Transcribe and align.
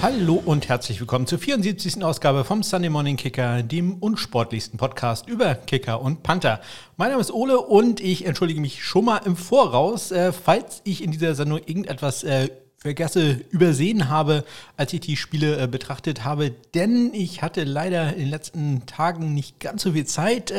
Hallo 0.00 0.40
und 0.44 0.68
herzlich 0.68 1.00
willkommen 1.00 1.26
zur 1.26 1.40
74. 1.40 2.04
Ausgabe 2.04 2.44
vom 2.44 2.62
Sunday 2.62 2.88
Morning 2.88 3.16
Kicker, 3.16 3.64
dem 3.64 3.94
unsportlichsten 3.94 4.78
Podcast 4.78 5.28
über 5.28 5.56
Kicker 5.56 6.00
und 6.00 6.22
Panther. 6.22 6.60
Mein 6.96 7.10
Name 7.10 7.20
ist 7.20 7.32
Ole 7.32 7.58
und 7.58 8.00
ich 8.00 8.24
entschuldige 8.24 8.60
mich 8.60 8.84
schon 8.84 9.06
mal 9.06 9.18
im 9.24 9.34
Voraus, 9.34 10.12
äh, 10.12 10.30
falls 10.32 10.82
ich 10.84 11.02
in 11.02 11.10
dieser 11.10 11.34
Sendung 11.34 11.58
irgendetwas 11.58 12.22
äh, 12.22 12.48
vergesse, 12.76 13.40
übersehen 13.50 14.08
habe, 14.08 14.44
als 14.76 14.92
ich 14.92 15.00
die 15.00 15.16
Spiele 15.16 15.60
äh, 15.60 15.66
betrachtet 15.66 16.24
habe, 16.24 16.52
denn 16.74 17.12
ich 17.12 17.42
hatte 17.42 17.64
leider 17.64 18.12
in 18.12 18.20
den 18.20 18.30
letzten 18.30 18.86
Tagen 18.86 19.34
nicht 19.34 19.58
ganz 19.58 19.82
so 19.82 19.92
viel 19.92 20.06
Zeit. 20.06 20.52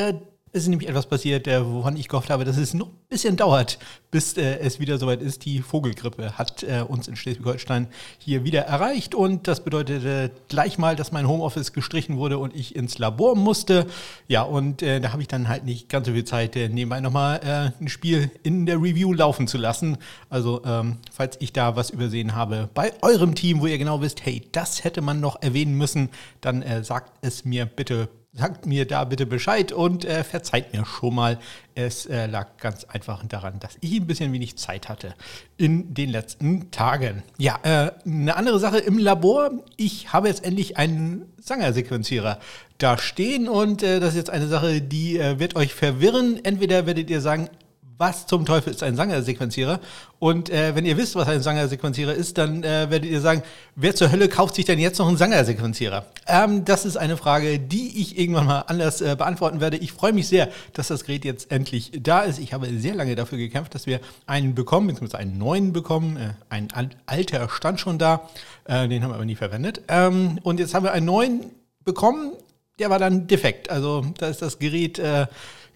Ist 0.52 0.66
nämlich 0.66 0.88
etwas 0.88 1.06
passiert, 1.06 1.46
äh, 1.46 1.64
wovon 1.64 1.96
ich 1.96 2.08
gehofft 2.08 2.30
habe, 2.30 2.44
dass 2.44 2.56
es 2.56 2.74
noch 2.74 2.88
ein 2.88 2.98
bisschen 3.08 3.36
dauert, 3.36 3.78
bis 4.10 4.36
äh, 4.36 4.58
es 4.58 4.80
wieder 4.80 4.98
soweit 4.98 5.22
ist. 5.22 5.44
Die 5.44 5.60
Vogelgrippe 5.60 6.38
hat 6.38 6.64
äh, 6.64 6.84
uns 6.86 7.06
in 7.06 7.14
Schleswig-Holstein 7.14 7.86
hier 8.18 8.42
wieder 8.42 8.62
erreicht 8.62 9.14
und 9.14 9.46
das 9.46 9.62
bedeutete 9.62 10.32
gleich 10.48 10.76
mal, 10.76 10.96
dass 10.96 11.12
mein 11.12 11.28
Homeoffice 11.28 11.72
gestrichen 11.72 12.16
wurde 12.16 12.38
und 12.38 12.54
ich 12.54 12.74
ins 12.74 12.98
Labor 12.98 13.36
musste. 13.36 13.86
Ja, 14.26 14.42
und 14.42 14.82
äh, 14.82 15.00
da 15.00 15.12
habe 15.12 15.22
ich 15.22 15.28
dann 15.28 15.48
halt 15.48 15.64
nicht 15.64 15.88
ganz 15.88 16.06
so 16.06 16.12
viel 16.12 16.24
Zeit, 16.24 16.56
äh, 16.56 16.68
nebenbei 16.68 17.00
nochmal 17.00 17.40
äh, 17.44 17.82
ein 17.82 17.88
Spiel 17.88 18.30
in 18.42 18.66
der 18.66 18.76
Review 18.76 19.12
laufen 19.12 19.46
zu 19.46 19.56
lassen. 19.56 19.98
Also, 20.28 20.62
ähm, 20.64 20.96
falls 21.12 21.36
ich 21.40 21.52
da 21.52 21.76
was 21.76 21.90
übersehen 21.90 22.34
habe 22.34 22.68
bei 22.74 22.92
eurem 23.02 23.36
Team, 23.36 23.60
wo 23.60 23.66
ihr 23.66 23.78
genau 23.78 24.00
wisst, 24.00 24.24
hey, 24.24 24.42
das 24.50 24.82
hätte 24.82 25.00
man 25.00 25.20
noch 25.20 25.40
erwähnen 25.42 25.74
müssen, 25.76 26.08
dann 26.40 26.64
sagt 26.82 27.12
es 27.22 27.44
mir 27.44 27.66
bitte 27.66 28.08
sagt 28.32 28.64
mir 28.64 28.86
da 28.86 29.04
bitte 29.04 29.26
Bescheid 29.26 29.72
und 29.72 30.04
äh, 30.04 30.22
verzeiht 30.22 30.72
mir 30.72 30.84
schon 30.84 31.14
mal. 31.14 31.38
Es 31.74 32.06
äh, 32.06 32.26
lag 32.26 32.58
ganz 32.58 32.84
einfach 32.84 33.24
daran, 33.26 33.58
dass 33.58 33.76
ich 33.80 33.96
ein 33.96 34.06
bisschen 34.06 34.32
wenig 34.32 34.56
Zeit 34.56 34.88
hatte 34.88 35.14
in 35.56 35.94
den 35.94 36.10
letzten 36.10 36.70
Tagen. 36.70 37.22
Ja, 37.38 37.58
äh, 37.62 37.90
eine 38.06 38.36
andere 38.36 38.60
Sache 38.60 38.78
im 38.78 38.98
Labor. 38.98 39.50
Ich 39.76 40.12
habe 40.12 40.28
jetzt 40.28 40.44
endlich 40.44 40.76
einen 40.76 41.26
Sanger-Sequenzierer 41.40 42.38
da 42.78 42.98
stehen 42.98 43.48
und 43.48 43.82
äh, 43.82 43.98
das 43.98 44.10
ist 44.10 44.16
jetzt 44.16 44.30
eine 44.30 44.46
Sache, 44.46 44.80
die 44.80 45.18
äh, 45.18 45.40
wird 45.40 45.56
euch 45.56 45.74
verwirren. 45.74 46.38
Entweder 46.44 46.86
werdet 46.86 47.10
ihr 47.10 47.20
sagen, 47.20 47.50
was 48.00 48.26
zum 48.26 48.46
Teufel 48.46 48.72
ist 48.72 48.82
ein 48.82 48.96
Sanger-Sequenzierer? 48.96 49.78
Und 50.18 50.48
äh, 50.48 50.74
wenn 50.74 50.86
ihr 50.86 50.96
wisst, 50.96 51.16
was 51.16 51.28
ein 51.28 51.42
Sanger-Sequenzierer 51.42 52.14
ist, 52.14 52.38
dann 52.38 52.64
äh, 52.64 52.90
werdet 52.90 53.10
ihr 53.10 53.20
sagen, 53.20 53.42
wer 53.76 53.94
zur 53.94 54.10
Hölle 54.10 54.28
kauft 54.28 54.54
sich 54.54 54.64
denn 54.64 54.78
jetzt 54.78 54.98
noch 54.98 55.06
einen 55.06 55.18
Sanger-Sequenzierer? 55.18 56.06
Ähm, 56.26 56.64
das 56.64 56.86
ist 56.86 56.96
eine 56.96 57.18
Frage, 57.18 57.58
die 57.58 58.00
ich 58.00 58.18
irgendwann 58.18 58.46
mal 58.46 58.60
anders 58.60 59.02
äh, 59.02 59.14
beantworten 59.16 59.60
werde. 59.60 59.76
Ich 59.76 59.92
freue 59.92 60.14
mich 60.14 60.28
sehr, 60.28 60.48
dass 60.72 60.88
das 60.88 61.04
Gerät 61.04 61.26
jetzt 61.26 61.52
endlich 61.52 61.92
da 62.00 62.22
ist. 62.22 62.38
Ich 62.38 62.54
habe 62.54 62.68
sehr 62.78 62.94
lange 62.94 63.14
dafür 63.16 63.36
gekämpft, 63.36 63.74
dass 63.74 63.86
wir 63.86 64.00
einen 64.26 64.54
bekommen, 64.54 64.86
beziehungsweise 64.86 65.18
einen 65.18 65.36
neuen 65.36 65.74
bekommen. 65.74 66.16
Äh, 66.16 66.30
ein 66.48 66.68
alter 67.04 67.50
stand 67.50 67.80
schon 67.80 67.98
da, 67.98 68.30
äh, 68.64 68.88
den 68.88 69.02
haben 69.02 69.10
wir 69.10 69.16
aber 69.16 69.26
nie 69.26 69.36
verwendet. 69.36 69.82
Ähm, 69.88 70.38
und 70.42 70.58
jetzt 70.58 70.72
haben 70.72 70.84
wir 70.84 70.92
einen 70.92 71.04
neuen 71.04 71.50
bekommen, 71.84 72.32
der 72.78 72.88
war 72.88 72.98
dann 72.98 73.26
defekt. 73.26 73.68
Also 73.68 74.06
da 74.16 74.28
ist 74.28 74.40
das 74.40 74.58
Gerät 74.58 74.98
äh, 74.98 75.26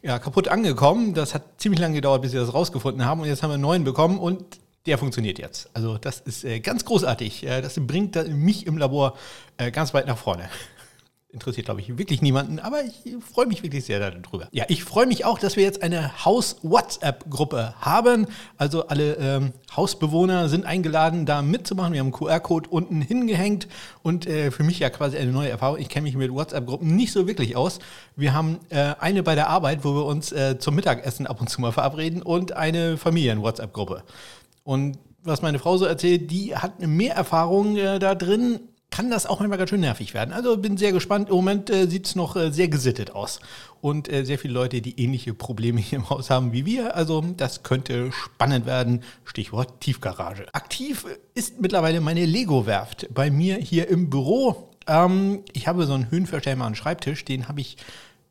ja, 0.05 0.19
kaputt 0.19 0.49
angekommen. 0.49 1.15
Das 1.15 1.35
hat 1.35 1.43
ziemlich 1.57 1.81
lange 1.81 1.95
gedauert, 1.95 2.23
bis 2.23 2.33
wir 2.33 2.41
das 2.41 2.53
rausgefunden 2.53 3.05
haben. 3.05 3.23
Und 3.23 3.27
jetzt 3.27 3.43
haben 3.43 3.51
wir 3.51 3.55
einen 3.55 3.63
neuen 3.63 3.85
bekommen 3.85 4.19
und 4.19 4.61
der 4.87 4.99
funktioniert 4.99 5.39
jetzt. 5.39 5.71
Also 5.73 5.97
das 5.97 6.21
ist 6.21 6.45
äh, 6.45 6.61
ganz 6.61 6.85
großartig. 6.85 7.47
Äh, 7.47 7.63
das 7.63 7.75
bringt 7.81 8.17
mich 8.29 8.67
im 8.67 8.77
Labor 8.77 9.17
äh, 9.57 9.71
ganz 9.71 9.95
weit 9.95 10.07
nach 10.07 10.19
vorne 10.19 10.49
interessiert, 11.35 11.67
glaube 11.67 11.81
ich, 11.81 11.99
wirklich 11.99 12.23
niemanden, 12.23 12.59
aber 12.59 12.83
ich 12.85 13.17
freue 13.21 13.47
mich 13.47 13.63
wirklich 13.63 13.85
sehr 13.85 13.99
darüber. 13.99 14.49
Ja, 14.53 14.65
ich 14.69 14.85
freue 14.85 15.07
mich 15.07 15.25
auch, 15.25 15.39
dass 15.39 15.57
wir 15.57 15.65
jetzt 15.65 15.83
eine 15.83 16.25
Haus-WhatsApp-Gruppe 16.25 17.75
haben. 17.81 18.27
Also 18.57 18.87
alle 18.87 19.15
ähm, 19.17 19.53
Hausbewohner 19.77 20.49
sind 20.49 20.65
eingeladen, 20.65 21.27
da 21.27 21.43
mitzumachen. 21.43 21.93
Wir 21.93 22.01
haben 22.01 22.07
einen 22.07 22.13
QR-Code 22.13 22.71
unten 22.71 23.03
hingehängt 23.03 23.69
und 24.03 24.27
äh, 24.27 24.51
für 24.51 24.63
mich 24.63 24.79
ja 24.79 24.89
quasi 24.89 25.19
eine 25.19 25.33
neue 25.33 25.51
Erfahrung. 25.51 25.79
Ich 25.79 25.89
kenne 25.89 26.05
mich 26.05 26.17
mit 26.17 26.33
WhatsApp-Gruppen 26.33 26.95
nicht 26.97 27.13
so 27.13 27.27
wirklich 27.27 27.57
aus. 27.57 27.81
Wir 28.17 28.33
haben 28.33 28.61
äh, 28.71 28.95
eine 29.01 29.23
bei 29.23 29.35
der 29.35 29.49
Arbeit, 29.49 29.85
wo 29.85 29.95
wir 29.95 30.07
uns 30.07 30.33
äh, 30.33 30.59
zum 30.59 30.77
Mittagessen 30.77 31.27
ab 31.27 31.41
und 31.41 31.51
zu 31.51 31.61
mal 31.61 31.73
verabreden 31.73 32.23
und 32.23 32.53
eine 32.53 32.97
Familien-WhatsApp-Gruppe. 32.97 34.05
Und 34.63 34.99
was 35.25 35.43
meine 35.43 35.59
Frau 35.59 35.77
so 35.77 35.87
erzählt, 35.87 36.31
die 36.31 36.55
hat 36.55 36.81
mehr 36.81 37.15
Erfahrung 37.15 37.77
äh, 37.77 37.99
da 37.99 38.15
drin 38.15 38.61
kann 38.95 39.11
das 39.11 39.27
auch 39.27 39.41
manchmal 39.41 39.59
ganz 39.59 39.71
schön 39.71 39.81
nervig 39.81 40.15
werden. 40.15 40.33
Also 40.33 40.57
bin 40.57 40.77
sehr 40.77 40.93
gespannt. 40.93 41.29
Im 41.29 41.35
Moment 41.35 41.69
äh, 41.69 41.89
sieht 41.89 42.07
es 42.07 42.15
noch 42.15 42.37
äh, 42.37 42.53
sehr 42.53 42.69
gesittet 42.69 43.11
aus. 43.11 43.41
Und 43.81 44.09
äh, 44.09 44.25
sehr 44.25 44.39
viele 44.39 44.55
Leute, 44.55 44.81
die 44.81 45.01
ähnliche 45.03 45.35
Probleme 45.35 45.81
hier 45.81 45.99
im 45.99 46.11
Haus 46.11 46.31
haben 46.31 46.53
wie 46.53 46.65
wir. 46.65 46.95
Also 46.95 47.21
das 47.37 47.65
könnte 47.65 48.13
spannend 48.13 48.67
werden. 48.67 49.03
Stichwort 49.25 49.81
Tiefgarage. 49.81 50.47
Aktiv 50.55 51.07
ist 51.35 51.61
mittlerweile 51.61 52.01
meine 52.01 52.25
Lego-Werft 52.25 53.13
bei 53.13 53.33
mir 53.33 53.57
hier 53.57 53.89
im 53.89 54.11
Büro. 54.11 54.71
Ähm, 54.87 55.43
ich 55.53 55.67
habe 55.67 55.87
so 55.87 55.95
einen 55.95 56.13
höhenverstellbaren 56.13 56.77
Schreibtisch, 56.77 57.25
den 57.25 57.49
habe 57.49 57.63
ich 57.63 57.77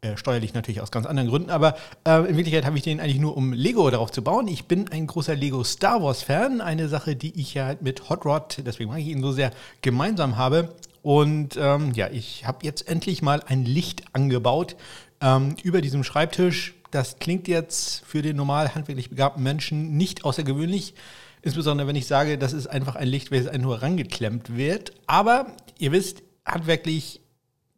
äh, 0.04 0.18
steuerlich 0.18 0.54
natürlich 0.54 0.82
aus 0.82 0.92
ganz 0.92 1.06
anderen 1.06 1.30
Gründen, 1.30 1.50
aber 1.50 1.76
äh, 2.06 2.20
in 2.30 2.36
Wirklichkeit 2.38 2.66
habe 2.66 2.78
ich 2.78 2.84
den 2.84 3.00
eigentlich 3.00 3.20
nur, 3.20 3.36
um 3.36 3.54
Lego 3.54 3.90
darauf 3.90 4.12
zu 4.12 4.22
bauen. 4.22 4.48
Ich 4.48 4.66
bin 4.66 4.90
ein 4.90 5.08
großer 5.08 5.36
Lego 5.36 5.64
Star 5.64 6.04
Wars 6.04 6.24
Fan, 6.24 6.62
eine 6.62 6.90
Sache, 6.90 7.16
die 7.16 7.40
ich 7.40 7.54
ja 7.54 7.76
mit 7.80 8.10
Hot 8.10 8.26
Rod, 8.26 8.62
deswegen 8.66 8.90
mag 8.90 9.00
ich 9.00 9.08
ihn 9.08 9.22
so 9.22 9.32
sehr, 9.32 9.52
gemeinsam 9.82 10.38
habe. 10.38 10.76
Und 11.02 11.58
ähm, 11.58 11.92
ja, 11.94 12.10
ich 12.10 12.46
habe 12.46 12.60
jetzt 12.66 12.88
endlich 12.88 13.22
mal 13.22 13.42
ein 13.48 13.66
Licht 13.66 14.04
angebaut 14.14 14.76
ähm, 15.22 15.56
über 15.64 15.82
diesem 15.82 16.04
Schreibtisch. 16.04 16.74
Das 16.92 17.18
klingt 17.20 17.48
jetzt 17.48 18.04
für 18.06 18.22
den 18.22 18.38
normal 18.38 18.76
handwerklich 18.76 19.10
begabten 19.10 19.42
Menschen 19.44 19.98
nicht 19.98 20.26
außergewöhnlich. 20.26 20.94
Insbesondere 21.42 21.88
wenn 21.88 21.96
ich 21.96 22.08
sage, 22.08 22.38
das 22.38 22.54
ist 22.54 22.68
einfach 22.68 22.96
ein 22.96 23.08
Licht, 23.08 23.32
welches 23.32 23.52
nur 23.58 23.82
rangeklemmt 23.82 24.56
wird. 24.56 24.94
Aber 25.08 25.48
ihr 25.78 25.92
wisst, 25.92 26.24
handwerklich, 26.46 27.20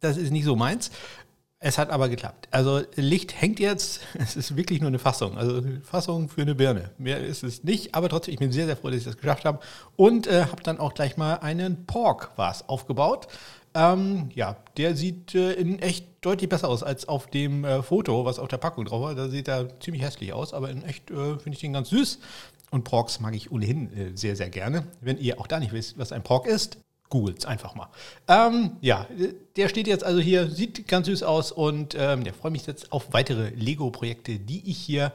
das 0.00 0.16
ist 0.16 0.30
nicht 0.30 0.44
so 0.44 0.54
meins. 0.54 0.90
Es 1.58 1.78
hat 1.78 1.88
aber 1.88 2.10
geklappt. 2.10 2.48
Also 2.50 2.82
Licht 2.96 3.40
hängt 3.40 3.58
jetzt, 3.58 4.00
es 4.18 4.36
ist 4.36 4.56
wirklich 4.56 4.80
nur 4.80 4.88
eine 4.88 4.98
Fassung. 4.98 5.38
Also 5.38 5.56
eine 5.56 5.80
Fassung 5.80 6.28
für 6.28 6.42
eine 6.42 6.54
Birne. 6.54 6.90
Mehr 6.98 7.18
ist 7.24 7.42
es 7.42 7.64
nicht, 7.64 7.94
aber 7.94 8.08
trotzdem, 8.08 8.34
ich 8.34 8.38
bin 8.40 8.52
sehr, 8.52 8.66
sehr 8.66 8.76
froh, 8.76 8.88
dass 8.88 8.98
ich 8.98 9.04
das 9.04 9.16
geschafft 9.16 9.44
habe. 9.44 9.60
Und 9.96 10.26
äh, 10.26 10.44
habe 10.44 10.62
dann 10.62 10.78
auch 10.78 10.94
gleich 10.94 11.16
mal 11.16 11.34
einen 11.36 11.86
Pork 11.86 12.32
was 12.36 12.68
aufgebaut. 12.68 13.28
Ähm, 13.74 14.30
ja, 14.34 14.56
der 14.76 14.96
sieht 14.96 15.34
äh, 15.34 15.52
in 15.52 15.78
echt 15.80 16.06
deutlich 16.20 16.48
besser 16.48 16.68
aus 16.68 16.82
als 16.82 17.08
auf 17.08 17.26
dem 17.26 17.64
äh, 17.64 17.82
Foto, 17.82 18.24
was 18.24 18.38
auf 18.38 18.48
der 18.48 18.58
Packung 18.58 18.84
drauf 18.84 19.02
war. 19.02 19.14
Da 19.14 19.28
sieht 19.28 19.48
er 19.48 19.80
ziemlich 19.80 20.02
hässlich 20.02 20.32
aus, 20.32 20.52
aber 20.54 20.70
in 20.70 20.82
echt 20.82 21.10
äh, 21.10 21.38
finde 21.38 21.50
ich 21.52 21.60
den 21.60 21.72
ganz 21.72 21.88
süß. 21.90 22.18
Und 22.70 22.84
Porks 22.84 23.20
mag 23.20 23.34
ich 23.34 23.50
ohnehin 23.50 23.92
äh, 23.96 24.16
sehr, 24.16 24.36
sehr 24.36 24.50
gerne. 24.50 24.86
Wenn 25.00 25.18
ihr 25.18 25.40
auch 25.40 25.46
da 25.46 25.58
nicht 25.58 25.72
wisst, 25.72 25.98
was 25.98 26.12
ein 26.12 26.22
Pork 26.22 26.46
ist, 26.46 26.78
Googles 27.08 27.44
einfach 27.44 27.74
mal. 27.74 27.88
Ähm, 28.28 28.72
ja, 28.80 29.06
der 29.56 29.68
steht 29.68 29.86
jetzt 29.86 30.04
also 30.04 30.20
hier, 30.20 30.50
sieht 30.50 30.88
ganz 30.88 31.06
süß 31.06 31.22
aus 31.22 31.52
und 31.52 31.94
ähm, 31.98 32.22
ja, 32.22 32.32
freue 32.32 32.50
mich 32.52 32.66
jetzt 32.66 32.92
auf 32.92 33.12
weitere 33.12 33.50
Lego-Projekte, 33.50 34.38
die 34.38 34.68
ich 34.70 34.78
hier 34.78 35.12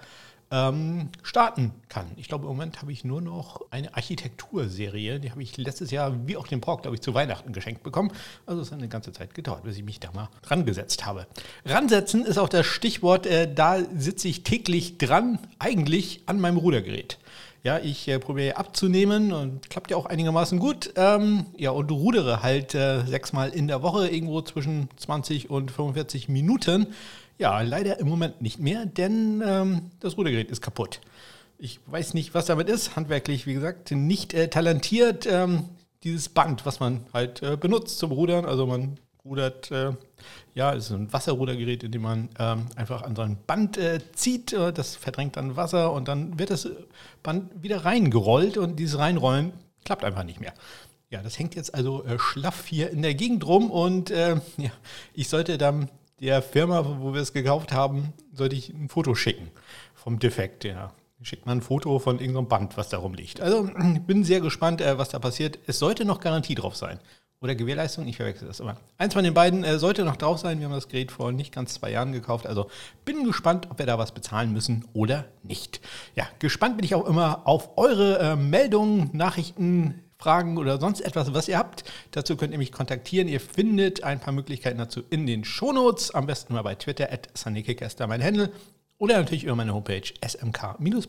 ähm, 0.52 1.10
starten 1.24 1.72
kann. 1.88 2.08
Ich 2.18 2.28
glaube, 2.28 2.44
im 2.44 2.50
Moment 2.50 2.82
habe 2.82 2.92
ich 2.92 3.06
nur 3.06 3.22
noch 3.22 3.62
eine 3.72 3.96
Architekturserie, 3.96 5.20
die 5.20 5.32
habe 5.32 5.42
ich 5.42 5.56
letztes 5.58 5.92
Jahr, 5.92 6.28
wie 6.28 6.36
auch 6.36 6.46
den 6.46 6.60
Pork, 6.60 6.82
glaube 6.82 6.96
ich, 6.96 7.02
zu 7.02 7.14
Weihnachten 7.14 7.54
geschenkt 7.54 7.84
bekommen. 7.84 8.12
Also 8.46 8.62
es 8.62 8.72
hat 8.72 8.80
eine 8.80 8.90
ganze 8.90 9.14
Zeit 9.14 9.34
gedauert, 9.34 9.64
bis 9.64 9.78
ich 9.78 9.84
mich 9.84 10.00
da 10.00 10.12
mal 10.12 10.30
rangesetzt 10.46 11.06
habe. 11.06 11.26
Ransetzen 11.66 12.26
ist 12.26 12.38
auch 12.38 12.50
das 12.50 12.66
Stichwort, 12.66 13.26
äh, 13.26 13.52
da 13.52 13.80
sitze 13.96 14.28
ich 14.28 14.44
täglich 14.44 14.98
dran, 14.98 15.40
eigentlich 15.58 16.24
an 16.26 16.40
meinem 16.40 16.58
Rudergerät. 16.58 17.18
Ja, 17.64 17.78
ich 17.78 18.08
äh, 18.08 18.18
probiere 18.18 18.58
abzunehmen 18.58 19.32
und 19.32 19.70
klappt 19.70 19.92
ja 19.92 19.98
auch 19.98 20.08
einigermaßen 20.08 20.58
gut. 20.58 20.94
Ähm, 20.96 21.46
ja, 21.58 21.70
und 21.70 21.92
rudere 21.92 22.42
halt 22.42 22.74
äh, 22.74 23.06
sechsmal 23.06 23.50
in 23.50 23.68
der 23.68 23.84
Woche, 23.84 24.08
irgendwo 24.08 24.42
zwischen 24.42 24.90
20 24.98 25.52
und 25.52 25.70
45 25.70 26.28
Minuten. 26.28 26.88
Ja, 27.38 27.62
leider 27.62 28.00
im 28.00 28.08
Moment 28.08 28.42
nicht 28.42 28.60
mehr, 28.60 28.88
denn 28.88 29.44
ähm, 29.46 29.92
das 30.00 30.18
Rudergerät 30.18 30.50
ist 30.50 30.62
kaputt. 30.62 31.02
Ich 31.60 31.80
weiß 31.86 32.16
nicht, 32.16 32.34
was 32.34 32.46
damit 32.48 32.68
ist. 32.68 32.96
Handwerklich, 32.96 33.46
wie 33.46 33.54
gesagt, 33.54 33.92
nicht 33.92 34.34
äh, 34.34 34.48
talentiert. 34.48 35.28
Ähm, 35.30 35.66
dieses 36.04 36.30
Band, 36.30 36.66
was 36.66 36.80
man 36.80 37.06
halt 37.14 37.44
äh, 37.44 37.58
benutzt 37.58 38.00
zum 38.00 38.12
Rudern. 38.12 38.46
Also 38.46 38.66
man 38.66 38.98
rudert 39.24 39.70
äh, 39.70 39.94
ja, 40.54 40.74
es 40.74 40.86
ist 40.86 40.92
ein 40.92 41.12
Wasserrudergerät, 41.12 41.84
in 41.84 41.92
dem 41.92 42.02
man 42.02 42.30
ähm, 42.40 42.66
einfach 42.76 43.04
an 43.04 43.16
so 43.16 43.22
ein 43.22 43.38
Band 43.48 43.78
äh, 43.78 44.00
zieht. 44.14 44.54
Äh, 44.54 44.74
das 44.74 44.96
verdrängt 44.96 45.38
dann 45.38 45.56
Wasser 45.56 45.92
und 45.92 46.08
dann 46.08 46.38
wird 46.40 46.50
das 46.50 46.70
Band 47.24 47.64
wieder 47.64 47.86
reingerollt 47.86 48.58
und 48.58 48.78
dieses 48.78 48.98
Reinrollen 48.98 49.54
klappt 49.86 50.04
einfach 50.04 50.24
nicht 50.24 50.40
mehr. 50.40 50.54
Ja, 51.10 51.22
das 51.22 51.38
hängt 51.38 51.56
jetzt 51.56 51.76
also 51.76 52.04
äh, 52.06 52.18
schlaff 52.20 52.66
hier 52.68 52.90
in 52.90 53.02
der 53.02 53.14
Gegend 53.14 53.46
rum 53.46 53.70
und 53.70 54.12
äh, 54.12 54.36
ja, 54.58 54.72
ich 55.14 55.30
sollte 55.30 55.58
dann 55.58 55.90
der 56.20 56.42
Firma, 56.42 56.86
wo 57.00 57.14
wir 57.14 57.22
es 57.22 57.34
gekauft 57.34 57.74
haben, 57.74 58.14
sollte 58.34 58.56
ich 58.56 58.70
ein 58.70 58.90
Foto 58.90 59.16
schicken 59.16 59.50
vom 59.94 60.20
Defekt. 60.20 60.64
Ja, 60.64 60.94
schickt 61.22 61.46
man 61.46 61.60
ein 61.60 61.62
Foto 61.62 62.00
von 62.00 62.20
irgendeinem 62.20 62.48
Band, 62.48 62.78
was 62.78 62.90
da 62.90 62.98
rumliegt. 62.98 63.42
Also 63.42 63.70
ich 63.94 64.02
bin 64.02 64.24
sehr 64.24 64.42
gespannt, 64.42 64.82
äh, 64.82 64.98
was 64.98 65.10
da 65.10 65.20
passiert. 65.20 65.60
Es 65.68 65.80
sollte 65.80 66.06
noch 66.06 66.20
Garantie 66.20 66.56
drauf 66.56 66.76
sein 66.76 67.00
oder 67.42 67.56
Gewährleistung, 67.56 68.08
ich 68.08 68.18
verwechsel 68.18 68.48
das 68.48 68.60
immer. 68.60 68.78
Eins 68.98 69.14
von 69.14 69.24
den 69.24 69.34
beiden 69.34 69.64
äh, 69.64 69.80
sollte 69.80 70.06
noch 70.06 70.16
drauf 70.16 70.40
sein. 70.40 70.60
Wir 70.60 70.66
haben 70.66 70.74
das 70.74 70.88
Gerät 70.88 71.12
vor 71.12 71.32
nicht 71.32 71.52
ganz 71.54 71.74
zwei 71.74 71.92
Jahren 71.92 72.12
gekauft. 72.12 72.46
Also 72.46 72.70
bin 73.04 73.24
gespannt, 73.24 73.68
ob 73.72 73.80
wir 73.80 73.88
da 73.88 73.98
was 73.98 74.12
bezahlen 74.12 74.54
müssen 74.54 74.86
oder 74.94 75.26
nicht. 75.42 75.82
Ja, 76.16 76.28
gespannt 76.38 76.78
bin 76.78 76.86
ich 76.86 76.94
auch 76.94 77.06
immer 77.08 77.42
auf 77.46 77.78
eure 77.78 78.20
äh, 78.20 78.36
Meldungen, 78.36 79.10
Nachrichten, 79.14 80.04
Fragen 80.20 80.60
oder 80.60 80.80
sonst 80.80 81.02
etwas, 81.02 81.34
was 81.34 81.48
ihr 81.48 81.58
habt, 81.58 81.84
dazu 82.12 82.38
könnt 82.38 82.52
ihr 82.52 82.60
mich 82.60 82.72
kontaktieren. 82.72 83.28
Ihr 83.28 83.40
findet 83.40 84.04
ein 84.04 84.20
paar 84.20 84.34
Möglichkeiten 84.34 84.78
dazu 84.78 85.02
in 85.10 85.26
den 85.26 85.44
Shownotes. 85.44 86.12
Am 86.12 86.28
besten 86.28 86.54
mal 86.54 86.62
bei 86.62 86.76
Twitter, 86.76 87.12
at 87.12 87.28
SunnyKicker 87.36 87.88
ist 87.88 88.00
da 88.00 88.06
mein 88.06 88.24
Handle. 88.24 88.52
Oder 89.02 89.18
natürlich 89.18 89.44
über 89.46 89.56
meine 89.56 89.74
Homepage 89.74 90.14
smk-blog.de. 90.24 91.02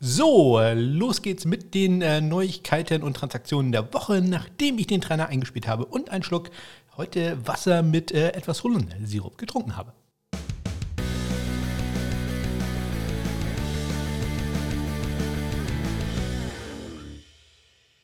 So, 0.00 0.60
los 0.74 1.22
geht's 1.22 1.44
mit 1.44 1.74
den 1.74 2.02
äh, 2.02 2.20
Neuigkeiten 2.20 3.04
und 3.04 3.16
Transaktionen 3.16 3.70
der 3.70 3.94
Woche, 3.94 4.20
nachdem 4.20 4.80
ich 4.80 4.88
den 4.88 5.00
Trainer 5.00 5.28
eingespielt 5.28 5.68
habe 5.68 5.84
und 5.84 6.10
einen 6.10 6.24
Schluck 6.24 6.50
heute 6.96 7.38
Wasser 7.46 7.84
mit 7.84 8.10
äh, 8.10 8.30
etwas 8.30 8.64
Holundersirup 8.64 9.38
getrunken 9.38 9.76
habe. 9.76 9.92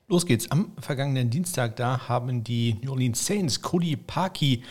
Los 0.07 0.25
geht's. 0.27 0.49
Am 0.53 0.71
vergangenen 0.79 1.31
Dienstag, 1.31 1.75
da 1.75 2.09
haben 2.09 2.45
die 2.45 2.77
New 2.83 2.93
Orleans 2.93 3.27
Saints 3.27 3.61
Cody 3.63 3.97
Parkey 3.97 4.63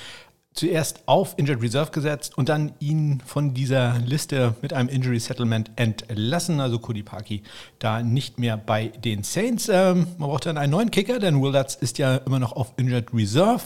zuerst 0.53 1.03
auf 1.05 1.35
Injured 1.37 1.61
Reserve 1.61 1.91
gesetzt 1.91 2.37
und 2.37 2.49
dann 2.49 2.73
ihn 2.79 3.21
von 3.25 3.53
dieser 3.53 3.99
Liste 3.99 4.55
mit 4.61 4.73
einem 4.73 4.89
Injury 4.89 5.19
Settlement 5.19 5.71
entlassen. 5.75 6.59
Also 6.59 6.79
Cody 6.79 7.03
Parkey 7.03 7.43
da 7.77 8.01
nicht 8.01 8.39
mehr 8.39 8.57
bei 8.57 8.87
den 8.87 9.23
Saints. 9.23 9.69
Ähm, 9.69 10.07
man 10.17 10.29
braucht 10.29 10.45
dann 10.45 10.57
einen 10.57 10.71
neuen 10.71 10.91
Kicker, 10.91 11.19
denn 11.19 11.41
Will 11.41 11.53
Lutz 11.53 11.75
ist 11.75 11.97
ja 11.97 12.17
immer 12.17 12.39
noch 12.39 12.53
auf 12.53 12.73
Injured 12.77 13.13
Reserve. 13.13 13.61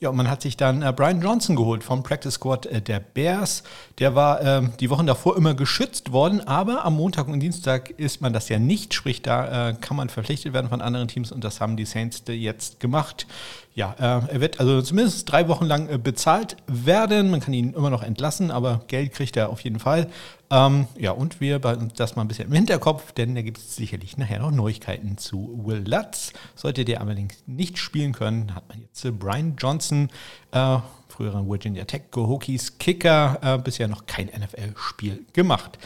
Ja, 0.00 0.10
und 0.10 0.16
man 0.16 0.28
hat 0.28 0.42
sich 0.42 0.56
dann 0.56 0.82
äh, 0.82 0.92
Brian 0.94 1.22
Johnson 1.22 1.56
geholt 1.56 1.84
vom 1.84 2.02
Practice 2.02 2.34
Squad 2.34 2.66
äh, 2.66 2.82
der 2.82 2.98
Bears. 3.00 3.62
Der 3.98 4.14
war 4.14 4.40
äh, 4.42 4.68
die 4.80 4.90
Wochen 4.90 5.06
davor 5.06 5.36
immer 5.36 5.54
geschützt 5.54 6.12
worden, 6.12 6.40
aber 6.40 6.84
am 6.84 6.96
Montag 6.96 7.28
und 7.28 7.40
Dienstag 7.40 7.90
ist 7.90 8.20
man 8.20 8.32
das 8.32 8.48
ja 8.48 8.58
nicht. 8.58 8.92
Sprich, 8.92 9.22
da 9.22 9.70
äh, 9.70 9.74
kann 9.74 9.96
man 9.96 10.08
verpflichtet 10.08 10.52
werden 10.52 10.68
von 10.68 10.82
anderen 10.82 11.08
Teams 11.08 11.30
und 11.30 11.44
das 11.44 11.60
haben 11.60 11.76
die 11.76 11.86
Saints 11.86 12.22
jetzt 12.26 12.80
gemacht. 12.80 13.26
Ja, 13.74 13.92
äh, 13.98 14.32
er 14.34 14.40
wird 14.40 14.60
also 14.60 14.80
zumindest 14.82 15.30
drei 15.30 15.48
Wochen 15.48 15.64
lang 15.64 15.88
äh, 15.88 15.98
bezahlt 15.98 16.56
werden. 16.68 17.32
Man 17.32 17.40
kann 17.40 17.52
ihn 17.52 17.72
immer 17.72 17.90
noch 17.90 18.04
entlassen, 18.04 18.52
aber 18.52 18.82
Geld 18.86 19.12
kriegt 19.12 19.36
er 19.36 19.50
auf 19.50 19.60
jeden 19.62 19.80
Fall. 19.80 20.06
Ähm, 20.48 20.86
ja, 20.96 21.10
und 21.10 21.40
wir 21.40 21.58
behalten 21.58 21.90
das 21.96 22.14
mal 22.14 22.22
ein 22.22 22.28
bisschen 22.28 22.46
im 22.46 22.52
Hinterkopf, 22.52 23.10
denn 23.12 23.34
da 23.34 23.42
gibt 23.42 23.58
es 23.58 23.74
sicherlich 23.74 24.16
nachher 24.16 24.38
noch 24.38 24.52
Neuigkeiten 24.52 25.18
zu 25.18 25.60
Will 25.64 25.82
Lutz. 25.88 26.32
Sollte 26.54 26.84
der 26.84 27.00
allerdings 27.00 27.42
nicht 27.46 27.78
spielen 27.78 28.12
können, 28.12 28.54
hat 28.54 28.68
man 28.68 28.80
jetzt 28.80 29.04
äh, 29.04 29.10
Brian 29.10 29.56
Johnson, 29.58 30.08
äh, 30.52 30.78
früheren 31.08 31.50
Virginia 31.50 31.84
Tech 31.84 32.02
Hokies 32.14 32.78
Kicker, 32.78 33.38
äh, 33.42 33.58
bisher 33.58 33.88
noch 33.88 34.06
kein 34.06 34.26
NFL-Spiel 34.26 35.26
gemacht. 35.32 35.78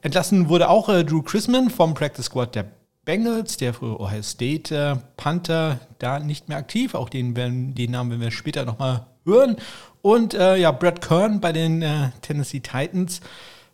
Entlassen 0.00 0.48
wurde 0.48 0.68
auch 0.68 0.88
äh, 0.88 1.04
Drew 1.04 1.22
Chrisman 1.22 1.70
vom 1.70 1.94
Practice 1.94 2.26
Squad 2.26 2.54
der 2.54 2.70
Bengals, 3.04 3.56
der 3.56 3.74
frühere 3.74 4.00
Ohio 4.00 4.22
State 4.22 4.74
äh, 4.74 4.96
Panther, 5.16 5.80
da 5.98 6.20
nicht 6.20 6.48
mehr 6.48 6.58
aktiv. 6.58 6.94
Auch 6.94 7.08
den, 7.08 7.34
werden, 7.34 7.74
den 7.74 7.90
Namen 7.90 8.10
werden 8.10 8.20
wir 8.20 8.30
später 8.30 8.64
nochmal 8.64 9.06
hören. 9.24 9.56
Und 10.02 10.34
äh, 10.34 10.56
ja, 10.56 10.70
Brad 10.70 11.00
Kern 11.00 11.40
bei 11.40 11.52
den 11.52 11.82
äh, 11.82 12.10
Tennessee 12.22 12.60
Titans 12.60 13.20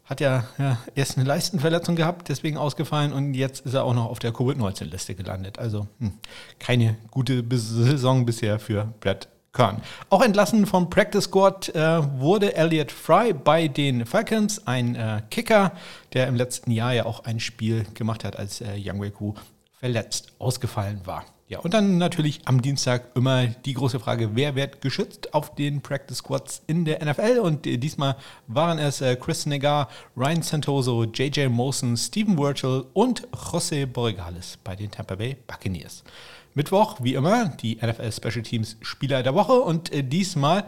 hat 0.05 0.21
ja, 0.21 0.45
ja, 0.57 0.79
erst 0.95 1.19
eine 1.19 1.27
Leistenverletzung 1.27 1.95
gehabt, 1.95 2.31
deswegen 2.31 2.57
ausgefallen 2.57 3.13
und 3.13 3.35
jetzt 3.35 3.67
ist 3.67 3.75
er 3.75 3.85
auch 3.85 3.93
noch 3.93 4.07
auf 4.07 4.19
der 4.19 4.33
Covid-19-Liste 4.33 5.15
gelandet. 5.15 5.59
Also 5.59 5.87
hm, 5.99 6.13
keine 6.59 6.97
gute 7.11 7.45
Saison 7.51 8.25
bisher 8.25 8.59
für 8.59 8.95
Brad 9.01 9.29
Kern. 9.53 9.83
Auch 10.11 10.23
entlassen 10.23 10.67
vom 10.67 10.91
Practice 10.91 11.25
Squad 11.25 11.71
äh, 11.71 12.21
wurde 12.21 12.55
Elliot 12.55 12.93
Fry 12.93 13.33
bei 13.33 13.69
den 13.69 14.07
Falcons, 14.07 14.67
ein 14.67 14.95
äh, 14.95 15.23
Kicker, 15.31 15.73
der 16.13 16.27
im 16.29 16.37
letzten 16.37 16.71
Jahr 16.71 16.93
ja 16.93 17.07
auch 17.07 17.25
ein 17.25 17.41
Spiel 17.41 17.87
gemacht 17.95 18.25
hat, 18.25 18.37
als 18.37 18.61
äh, 18.61 18.77
Young 18.77 19.01
Weku 19.01 19.35
verletzt 19.81 20.33
ausgefallen 20.39 21.01
war. 21.05 21.25
Ja, 21.49 21.61
und 21.61 21.73
dann 21.73 21.97
natürlich 21.97 22.43
am 22.45 22.61
Dienstag 22.61 23.17
immer 23.17 23.47
die 23.47 23.73
große 23.73 23.99
Frage, 24.01 24.37
wer 24.37 24.55
wird 24.55 24.83
geschützt 24.83 25.33
auf 25.33 25.55
den 25.55 25.81
Practice 25.81 26.19
Squads 26.19 26.63
in 26.67 26.85
der 26.85 27.03
NFL? 27.03 27.39
Und 27.39 27.67
äh, 27.67 27.79
diesmal 27.79 28.17
waren 28.49 28.79
es 28.79 29.01
äh, 29.01 29.17
Chris 29.17 29.47
Negar, 29.47 29.89
Ryan 30.15 30.43
Santoso, 30.43 31.05
JJ 31.05 31.47
Mosen, 31.47 31.97
Steven 31.97 32.37
Virgil 32.37 32.85
und 32.93 33.27
José 33.29 33.87
Borregales 33.87 34.59
bei 34.63 34.77
den 34.77 34.91
Tampa 34.91 35.15
Bay 35.15 35.39
Buccaneers. 35.47 36.05
Mittwoch, 36.59 36.97
wie 37.01 37.15
immer, 37.15 37.49
die 37.49 37.77
NFL 37.77 38.11
Special 38.13 38.43
Teams 38.43 38.77
Spieler 38.83 39.23
der 39.23 39.35
Woche 39.35 39.53
und 39.53 39.93
äh, 39.93 40.03
diesmal 40.03 40.65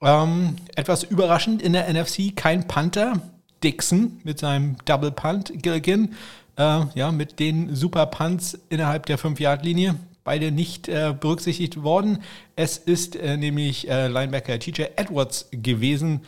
ähm, 0.00 0.56
etwas 0.76 1.02
überraschend 1.02 1.60
in 1.60 1.72
der 1.72 1.92
NFC 1.92 2.34
kein 2.34 2.66
Panther. 2.66 3.20
Dixon 3.64 4.20
mit 4.22 4.38
seinem 4.38 4.76
Double 4.84 5.10
Punt, 5.10 5.52
Gilligan 5.62 6.14
äh, 6.56 6.80
ja, 6.94 7.10
mit 7.10 7.40
den 7.40 7.74
Super 7.74 8.06
Punts 8.06 8.58
innerhalb 8.68 9.06
der 9.06 9.18
5-Yard-Linie. 9.18 9.96
Beide 10.22 10.52
nicht 10.52 10.88
äh, 10.88 11.14
berücksichtigt 11.18 11.82
worden. 11.82 12.22
Es 12.54 12.78
ist 12.78 13.16
äh, 13.16 13.36
nämlich 13.36 13.88
äh, 13.88 14.06
Linebacker 14.06 14.58
TJ 14.60 14.82
Edwards 14.94 15.48
gewesen, 15.50 16.20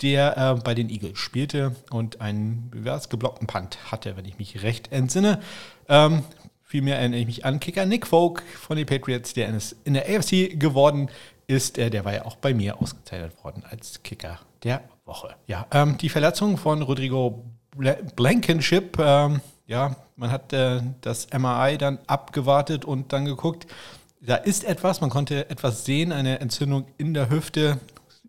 der 0.00 0.36
äh, 0.36 0.60
bei 0.62 0.74
den 0.74 0.88
Eagles 0.88 1.18
spielte 1.18 1.74
und 1.90 2.20
einen 2.20 2.70
geblockten 3.10 3.46
Punt 3.46 3.78
hatte, 3.90 4.16
wenn 4.16 4.24
ich 4.24 4.38
mich 4.38 4.62
recht 4.62 4.92
entsinne. 4.92 5.40
Ähm, 5.88 6.22
vielmehr 6.66 6.98
erinnere 6.98 7.20
ich 7.20 7.26
mich 7.26 7.44
an 7.46 7.60
Kicker 7.60 7.86
Nick 7.86 8.06
Folk 8.06 8.42
von 8.42 8.76
den 8.76 8.84
Patriots, 8.84 9.32
der 9.32 9.48
in 9.84 9.94
der 9.94 10.04
AFC 10.04 10.60
geworden 10.60 11.08
ist. 11.46 11.78
Der 11.78 12.04
war 12.04 12.12
ja 12.12 12.24
auch 12.26 12.36
bei 12.36 12.52
mir 12.52 12.80
ausgezeichnet 12.80 13.32
worden 13.42 13.64
als 13.70 14.02
Kicker 14.02 14.40
der 14.62 14.82
Woche. 15.06 15.34
Ja, 15.46 15.66
ähm, 15.72 15.96
die 15.96 16.10
Verletzung 16.10 16.58
von 16.58 16.82
Rodrigo 16.82 17.44
Blankenship 18.16 18.98
ähm, 18.98 19.40
ja, 19.66 19.96
man 20.16 20.30
hat 20.30 20.52
äh, 20.52 20.80
das 21.00 21.28
MRI 21.36 21.76
dann 21.78 21.98
abgewartet 22.06 22.84
und 22.84 23.12
dann 23.12 23.24
geguckt, 23.24 23.66
da 24.20 24.36
ist 24.36 24.64
etwas, 24.64 25.00
man 25.00 25.10
konnte 25.10 25.50
etwas 25.50 25.84
sehen, 25.84 26.12
eine 26.12 26.40
Entzündung 26.40 26.86
in 26.98 27.14
der 27.14 27.30
Hüfte. 27.30 27.78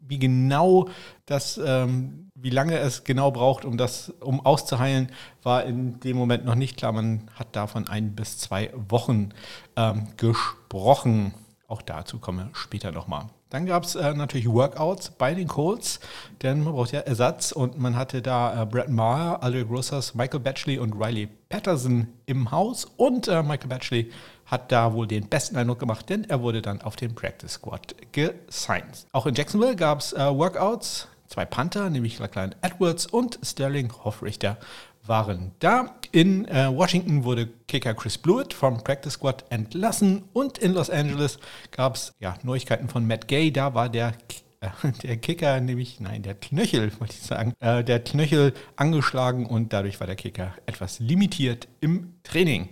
Wie 0.02 0.20
genau 0.20 0.90
das, 1.26 1.60
ähm, 1.64 2.27
wie 2.40 2.52
lange 2.52 2.78
es 2.78 3.04
genau 3.04 3.32
braucht, 3.32 3.66
um 3.66 3.78
das, 3.78 4.14
um 4.20 4.46
auszuheilen, 4.46 5.12
war 5.44 5.64
in 5.64 6.00
dem 6.02 6.18
Moment 6.18 6.46
noch 6.46 6.56
nicht 6.56 6.78
klar. 6.78 6.92
Man 6.92 7.30
hat 7.36 7.56
davon 7.56 7.88
ein 7.88 8.16
bis 8.16 8.38
zwei 8.38 8.72
Wochen 8.90 9.30
ähm, 9.76 10.08
gesprochen. 10.18 11.34
Auch 11.68 11.82
dazu 11.82 12.20
komme 12.20 12.50
ich 12.52 12.58
später 12.58 12.92
nochmal. 12.92 13.26
Dann 13.50 13.66
gab 13.66 13.84
es 13.84 13.96
äh, 13.96 14.14
natürlich 14.14 14.48
Workouts 14.48 15.12
bei 15.12 15.34
den 15.34 15.48
Colts, 15.48 16.02
denn 16.42 16.64
man 16.64 16.74
braucht 16.74 16.92
ja 16.92 17.00
Ersatz 17.00 17.54
und 17.54 17.80
man 17.80 17.96
hatte 17.96 18.22
da 18.22 18.62
äh, 18.62 18.66
Brett 18.66 18.90
Maher, 18.90 19.42
Aldrich 19.42 19.68
Grossers, 19.68 20.16
Michael 20.16 20.42
Batchley 20.42 20.78
und 20.78 20.94
Riley 20.94 21.28
Patterson 21.48 22.08
im 22.26 22.52
Haus 22.52 22.86
und 22.98 23.30
äh, 23.30 23.42
Michael 23.44 23.70
Batchley 23.70 24.12
hat 24.46 24.72
da 24.72 24.94
wohl 24.94 25.08
den 25.08 25.28
besten 25.28 25.56
Eindruck 25.56 25.80
gemacht, 25.80 26.10
denn 26.10 26.26
er 26.26 26.42
wurde 26.42 26.62
dann 26.62 26.82
auf 26.82 26.98
den 26.98 27.16
Practice 27.16 27.54
Squad 27.54 27.96
gesigned. 28.12 29.08
Auch 29.14 29.26
in 29.26 29.34
Jacksonville 29.34 29.78
gab 29.78 30.00
es 30.00 30.12
äh, 30.12 30.20
Workouts, 30.20 31.08
zwei 31.28 31.46
Panther, 31.46 31.90
nämlich 31.90 32.20
Lachlan 32.20 32.56
Edwards 32.62 33.06
und 33.06 33.40
Sterling 33.44 33.92
Hoffrichter 34.04 34.58
waren 35.06 35.52
da. 35.60 35.96
In 36.12 36.46
äh, 36.46 36.70
Washington 36.74 37.24
wurde 37.24 37.48
Kicker 37.68 37.94
Chris 37.94 38.18
Blewett 38.18 38.54
vom 38.54 38.84
Practice 38.84 39.14
Squad 39.14 39.46
entlassen 39.50 40.24
und 40.34 40.58
in 40.58 40.74
Los 40.74 40.90
Angeles 40.90 41.40
gab 41.72 41.96
es 41.96 42.14
ja, 42.20 42.36
Neuigkeiten 42.44 42.90
von 42.90 43.06
Matt 43.06 43.28
Gay. 43.28 43.52
Da 43.52 43.74
war 43.74 43.90
der 43.90 44.14
äh, 44.60 44.70
der 45.04 45.18
Kicker, 45.18 45.60
nämlich, 45.60 46.00
nein, 46.00 46.24
der 46.24 46.36
Knöchel, 46.36 46.92
wollte 47.00 47.14
ich 47.14 47.24
sagen, 47.24 47.54
äh, 47.60 47.84
der 47.84 48.04
Knöchel 48.04 48.54
angeschlagen 48.76 49.46
und 49.46 49.74
dadurch 49.74 50.00
war 50.00 50.08
der 50.08 50.16
Kicker 50.16 50.54
etwas 50.66 51.00
limitiert 51.00 51.68
im 51.82 52.14
Training. 52.24 52.70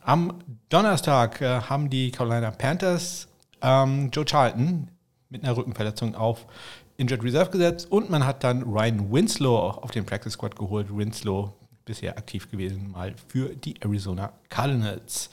Am 0.00 0.38
Donnerstag 0.68 1.40
äh, 1.40 1.60
haben 1.60 1.88
die 1.88 2.10
Carolina 2.10 2.50
Panthers 2.50 3.28
ähm, 3.60 4.10
Joe 4.12 4.24
Charlton 4.24 4.88
mit 5.28 5.44
einer 5.44 5.56
Rückenverletzung 5.56 6.14
auf 6.14 6.46
Injured 6.96 7.24
Reserve 7.24 7.50
gesetzt 7.50 7.90
und 7.90 8.10
man 8.10 8.26
hat 8.26 8.44
dann 8.44 8.62
Ryan 8.62 9.12
Winslow 9.12 9.56
auf 9.56 9.90
den 9.90 10.04
Practice 10.04 10.34
Squad 10.34 10.56
geholt. 10.56 10.86
Winslow 10.94 11.52
bisher 11.84 12.16
aktiv 12.16 12.50
gewesen, 12.50 12.90
mal 12.90 13.14
für 13.28 13.54
die 13.56 13.80
Arizona 13.80 14.32
Cardinals. 14.48 15.30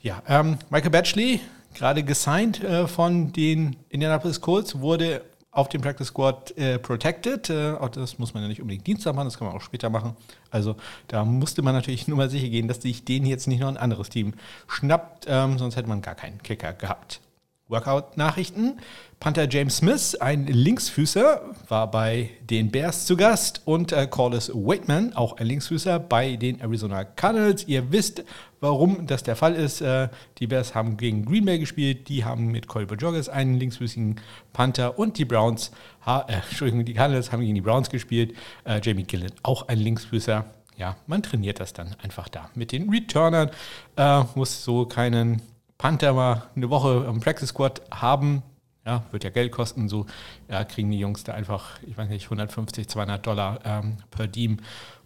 Ja, 0.00 0.22
ähm, 0.28 0.58
Michael 0.70 0.90
Batchley, 0.90 1.40
gerade 1.74 2.02
gesigned 2.02 2.62
äh, 2.62 2.86
von 2.86 3.32
den 3.32 3.76
Indianapolis 3.88 4.40
Colts, 4.40 4.78
wurde 4.80 5.22
auf 5.50 5.68
dem 5.68 5.80
Practice 5.80 6.08
Squad 6.08 6.56
äh, 6.56 6.78
protected. 6.78 7.50
Äh, 7.50 7.72
auch 7.72 7.88
das 7.88 8.18
muss 8.18 8.34
man 8.34 8.42
ja 8.42 8.48
nicht 8.48 8.60
unbedingt 8.60 8.86
Dienstag 8.86 9.14
machen, 9.14 9.26
das 9.26 9.38
kann 9.38 9.48
man 9.48 9.56
auch 9.56 9.62
später 9.62 9.90
machen. 9.90 10.14
Also 10.50 10.76
da 11.08 11.24
musste 11.24 11.62
man 11.62 11.74
natürlich 11.74 12.06
nur 12.08 12.16
mal 12.16 12.30
sicher 12.30 12.48
gehen, 12.48 12.68
dass 12.68 12.82
sich 12.82 13.04
den 13.04 13.26
jetzt 13.26 13.48
nicht 13.48 13.60
noch 13.60 13.68
ein 13.68 13.76
anderes 13.76 14.08
Team 14.08 14.34
schnappt, 14.68 15.26
ähm, 15.28 15.58
sonst 15.58 15.76
hätte 15.76 15.88
man 15.88 16.02
gar 16.02 16.14
keinen 16.14 16.42
Kicker 16.42 16.72
gehabt. 16.72 17.20
Workout-Nachrichten. 17.68 18.78
Panther 19.20 19.48
James 19.50 19.78
Smith, 19.78 20.14
ein 20.20 20.46
Linksfüßer, 20.46 21.42
war 21.66 21.90
bei 21.90 22.30
den 22.40 22.70
Bears 22.70 23.04
zu 23.04 23.16
Gast 23.16 23.62
und 23.64 23.90
äh, 23.90 24.06
Corliss 24.06 24.48
Waitman, 24.54 25.12
auch 25.12 25.38
ein 25.38 25.46
Linksfüßer, 25.48 25.98
bei 25.98 26.36
den 26.36 26.60
Arizona 26.60 27.02
Cardinals. 27.02 27.66
Ihr 27.66 27.90
wisst, 27.90 28.22
warum 28.60 29.08
das 29.08 29.24
der 29.24 29.34
Fall 29.34 29.56
ist. 29.56 29.80
Äh, 29.80 30.08
die 30.38 30.46
Bears 30.46 30.76
haben 30.76 30.96
gegen 30.96 31.24
Green 31.24 31.44
Bay 31.46 31.58
gespielt, 31.58 32.08
die 32.08 32.24
haben 32.24 32.52
mit 32.52 32.68
Colby 32.68 32.94
Joggers 32.94 33.28
einen 33.28 33.56
linksfüßigen 33.56 34.20
Panther 34.52 35.00
und 35.00 35.18
die 35.18 35.24
Browns, 35.24 35.72
ha, 36.06 36.24
äh, 36.28 36.34
Entschuldigung, 36.34 36.84
die 36.84 36.94
Cardinals 36.94 37.32
haben 37.32 37.40
gegen 37.40 37.56
die 37.56 37.60
Browns 37.60 37.90
gespielt. 37.90 38.36
Äh, 38.64 38.80
Jamie 38.84 39.02
Gillen, 39.02 39.32
auch 39.42 39.66
ein 39.66 39.78
Linksfüßer. 39.78 40.44
ja, 40.76 40.96
man 41.08 41.24
trainiert 41.24 41.58
das 41.58 41.72
dann 41.72 41.96
einfach 42.04 42.28
da. 42.28 42.50
Mit 42.54 42.70
den 42.70 42.88
Returnern 42.88 43.50
äh, 43.96 44.22
muss 44.36 44.62
so 44.62 44.86
keinen 44.86 45.42
Panther 45.76 46.12
mal 46.12 46.44
eine 46.54 46.70
Woche 46.70 47.04
im 47.08 47.18
Practice 47.18 47.48
Squad 47.48 47.82
haben. 47.90 48.44
Ja, 48.88 49.04
wird 49.10 49.22
ja 49.22 49.28
Geld 49.28 49.52
kosten. 49.52 49.90
So 49.90 50.06
ja, 50.48 50.64
kriegen 50.64 50.90
die 50.90 50.98
Jungs 50.98 51.22
da 51.22 51.34
einfach, 51.34 51.78
ich 51.86 51.98
weiß 51.98 52.08
nicht, 52.08 52.24
150, 52.24 52.88
200 52.88 53.26
Dollar 53.26 53.60
ähm, 53.64 53.98
per 54.10 54.32
Team. 54.32 54.60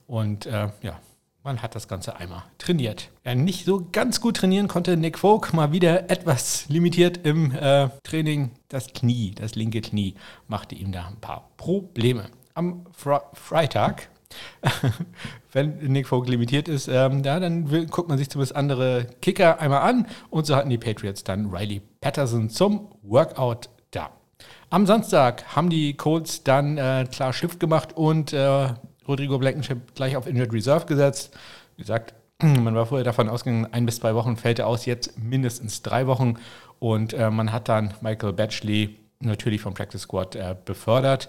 Und 0.07 0.47
äh, 0.47 0.69
ja, 0.83 1.01
man 1.43 1.63
hat 1.63 1.75
das 1.75 1.89
Ganze 1.89 2.15
einmal 2.15 2.45
trainiert. 2.59 3.11
Ja, 3.25 3.35
nicht 3.35 3.65
so 3.65 3.89
ganz 3.91 4.21
gut 4.21 4.37
trainieren 4.37 4.69
konnte 4.69 4.97
Nick 4.97 5.19
Folk 5.19 5.53
mal 5.53 5.73
wieder 5.73 6.09
etwas 6.11 6.69
limitiert 6.69 7.27
im 7.27 7.51
äh, 7.51 7.89
Training. 8.05 8.53
Das 8.69 8.93
Knie, 8.93 9.33
das 9.35 9.57
linke 9.57 9.81
Knie, 9.81 10.15
machte 10.47 10.77
ihm 10.77 10.93
da 10.93 11.09
ein 11.09 11.17
paar 11.17 11.51
Probleme. 11.57 12.27
Am 12.55 12.87
Fre 12.93 13.23
Freitag, 13.33 14.11
wenn 15.53 15.79
Nick 15.79 16.07
Folk 16.07 16.29
limitiert 16.29 16.69
ist, 16.69 16.87
ähm, 16.87 17.25
ja, 17.25 17.41
dann 17.41 17.73
will, 17.73 17.87
guckt 17.87 18.09
man 18.09 18.19
sich 18.19 18.31
zumindest 18.31 18.55
andere 18.55 19.07
Kicker 19.21 19.61
einmal 19.61 19.81
an. 19.81 20.07
Und 20.31 20.47
so 20.47 20.55
hatten 20.55 20.71
die 20.71 20.79
Patriots 20.79 21.25
dann 21.25 21.51
Riley 21.51 21.83
Patterson 22.01 22.49
zum 22.49 22.89
Workout. 23.03 23.69
Am 24.73 24.87
Samstag 24.87 25.55
haben 25.55 25.69
die 25.69 25.93
Colts 25.99 26.45
dann 26.45 26.79
äh, 26.79 27.07
klar 27.13 27.35
Shift 27.35 27.61
gemacht 27.61 27.95
und 27.95 28.33
äh, 28.33 28.71
Rodrigo 29.07 29.37
Blankenship 29.37 29.95
gleich 29.95 30.17
auf 30.17 30.27
Injured 30.27 30.51
Reserve 30.51 30.87
gesetzt. 30.87 31.37
Wie 31.77 31.83
gesagt, 31.83 32.15
man 32.43 32.75
war 32.75 32.87
vorher 32.87 33.05
davon 33.05 33.29
ausgegangen, 33.29 33.69
ein 33.71 33.85
bis 33.85 33.97
zwei 33.97 34.15
Wochen 34.15 34.39
fällt 34.39 34.61
er 34.61 34.69
aus, 34.69 34.87
jetzt 34.87 35.19
mindestens 35.19 35.83
drei 35.83 36.07
Wochen. 36.07 36.39
Und 36.79 37.13
äh, 37.13 37.31
man 37.31 37.53
hat 37.53 37.69
dann 37.69 37.93
Michael 38.01 38.33
Batchley 38.33 38.97
natürlich 39.21 39.61
vom 39.61 39.75
Practice 39.75 40.01
Squad 40.01 40.37
äh, 40.37 40.57
befördert. 40.65 41.29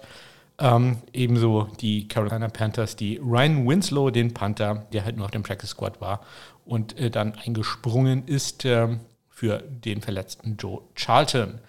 Ähm, 0.58 1.00
ebenso 1.12 1.68
die 1.82 2.08
Carolina 2.08 2.48
Panthers, 2.48 2.96
die 2.96 3.18
Ryan 3.18 3.68
Winslow, 3.68 4.10
den 4.10 4.34
Panther, 4.34 4.86
der 4.94 5.04
halt 5.04 5.18
nur 5.18 5.26
auf 5.26 5.32
dem 5.32 5.44
Practice 5.44 5.72
Squad 5.72 6.00
war 6.00 6.22
und 6.64 6.98
äh, 6.98 7.12
dann 7.12 7.34
eingesprungen 7.34 8.26
ist 8.26 8.64
ähm, 8.64 9.02
für 9.28 9.58
den 9.58 10.00
verletzten 10.00 10.56
Joe 10.56 10.80
Charlton. 10.96 11.60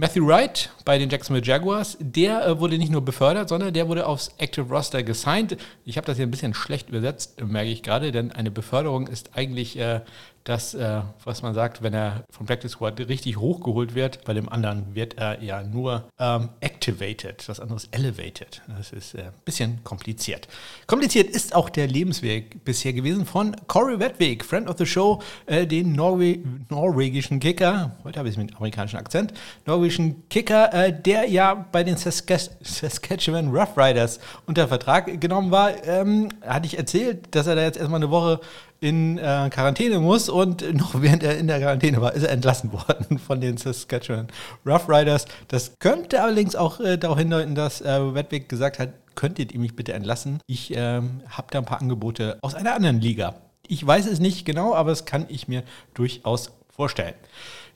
Matthew 0.00 0.26
Wright 0.26 0.70
bei 0.86 0.96
den 0.96 1.10
Jacksonville 1.10 1.44
Jaguars, 1.44 1.98
der 2.00 2.46
äh, 2.46 2.58
wurde 2.58 2.78
nicht 2.78 2.90
nur 2.90 3.04
befördert, 3.04 3.50
sondern 3.50 3.74
der 3.74 3.86
wurde 3.86 4.06
aufs 4.06 4.32
Active 4.38 4.66
Roster 4.66 5.02
gesigned. 5.02 5.58
Ich 5.84 5.98
habe 5.98 6.06
das 6.06 6.16
hier 6.16 6.26
ein 6.26 6.30
bisschen 6.30 6.54
schlecht 6.54 6.88
übersetzt, 6.88 7.38
merke 7.42 7.68
ich 7.68 7.82
gerade, 7.82 8.10
denn 8.10 8.32
eine 8.32 8.50
Beförderung 8.50 9.08
ist 9.08 9.32
eigentlich 9.34 9.78
äh, 9.78 10.00
das, 10.44 10.74
äh, 10.74 11.02
was 11.24 11.42
man 11.42 11.54
sagt, 11.54 11.82
wenn 11.82 11.92
er 11.92 12.24
vom 12.30 12.46
Practice 12.46 12.72
Squad 12.72 12.98
richtig 13.00 13.36
hochgeholt 13.36 13.94
wird. 13.94 14.24
Bei 14.24 14.32
dem 14.32 14.48
anderen 14.48 14.94
wird 14.94 15.18
er 15.18 15.42
ja 15.42 15.62
nur 15.62 16.04
ähm, 16.18 16.48
activated, 16.60 17.48
andere 17.60 17.76
ist 17.76 17.88
elevated. 17.94 18.62
Das 18.68 18.92
ist 18.92 19.14
ein 19.14 19.20
äh, 19.20 19.30
bisschen 19.44 19.84
kompliziert. 19.84 20.48
Kompliziert 20.86 21.28
ist 21.28 21.54
auch 21.54 21.68
der 21.68 21.86
Lebensweg 21.86 22.64
bisher 22.64 22.92
gewesen 22.92 23.26
von 23.26 23.54
Corey 23.66 24.00
Wedwig, 24.00 24.44
Friend 24.44 24.68
of 24.68 24.78
the 24.78 24.86
Show, 24.86 25.22
äh, 25.46 25.66
den 25.66 25.92
Norwe 25.92 26.38
norwegischen 26.68 27.40
Kicker, 27.40 27.96
heute 28.04 28.18
habe 28.18 28.28
ich 28.28 28.34
es 28.34 28.38
mit 28.38 28.56
amerikanischem 28.56 28.98
Akzent, 28.98 29.34
norwegischen 29.66 30.28
Kicker, 30.28 30.72
äh, 30.72 30.92
der 30.92 31.28
ja 31.28 31.66
bei 31.70 31.84
den 31.84 31.96
Saskatchewan 31.96 33.48
Rough 33.48 33.76
Riders 33.76 34.20
unter 34.46 34.68
Vertrag 34.68 35.20
genommen 35.20 35.50
war. 35.50 35.84
Ähm, 35.84 36.28
hatte 36.46 36.66
ich 36.66 36.78
erzählt, 36.78 37.34
dass 37.34 37.46
er 37.46 37.56
da 37.56 37.62
jetzt 37.62 37.76
erstmal 37.76 38.00
eine 38.00 38.10
Woche 38.10 38.40
in 38.80 39.18
äh, 39.18 39.50
Quarantäne 39.50 40.00
muss 40.00 40.28
und 40.28 40.74
noch 40.74 40.94
während 41.02 41.22
er 41.22 41.38
in 41.38 41.46
der 41.46 41.60
Quarantäne 41.60 42.00
war, 42.00 42.14
ist 42.14 42.22
er 42.22 42.30
entlassen 42.30 42.72
worden 42.72 43.18
von 43.18 43.40
den 43.40 43.56
Saskatchewan 43.56 44.28
Rough 44.66 44.88
Riders. 44.88 45.26
Das 45.48 45.74
könnte 45.78 46.22
allerdings 46.22 46.56
auch 46.56 46.80
äh, 46.80 46.96
darauf 46.96 47.18
hindeuten, 47.18 47.54
dass 47.54 47.80
äh, 47.80 48.14
Wedwig 48.14 48.48
gesagt 48.48 48.78
hat, 48.78 48.90
könntet 49.14 49.52
ihr 49.52 49.60
mich 49.60 49.76
bitte 49.76 49.92
entlassen? 49.92 50.40
Ich 50.46 50.72
ähm, 50.74 51.20
habe 51.28 51.48
da 51.50 51.58
ein 51.58 51.64
paar 51.64 51.80
Angebote 51.80 52.38
aus 52.42 52.54
einer 52.54 52.74
anderen 52.74 53.00
Liga. 53.00 53.34
Ich 53.66 53.86
weiß 53.86 54.06
es 54.06 54.18
nicht 54.18 54.44
genau, 54.46 54.74
aber 54.74 54.90
das 54.90 55.04
kann 55.04 55.26
ich 55.28 55.46
mir 55.46 55.62
durchaus 55.94 56.52
vorstellen. 56.68 57.14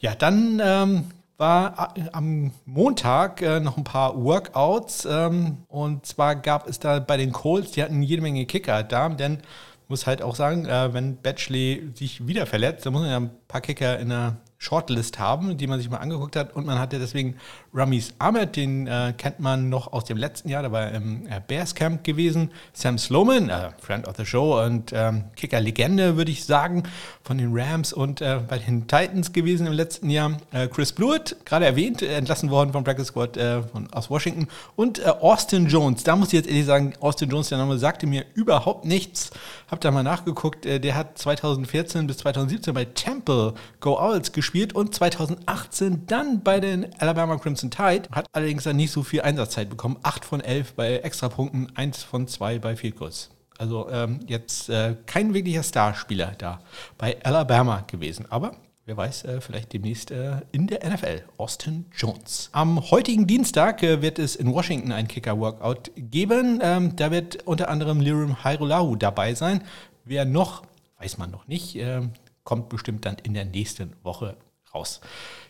Ja, 0.00 0.14
dann 0.14 0.60
ähm, 0.64 1.04
war 1.36 1.94
äh, 1.96 2.02
am 2.12 2.52
Montag 2.64 3.42
äh, 3.42 3.60
noch 3.60 3.76
ein 3.76 3.84
paar 3.84 4.22
Workouts 4.22 5.06
ähm, 5.10 5.58
und 5.68 6.06
zwar 6.06 6.36
gab 6.36 6.68
es 6.68 6.78
da 6.78 7.00
bei 7.00 7.16
den 7.16 7.32
Colts, 7.32 7.72
die 7.72 7.82
hatten 7.82 8.02
jede 8.02 8.22
Menge 8.22 8.46
Kicker 8.46 8.82
da, 8.82 9.08
denn 9.08 9.38
muss 9.88 10.06
halt 10.06 10.22
auch 10.22 10.34
sagen, 10.34 10.66
äh, 10.66 10.92
wenn 10.92 11.16
Batchley 11.16 11.90
sich 11.94 12.26
wieder 12.26 12.46
verletzt, 12.46 12.86
dann 12.86 12.92
muss 12.92 13.02
man 13.02 13.10
ja 13.10 13.16
ein 13.18 13.30
paar 13.48 13.60
Kicker 13.60 13.98
in 13.98 14.08
der 14.08 14.38
Shortlist 14.64 15.18
haben, 15.18 15.58
die 15.58 15.66
man 15.66 15.78
sich 15.78 15.90
mal 15.90 15.98
angeguckt 15.98 16.36
hat. 16.36 16.56
Und 16.56 16.64
man 16.64 16.78
hatte 16.78 16.98
deswegen 16.98 17.36
Ramis 17.74 18.14
Ahmed, 18.18 18.56
den 18.56 18.86
äh, 18.86 19.12
kennt 19.16 19.38
man 19.38 19.68
noch 19.68 19.92
aus 19.92 20.04
dem 20.04 20.16
letzten 20.16 20.48
Jahr, 20.48 20.62
da 20.62 20.72
war 20.72 20.90
im 20.90 21.26
äh, 21.26 21.40
Bears 21.46 21.74
Camp 21.74 22.02
gewesen. 22.02 22.50
Sam 22.72 22.96
Sloman, 22.96 23.50
äh, 23.50 23.70
Friend 23.78 24.08
of 24.08 24.16
the 24.16 24.24
Show 24.24 24.58
und 24.62 24.92
ähm, 24.94 25.24
Kicker-Legende, 25.36 26.16
würde 26.16 26.30
ich 26.30 26.44
sagen, 26.44 26.84
von 27.22 27.36
den 27.36 27.50
Rams 27.52 27.92
und 27.92 28.22
äh, 28.22 28.40
bei 28.48 28.58
den 28.58 28.86
Titans 28.88 29.32
gewesen 29.32 29.66
im 29.66 29.74
letzten 29.74 30.08
Jahr. 30.08 30.38
Äh, 30.52 30.68
Chris 30.68 30.92
Blewett, 30.92 31.36
gerade 31.44 31.66
erwähnt, 31.66 32.00
entlassen 32.00 32.50
worden 32.50 32.72
vom 32.72 32.84
Practice 32.84 33.08
Squad 33.08 33.36
äh, 33.36 33.62
von, 33.62 33.92
aus 33.92 34.08
Washington. 34.08 34.48
Und 34.76 35.04
Austin 35.04 35.66
Jones, 35.66 36.04
da 36.04 36.16
muss 36.16 36.28
ich 36.28 36.34
jetzt 36.34 36.48
ehrlich 36.48 36.64
sagen, 36.64 36.94
Austin 37.00 37.28
Jones, 37.28 37.50
der 37.50 37.58
Name 37.58 37.76
sagte 37.78 38.06
mir 38.06 38.24
überhaupt 38.34 38.86
nichts. 38.86 39.30
Hab 39.70 39.80
da 39.82 39.90
mal 39.90 40.02
nachgeguckt, 40.02 40.64
der 40.64 40.94
hat 40.94 41.18
2014 41.18 42.06
bis 42.06 42.18
2017 42.18 42.72
bei 42.72 42.84
Temple 42.84 43.54
Go 43.80 43.98
Owls 43.98 44.32
gespielt 44.32 44.53
gespielt 44.54 44.72
und 44.72 44.94
2018 44.94 46.06
dann 46.06 46.40
bei 46.44 46.60
den 46.60 46.86
Alabama 47.00 47.36
Crimson 47.38 47.72
Tide. 47.72 48.04
Hat 48.12 48.26
allerdings 48.32 48.62
dann 48.62 48.76
nicht 48.76 48.92
so 48.92 49.02
viel 49.02 49.22
Einsatzzeit 49.22 49.68
bekommen. 49.68 49.96
8 50.04 50.24
von 50.24 50.40
11 50.40 50.74
bei 50.74 50.98
Extrapunkten, 50.98 51.72
1 51.74 52.04
von 52.04 52.28
2 52.28 52.60
bei 52.60 52.76
Field 52.76 52.96
Goals. 52.96 53.30
Also 53.58 53.90
ähm, 53.90 54.20
jetzt 54.28 54.68
äh, 54.68 54.94
kein 55.06 55.34
wirklicher 55.34 55.64
Starspieler 55.64 56.34
da 56.38 56.60
bei 56.98 57.16
Alabama 57.24 57.84
gewesen. 57.86 58.26
Aber 58.30 58.52
Wer 58.86 58.98
weiß, 58.98 59.24
äh, 59.24 59.40
vielleicht 59.40 59.72
demnächst 59.72 60.10
äh, 60.10 60.42
in 60.52 60.66
der 60.66 60.86
NFL. 60.86 61.22
Austin 61.38 61.86
Jones. 61.96 62.50
Am 62.52 62.90
heutigen 62.90 63.26
Dienstag 63.26 63.82
äh, 63.82 64.02
wird 64.02 64.18
es 64.18 64.36
in 64.36 64.52
Washington 64.52 64.92
ein 64.92 65.08
Kicker-Workout 65.08 65.92
geben. 65.96 66.60
Ähm, 66.62 66.94
da 66.94 67.10
wird 67.10 67.46
unter 67.46 67.70
anderem 67.70 68.00
Lirim 68.00 68.44
Hairolahu 68.44 68.96
dabei 68.96 69.34
sein. 69.34 69.62
Wer 70.04 70.26
noch, 70.26 70.64
weiß 70.98 71.16
man 71.16 71.30
noch 71.30 71.48
nicht. 71.48 71.76
Ähm, 71.76 72.10
kommt 72.44 72.68
bestimmt 72.68 73.06
dann 73.06 73.16
in 73.22 73.34
der 73.34 73.46
nächsten 73.46 73.94
Woche 74.02 74.36
raus. 74.74 75.00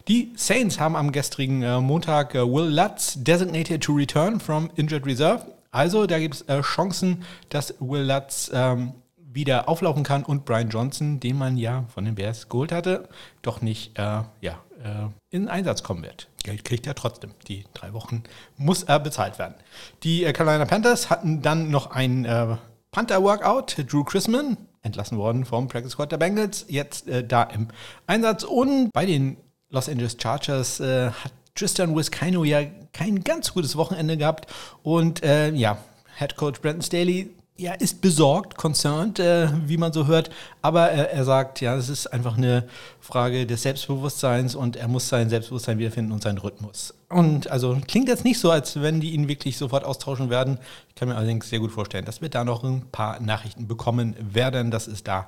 Die 0.06 0.32
Saints 0.36 0.78
haben 0.78 0.96
am 0.96 1.12
gestrigen 1.12 1.62
äh, 1.62 1.80
Montag 1.80 2.34
äh, 2.34 2.40
Will 2.40 2.68
Lutz 2.68 3.14
designated 3.16 3.82
to 3.82 3.94
return 3.94 4.38
from 4.38 4.70
injured 4.76 5.06
reserve. 5.06 5.46
Also 5.70 6.06
da 6.06 6.18
gibt 6.18 6.34
es 6.34 6.42
äh, 6.42 6.60
Chancen, 6.60 7.24
dass 7.48 7.74
Will 7.80 8.02
Lutz 8.02 8.50
ähm, 8.52 8.92
wieder 9.16 9.68
auflaufen 9.68 10.04
kann 10.04 10.22
und 10.22 10.44
Brian 10.44 10.68
Johnson, 10.68 11.20
den 11.20 11.38
man 11.38 11.56
ja 11.56 11.84
von 11.92 12.04
den 12.04 12.14
Bears 12.14 12.48
geholt 12.48 12.70
hatte, 12.70 13.08
doch 13.42 13.62
nicht 13.62 13.98
äh, 13.98 14.22
ja, 14.40 14.60
äh, 14.82 15.08
in 15.30 15.48
Einsatz 15.48 15.82
kommen 15.82 16.02
wird. 16.02 16.28
Geld 16.42 16.64
kriegt 16.64 16.86
er 16.86 16.94
trotzdem. 16.94 17.30
Die 17.48 17.64
drei 17.72 17.94
Wochen 17.94 18.24
muss 18.58 18.82
er 18.82 19.00
bezahlt 19.00 19.38
werden. 19.38 19.54
Die 20.02 20.24
äh, 20.24 20.34
Carolina 20.34 20.66
Panthers 20.66 21.08
hatten 21.08 21.40
dann 21.40 21.70
noch 21.70 21.90
ein 21.90 22.58
Panther-Workout. 22.92 23.90
Drew 23.90 24.04
Chrisman, 24.04 24.58
entlassen 24.84 25.18
worden 25.18 25.44
vom 25.44 25.66
Practice 25.66 25.92
Squad 25.92 26.12
der 26.12 26.18
Bengals, 26.18 26.66
jetzt 26.68 27.08
äh, 27.08 27.26
da 27.26 27.42
im 27.42 27.68
Einsatz. 28.06 28.44
Und 28.44 28.90
bei 28.92 29.06
den 29.06 29.36
Los 29.70 29.88
Angeles 29.88 30.16
Chargers 30.20 30.78
äh, 30.78 31.10
hat 31.10 31.32
Tristan 31.56 31.96
Wiskino 31.96 32.44
ja 32.44 32.62
kein 32.92 33.24
ganz 33.24 33.52
gutes 33.52 33.76
Wochenende 33.76 34.16
gehabt. 34.16 34.46
Und 34.82 35.22
äh, 35.24 35.50
ja, 35.50 35.78
Head 36.16 36.36
Coach 36.36 36.60
Brandon 36.60 36.82
Staley 36.82 37.30
ja, 37.56 37.72
ist 37.72 38.00
besorgt, 38.00 38.56
concerned, 38.56 39.20
äh, 39.20 39.48
wie 39.66 39.76
man 39.76 39.92
so 39.92 40.08
hört. 40.08 40.30
Aber 40.60 40.90
äh, 40.90 41.12
er 41.12 41.24
sagt, 41.24 41.60
ja, 41.60 41.76
es 41.76 41.88
ist 41.88 42.08
einfach 42.08 42.36
eine 42.36 42.64
Frage 43.00 43.46
des 43.46 43.62
Selbstbewusstseins 43.62 44.56
und 44.56 44.74
er 44.74 44.88
muss 44.88 45.08
sein 45.08 45.30
Selbstbewusstsein 45.30 45.78
wiederfinden 45.78 46.12
und 46.12 46.22
seinen 46.22 46.38
Rhythmus. 46.38 46.94
Und 47.08 47.48
also 47.48 47.78
klingt 47.86 48.08
jetzt 48.08 48.24
nicht 48.24 48.40
so, 48.40 48.50
als 48.50 48.82
wenn 48.82 49.00
die 49.00 49.12
ihn 49.12 49.28
wirklich 49.28 49.56
sofort 49.56 49.84
austauschen 49.84 50.30
werden. 50.30 50.58
Ich 50.88 50.96
kann 50.96 51.08
mir 51.08 51.14
allerdings 51.14 51.48
sehr 51.48 51.60
gut 51.60 51.70
vorstellen, 51.70 52.04
dass 52.04 52.20
wir 52.20 52.28
da 52.28 52.42
noch 52.42 52.64
ein 52.64 52.86
paar 52.90 53.20
Nachrichten 53.20 53.68
bekommen 53.68 54.16
werden, 54.18 54.72
dass 54.72 54.88
es 54.88 55.04
da 55.04 55.26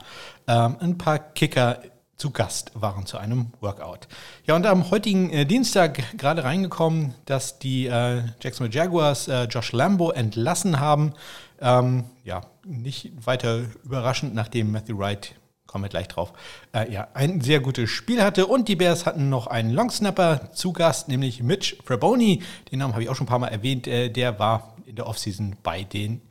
ähm, 0.49 0.77
ein 0.81 0.99
paar 0.99 1.21
Kicker 1.21 1.79
zu 2.17 2.31
Gast 2.31 2.73
waren 2.75 3.07
zu 3.07 3.19
einem 3.19 3.53
Workout. 3.61 4.09
Ja, 4.47 4.57
und 4.57 4.67
am 4.67 4.91
heutigen 4.91 5.31
äh, 5.31 5.45
Dienstag 5.45 6.17
gerade 6.17 6.45
reingekommen, 6.45 7.15
dass 7.27 7.59
die 7.59 7.87
äh, 7.87 8.23
Jacksonville 8.41 8.75
Jaguars 8.75 9.29
äh, 9.29 9.45
Josh 9.45 9.73
Lambo 9.73 10.11
entlassen 10.11 10.81
haben. 10.81 11.13
Ähm, 11.61 12.05
ja, 12.25 12.43
nicht 12.65 13.13
weiter 13.25 13.65
überraschend, 13.85 14.35
nachdem 14.35 14.73
Matthew 14.73 14.99
Wright, 14.99 15.35
kommen 15.67 15.85
wir 15.85 15.89
gleich 15.89 16.09
drauf, 16.09 16.33
äh, 16.73 16.91
ja, 16.91 17.09
ein 17.13 17.41
sehr 17.43 17.61
gutes 17.61 17.91
Spiel 17.91 18.23
hatte. 18.23 18.47
Und 18.47 18.69
die 18.69 18.77
Bears 18.77 19.05
hatten 19.05 19.29
noch 19.29 19.47
einen 19.47 19.71
Longsnapper 19.71 20.53
zu 20.53 20.73
Gast, 20.73 21.09
nämlich 21.09 21.43
Mitch 21.43 21.77
Fraboni. 21.85 22.43
Den 22.73 22.79
Namen 22.79 22.95
habe 22.95 23.03
ich 23.03 23.11
auch 23.11 23.17
schon 23.17 23.27
ein 23.27 23.29
paar 23.29 23.39
Mal 23.39 23.49
erwähnt. 23.49 23.87
Äh, 23.87 24.09
der 24.09 24.39
war 24.39 24.75
in 24.87 24.97
der 24.97 25.07
Offseason 25.07 25.57
bei 25.63 25.85
den 25.85 26.23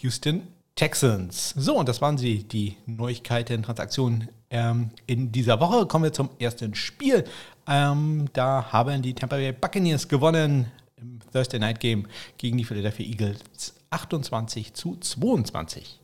Houston 0.00 0.48
Texans. 0.74 1.54
So, 1.56 1.76
und 1.76 1.88
das 1.88 2.00
waren 2.00 2.18
sie, 2.18 2.44
die 2.44 2.76
Neuigkeiten, 2.86 3.62
Transaktionen 3.62 4.28
ähm, 4.50 4.90
in 5.06 5.32
dieser 5.32 5.60
Woche. 5.60 5.86
Kommen 5.86 6.04
wir 6.04 6.12
zum 6.12 6.30
ersten 6.38 6.74
Spiel. 6.74 7.24
Ähm, 7.66 8.28
da 8.32 8.72
haben 8.72 9.02
die 9.02 9.14
Tampa 9.14 9.36
Bay 9.36 9.52
Buccaneers 9.52 10.08
gewonnen 10.08 10.70
im 10.96 11.18
Thursday 11.32 11.60
Night 11.60 11.80
Game 11.80 12.06
gegen 12.38 12.56
die 12.58 12.64
Philadelphia 12.64 13.06
Eagles 13.06 13.74
28 13.90 14.74
zu 14.74 14.96
22. 14.96 16.00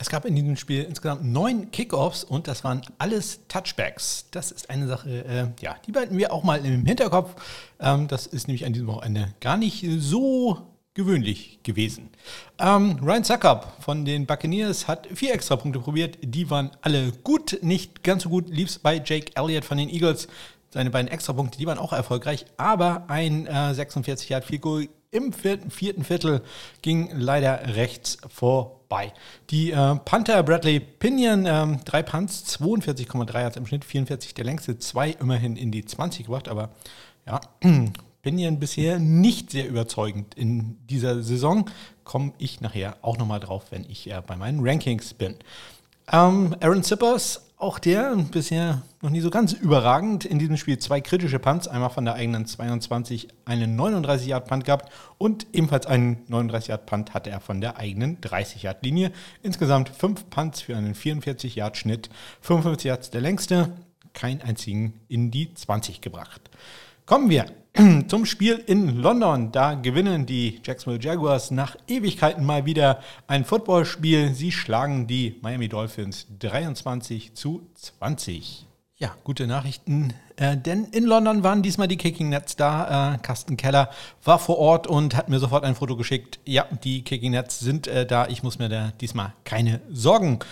Es 0.00 0.08
gab 0.08 0.24
in 0.24 0.36
diesem 0.36 0.56
Spiel 0.56 0.84
insgesamt 0.84 1.24
neun 1.24 1.72
Kickoffs 1.72 2.22
und 2.22 2.46
das 2.46 2.62
waren 2.62 2.82
alles 2.98 3.40
Touchbacks. 3.48 4.26
Das 4.30 4.52
ist 4.52 4.70
eine 4.70 4.86
Sache, 4.86 5.24
äh, 5.24 5.48
ja, 5.60 5.76
die 5.86 5.92
behalten 5.92 6.16
wir 6.16 6.32
auch 6.32 6.44
mal 6.44 6.64
im 6.64 6.86
Hinterkopf. 6.86 7.34
Ähm, 7.80 8.06
das 8.06 8.26
ist 8.26 8.46
nämlich 8.46 8.64
an 8.64 8.72
diesem 8.72 8.86
Wochenende 8.86 9.34
gar 9.40 9.56
nicht 9.56 9.84
so 9.98 10.58
gewöhnlich 10.98 11.60
gewesen. 11.62 12.10
Ähm, 12.58 12.98
Ryan 13.00 13.22
Suckup 13.22 13.72
von 13.78 14.04
den 14.04 14.26
Buccaneers 14.26 14.88
hat 14.88 15.06
vier 15.14 15.32
extra 15.32 15.54
Punkte 15.54 15.78
probiert. 15.78 16.18
Die 16.22 16.50
waren 16.50 16.72
alle 16.82 17.12
gut. 17.22 17.60
Nicht 17.62 18.02
ganz 18.02 18.24
so 18.24 18.28
gut 18.28 18.50
lief 18.50 18.80
bei 18.80 19.00
Jake 19.04 19.30
Elliott 19.36 19.64
von 19.64 19.78
den 19.78 19.88
Eagles. 19.88 20.26
Seine 20.70 20.90
beiden 20.90 21.08
Extrapunkte, 21.08 21.56
die 21.56 21.66
waren 21.66 21.78
auch 21.78 21.92
erfolgreich, 21.92 22.46
aber 22.56 23.04
ein 23.08 23.46
äh, 23.46 23.72
46 23.74 24.28
Yard 24.28 24.44
Field 24.44 24.60
Goal 24.60 24.88
im 25.12 25.32
vierten, 25.32 25.70
vierten 25.70 26.02
Viertel 26.02 26.42
ging 26.82 27.10
leider 27.14 27.76
rechts 27.76 28.18
vorbei. 28.28 29.12
Die 29.50 29.70
äh, 29.70 29.94
Panther 30.04 30.42
Bradley 30.42 30.80
Pinion, 30.80 31.46
äh, 31.46 31.78
drei 31.84 32.02
Punts, 32.02 32.58
42,3 32.60 33.40
Yards 33.40 33.56
im 33.56 33.66
Schnitt, 33.66 33.84
44 33.84 34.34
der 34.34 34.44
längste, 34.44 34.78
zwei 34.78 35.10
immerhin 35.10 35.56
in 35.56 35.70
die 35.70 35.84
20 35.84 36.26
gebracht, 36.26 36.48
aber 36.48 36.70
ja, 37.24 37.40
Pinion 38.28 38.58
bisher 38.58 38.98
nicht 38.98 39.50
sehr 39.50 39.66
überzeugend 39.66 40.34
in 40.34 40.76
dieser 40.86 41.22
Saison. 41.22 41.70
Komme 42.04 42.34
ich 42.36 42.60
nachher 42.60 42.98
auch 43.00 43.16
nochmal 43.16 43.40
drauf, 43.40 43.68
wenn 43.70 43.86
ich 43.88 44.10
äh, 44.10 44.20
bei 44.26 44.36
meinen 44.36 44.60
Rankings 44.60 45.14
bin. 45.14 45.36
Ähm, 46.12 46.54
Aaron 46.60 46.82
Zippers, 46.82 47.46
auch 47.56 47.78
der 47.78 48.14
bisher 48.16 48.82
noch 49.00 49.08
nie 49.08 49.22
so 49.22 49.30
ganz 49.30 49.54
überragend. 49.54 50.26
In 50.26 50.38
diesem 50.38 50.58
Spiel 50.58 50.78
zwei 50.78 51.00
kritische 51.00 51.38
Punts, 51.38 51.68
einmal 51.68 51.88
von 51.88 52.04
der 52.04 52.16
eigenen 52.16 52.44
22 52.44 53.28
einen 53.46 53.76
39 53.76 54.26
Yard 54.26 54.46
Punt 54.46 54.66
gehabt 54.66 54.92
und 55.16 55.46
ebenfalls 55.54 55.86
einen 55.86 56.18
39 56.28 56.68
Yard 56.68 56.84
Punt 56.84 57.14
hatte 57.14 57.30
er 57.30 57.40
von 57.40 57.62
der 57.62 57.78
eigenen 57.78 58.20
30 58.20 58.64
Yard 58.64 58.84
Linie. 58.84 59.10
Insgesamt 59.42 59.88
fünf 59.88 60.28
Punts 60.28 60.60
für 60.60 60.76
einen 60.76 60.94
44 60.94 61.56
Yard 61.56 61.78
Schnitt, 61.78 62.10
55 62.42 62.84
Yards 62.84 63.08
der 63.08 63.22
längste, 63.22 63.72
keinen 64.12 64.42
einzigen 64.42 65.00
in 65.08 65.30
die 65.30 65.54
20 65.54 66.02
gebracht. 66.02 66.42
Kommen 67.06 67.30
wir 67.30 67.46
zum 68.08 68.26
Spiel 68.26 68.62
in 68.66 68.96
London. 68.96 69.52
Da 69.52 69.74
gewinnen 69.74 70.26
die 70.26 70.60
Jacksonville 70.64 71.02
Jaguars 71.02 71.50
nach 71.50 71.76
Ewigkeiten 71.86 72.44
mal 72.44 72.66
wieder 72.66 73.00
ein 73.26 73.44
Footballspiel. 73.44 74.34
Sie 74.34 74.50
schlagen 74.50 75.06
die 75.06 75.36
Miami 75.42 75.68
Dolphins 75.68 76.26
23 76.40 77.34
zu 77.34 77.68
20. 77.74 78.66
Ja, 78.96 79.14
gute 79.22 79.46
Nachrichten, 79.46 80.12
äh, 80.34 80.56
denn 80.56 80.86
in 80.86 81.04
London 81.04 81.44
waren 81.44 81.62
diesmal 81.62 81.86
die 81.86 81.96
Kicking 81.96 82.30
Nets 82.30 82.56
da. 82.56 83.14
Äh, 83.14 83.18
Carsten 83.18 83.56
Keller 83.56 83.90
war 84.24 84.40
vor 84.40 84.58
Ort 84.58 84.88
und 84.88 85.14
hat 85.14 85.28
mir 85.28 85.38
sofort 85.38 85.62
ein 85.62 85.76
Foto 85.76 85.94
geschickt. 85.94 86.40
Ja, 86.44 86.66
die 86.82 87.02
Kicking 87.02 87.30
Nets 87.30 87.60
sind 87.60 87.86
äh, 87.86 88.06
da. 88.06 88.26
Ich 88.26 88.42
muss 88.42 88.58
mir 88.58 88.68
da 88.68 88.92
diesmal 89.00 89.34
keine 89.44 89.80
Sorgen 89.88 90.40
machen. 90.40 90.48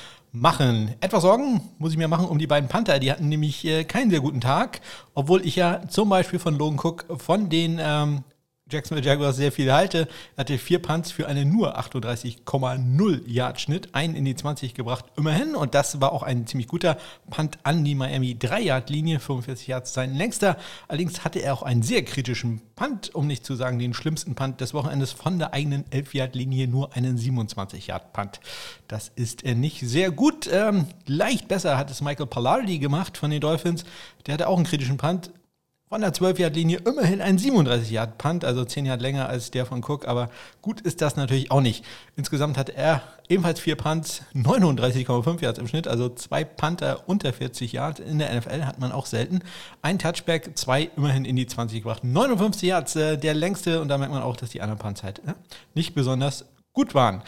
Etwas 1.01 1.23
Sorgen 1.23 1.61
muss 1.79 1.93
ich 1.93 1.99
mir 1.99 2.09
machen 2.09 2.27
um 2.27 2.39
die 2.39 2.47
beiden 2.47 2.69
Panther. 2.69 2.99
Die 2.99 3.11
hatten 3.11 3.29
nämlich 3.29 3.65
äh, 3.65 3.85
keinen 3.85 4.11
sehr 4.11 4.21
guten 4.21 4.41
Tag, 4.41 4.81
obwohl 5.15 5.45
ich 5.47 5.57
ja 5.57 5.89
zum 5.89 6.09
Beispiel 6.09 6.39
von 6.39 6.59
Logan 6.59 6.79
Cook 6.79 7.07
von 7.19 7.49
den 7.49 7.81
ähm, 7.81 8.23
Jacksonville 8.69 9.07
Jaguars 9.07 9.37
sehr 9.37 9.53
viel 9.53 9.73
halte. 9.73 10.09
Er 10.35 10.41
hatte 10.41 10.59
vier 10.59 10.81
Punts 10.81 11.13
für 11.13 11.29
einen 11.29 11.53
nur 11.53 11.79
38,0 11.79 13.23
Yard 13.25 13.61
Schnitt, 13.61 13.95
einen 13.95 14.17
in 14.17 14.25
die 14.25 14.35
20 14.35 14.75
gebracht, 14.75 15.05
immerhin. 15.17 15.55
Und 15.55 15.77
das 15.77 16.01
war 16.01 16.11
auch 16.11 16.25
ein 16.25 16.49
ziemlich 16.49 16.67
guter 16.67 16.99
Punt 17.31 17.59
an 17.63 17.85
die 17.85 17.95
Miami 17.95 18.37
3 18.37 18.63
Yard 18.63 18.91
Linie, 18.91 19.21
45 19.21 19.69
Yards 19.69 19.95
sein 19.95 20.17
längster. 20.17 20.57
Allerdings 20.89 21.25
hatte 21.25 21.39
er 21.39 21.55
auch 21.55 21.63
einen 21.63 21.83
sehr 21.83 22.05
kritischen 22.05 22.61
Punt, 22.75 23.15
um 23.15 23.29
nicht 23.29 23.47
zu 23.47 23.55
sagen 23.55 23.79
den 23.79 23.95
schlimmsten 23.95 24.35
Punt 24.35 24.61
des 24.61 24.75
Wochenendes 24.75 25.13
von 25.13 25.39
der 25.39 25.55
eigenen 25.55 25.85
11 25.93 26.15
Yard 26.15 26.35
Linie, 26.35 26.67
nur 26.67 26.97
einen 26.97 27.17
27 27.17 27.87
Yard 27.87 28.13
Punt. 28.13 28.41
Das 28.89 29.13
ist 29.15 29.45
er 29.45 29.55
nicht 29.55 29.79
sehr 29.83 30.11
gut. 30.11 30.51
Ähm, 30.53 30.87
leicht 31.07 31.47
besser 31.47 31.79
hat 31.79 31.93
es 31.93 32.01
Michael 32.01 32.27
Pallardi 32.27 32.81
gemacht 32.81 33.17
von 33.17 33.31
den 33.31 33.41
Dolphins. 33.41 33.85
Der 34.27 34.35
hatte 34.35 34.49
auch 34.49 34.57
einen 34.57 34.67
kritischen 34.67 34.97
Punt, 34.97 35.31
von 35.89 36.01
der 36.01 36.13
12-Yard-Linie 36.13 36.79
immerhin 36.85 37.21
ein 37.21 37.39
37-Yard-Punt, 37.39 38.45
also 38.45 38.65
10 38.65 38.87
Yard 38.87 39.01
länger 39.01 39.29
als 39.29 39.53
der 39.53 39.67
von 39.67 39.85
Cook, 39.85 40.09
aber 40.09 40.31
gut 40.61 40.81
ist 40.81 41.01
das 41.01 41.15
natürlich 41.15 41.53
auch 41.53 41.61
nicht. 41.61 41.85
Insgesamt 42.17 42.59
hat 42.59 42.71
er 42.71 43.03
ebenfalls 43.29 43.61
vier 43.61 43.77
Punts, 43.77 44.23
39,5 44.35 45.43
Yards 45.43 45.59
im 45.61 45.69
Schnitt, 45.69 45.87
also 45.87 46.09
zwei 46.09 46.43
Panther 46.43 47.09
unter 47.09 47.33
40 47.33 47.73
Yards. 47.73 48.01
In 48.01 48.19
der 48.19 48.35
NFL 48.35 48.65
hat 48.65 48.81
man 48.81 48.91
auch 48.91 49.07
selten. 49.07 49.41
Ein 49.81 50.01
Touchback, 50.01 50.59
zwei 50.59 50.91
immerhin 50.97 51.25
in 51.25 51.37
die 51.37 51.47
20 51.47 51.83
gebracht. 51.83 52.03
59 52.03 52.69
Yards, 52.69 52.97
äh, 52.97 53.17
der 53.17 53.35
längste, 53.35 53.81
und 53.81 53.89
da 53.89 53.97
merkt 53.97 54.13
man 54.13 54.23
auch, 54.23 54.37
dass 54.37 54.51
die 54.51 54.63
anderen 54.63 54.81
Punts 54.81 55.05
halt 55.05 55.21
äh, 55.21 55.35
nicht 55.75 55.95
besonders 55.95 56.47
gut 56.73 56.95
waren. 56.97 57.23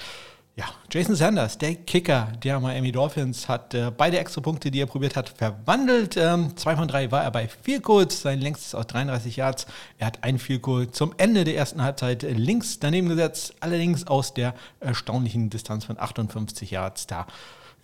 Ja, 0.58 0.64
Jason 0.90 1.14
Sanders, 1.14 1.56
der 1.56 1.76
Kicker 1.76 2.32
der 2.42 2.58
Miami 2.58 2.90
Dolphins, 2.90 3.48
hat 3.48 3.74
äh, 3.74 3.92
beide 3.96 4.18
extra 4.18 4.40
Punkte, 4.40 4.72
die 4.72 4.80
er 4.80 4.86
probiert 4.86 5.14
hat, 5.14 5.28
verwandelt. 5.28 6.16
Ähm, 6.16 6.56
zwei 6.56 6.74
von 6.74 6.88
drei 6.88 7.12
war 7.12 7.22
er 7.22 7.30
bei 7.30 7.46
Field 7.46 7.84
Goals, 7.84 8.22
sein 8.22 8.40
längstes 8.40 8.74
aus 8.74 8.88
33 8.88 9.36
Yards. 9.36 9.68
Er 9.98 10.08
hat 10.08 10.24
ein 10.24 10.40
Field 10.40 10.62
Goal 10.62 10.90
zum 10.90 11.14
Ende 11.16 11.44
der 11.44 11.54
ersten 11.54 11.80
Halbzeit 11.80 12.24
links 12.24 12.80
daneben 12.80 13.08
gesetzt, 13.08 13.54
allerdings 13.60 14.08
aus 14.08 14.34
der 14.34 14.52
erstaunlichen 14.80 15.48
Distanz 15.48 15.84
von 15.84 15.96
58 15.96 16.72
Yards. 16.72 17.06
Da 17.06 17.28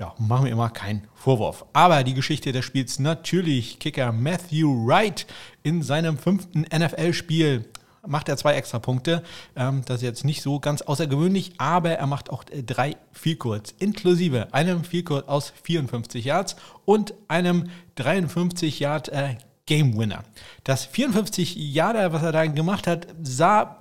ja, 0.01 0.13
machen 0.19 0.47
wir 0.47 0.51
immer 0.51 0.71
keinen 0.71 1.07
Vorwurf. 1.15 1.65
Aber 1.75 2.03
die 2.03 2.15
Geschichte 2.15 2.51
des 2.51 2.65
Spiels 2.65 2.99
natürlich 2.99 3.79
Kicker 3.79 4.11
Matthew 4.11 4.85
Wright 4.85 5.29
in 5.63 5.85
seinem 5.85 6.19
fünften 6.19 6.63
NFL-Spiel 6.63 7.67
macht 8.07 8.29
er 8.29 8.37
zwei 8.37 8.55
extra 8.55 8.79
Punkte. 8.79 9.23
Ähm, 9.57 9.83
das 9.87 9.97
ist 9.97 10.03
jetzt 10.03 10.25
nicht 10.25 10.43
so 10.43 10.61
ganz 10.61 10.83
außergewöhnlich, 10.83 11.53
aber 11.59 11.91
er 11.91 12.07
macht 12.07 12.31
auch 12.31 12.45
äh, 12.51 12.63
drei 12.63 12.97
Vielkurz, 13.13 13.75
inklusive 13.79 14.53
einem 14.53 14.85
Vielkurz 14.85 15.29
aus 15.29 15.53
54 15.63 16.25
Yards 16.25 16.57
und 16.85 17.15
einem 17.29 17.71
53 17.97 18.81
Yard 18.81 19.09
äh, 19.09 19.37
Game 19.67 19.97
Winner. 19.97 20.25
Das 20.65 20.85
54 20.85 21.57
Yarder, 21.57 22.13
was 22.13 22.23
er 22.23 22.33
da 22.33 22.47
gemacht 22.47 22.87
hat, 22.87 23.07
sah 23.23 23.79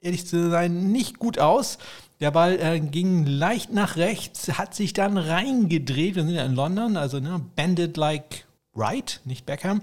ehrlich 0.00 0.26
zu 0.26 0.50
sein 0.50 0.92
nicht 0.92 1.18
gut 1.18 1.38
aus. 1.38 1.78
Der 2.20 2.30
Ball 2.30 2.58
äh, 2.58 2.80
ging 2.80 3.26
leicht 3.26 3.72
nach 3.72 3.96
rechts, 3.96 4.56
hat 4.56 4.74
sich 4.74 4.94
dann 4.94 5.18
reingedreht. 5.18 6.14
Wir 6.14 6.24
sind 6.24 6.34
ja 6.34 6.44
in 6.44 6.54
London, 6.54 6.96
also 6.96 7.20
ne, 7.20 7.42
bandit 7.56 7.96
like 7.98 8.46
right, 8.74 9.20
nicht 9.24 9.44
Beckham. 9.44 9.82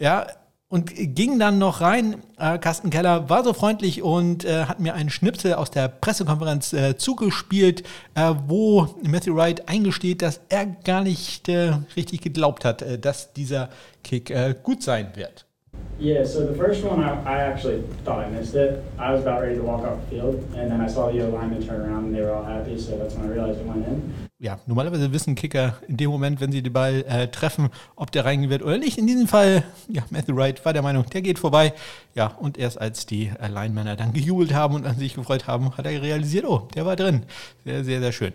Ja, 0.00 0.26
und 0.68 0.92
ging 0.94 1.38
dann 1.38 1.58
noch 1.58 1.80
rein. 1.80 2.16
Äh, 2.38 2.58
Carsten 2.58 2.90
Keller 2.90 3.28
war 3.30 3.42
so 3.42 3.52
freundlich 3.52 4.02
und 4.02 4.44
äh, 4.44 4.64
hat 4.64 4.80
mir 4.80 4.94
einen 4.94 5.10
Schnipsel 5.10 5.54
aus 5.54 5.70
der 5.70 5.88
Pressekonferenz 5.88 6.72
äh, 6.72 6.96
zugespielt, 6.96 7.82
äh, 8.14 8.34
wo 8.46 8.86
Matthew 9.02 9.34
Wright 9.34 9.68
eingesteht, 9.68 10.22
dass 10.22 10.40
er 10.48 10.66
gar 10.66 11.02
nicht 11.02 11.48
äh, 11.48 11.72
richtig 11.96 12.20
geglaubt 12.20 12.64
hat, 12.64 12.84
dass 13.04 13.32
dieser 13.32 13.70
Kick 14.04 14.32
gut 14.62 14.82
sein 14.82 15.08
wird. 15.14 15.44
Yeah, 16.00 16.24
so 16.24 16.46
the 16.46 16.54
first 16.54 16.84
one, 16.84 17.02
I, 17.02 17.12
I 17.24 17.40
actually 17.42 17.82
thought 18.04 18.24
I 18.24 18.30
missed 18.30 18.54
it. 18.54 18.82
I 18.98 19.12
was 19.12 19.20
about 19.20 19.42
ready 19.42 19.56
to 19.56 19.62
walk 19.62 19.84
off 19.84 19.98
the 20.08 20.16
field, 20.16 20.36
and 20.56 20.70
then 20.70 20.80
I 20.80 20.88
saw 20.88 21.10
the 21.10 21.18
linemen 21.18 21.60
turn 21.66 21.80
around 21.80 22.06
and 22.06 22.14
they 22.14 22.22
were 22.22 22.34
all 22.34 22.44
happy, 22.44 22.78
so 22.78 22.96
that's 22.96 23.14
when 23.14 23.26
I 23.26 23.28
realized 23.28 23.60
it 23.60 23.66
went 23.66 23.86
in 23.86 24.27
ja, 24.40 24.60
normalerweise 24.66 25.12
wissen 25.12 25.34
Kicker 25.34 25.78
in 25.88 25.96
dem 25.96 26.10
Moment, 26.10 26.40
wenn 26.40 26.52
sie 26.52 26.62
den 26.62 26.72
Ball 26.72 27.04
äh, 27.08 27.28
treffen, 27.28 27.70
ob 27.96 28.12
der 28.12 28.24
reingehen 28.24 28.50
wird 28.50 28.62
oder 28.62 28.78
nicht. 28.78 28.96
In 28.96 29.06
diesem 29.06 29.26
Fall, 29.26 29.64
ja, 29.88 30.02
Matthew 30.10 30.36
Wright 30.36 30.64
war 30.64 30.72
der 30.72 30.82
Meinung, 30.82 31.06
der 31.06 31.22
geht 31.22 31.40
vorbei. 31.40 31.74
Ja, 32.14 32.28
und 32.38 32.56
erst 32.56 32.80
als 32.80 33.04
die 33.06 33.32
äh, 33.40 33.48
Linemänner 33.48 33.96
dann 33.96 34.12
gejubelt 34.12 34.54
haben 34.54 34.74
und 34.74 34.86
an 34.86 34.96
sich 34.96 35.14
gefreut 35.14 35.48
haben, 35.48 35.76
hat 35.76 35.86
er 35.86 36.02
realisiert, 36.02 36.44
oh, 36.44 36.68
der 36.74 36.86
war 36.86 36.94
drin. 36.94 37.24
Sehr, 37.64 37.82
sehr, 37.82 38.00
sehr 38.00 38.12
schön. 38.12 38.32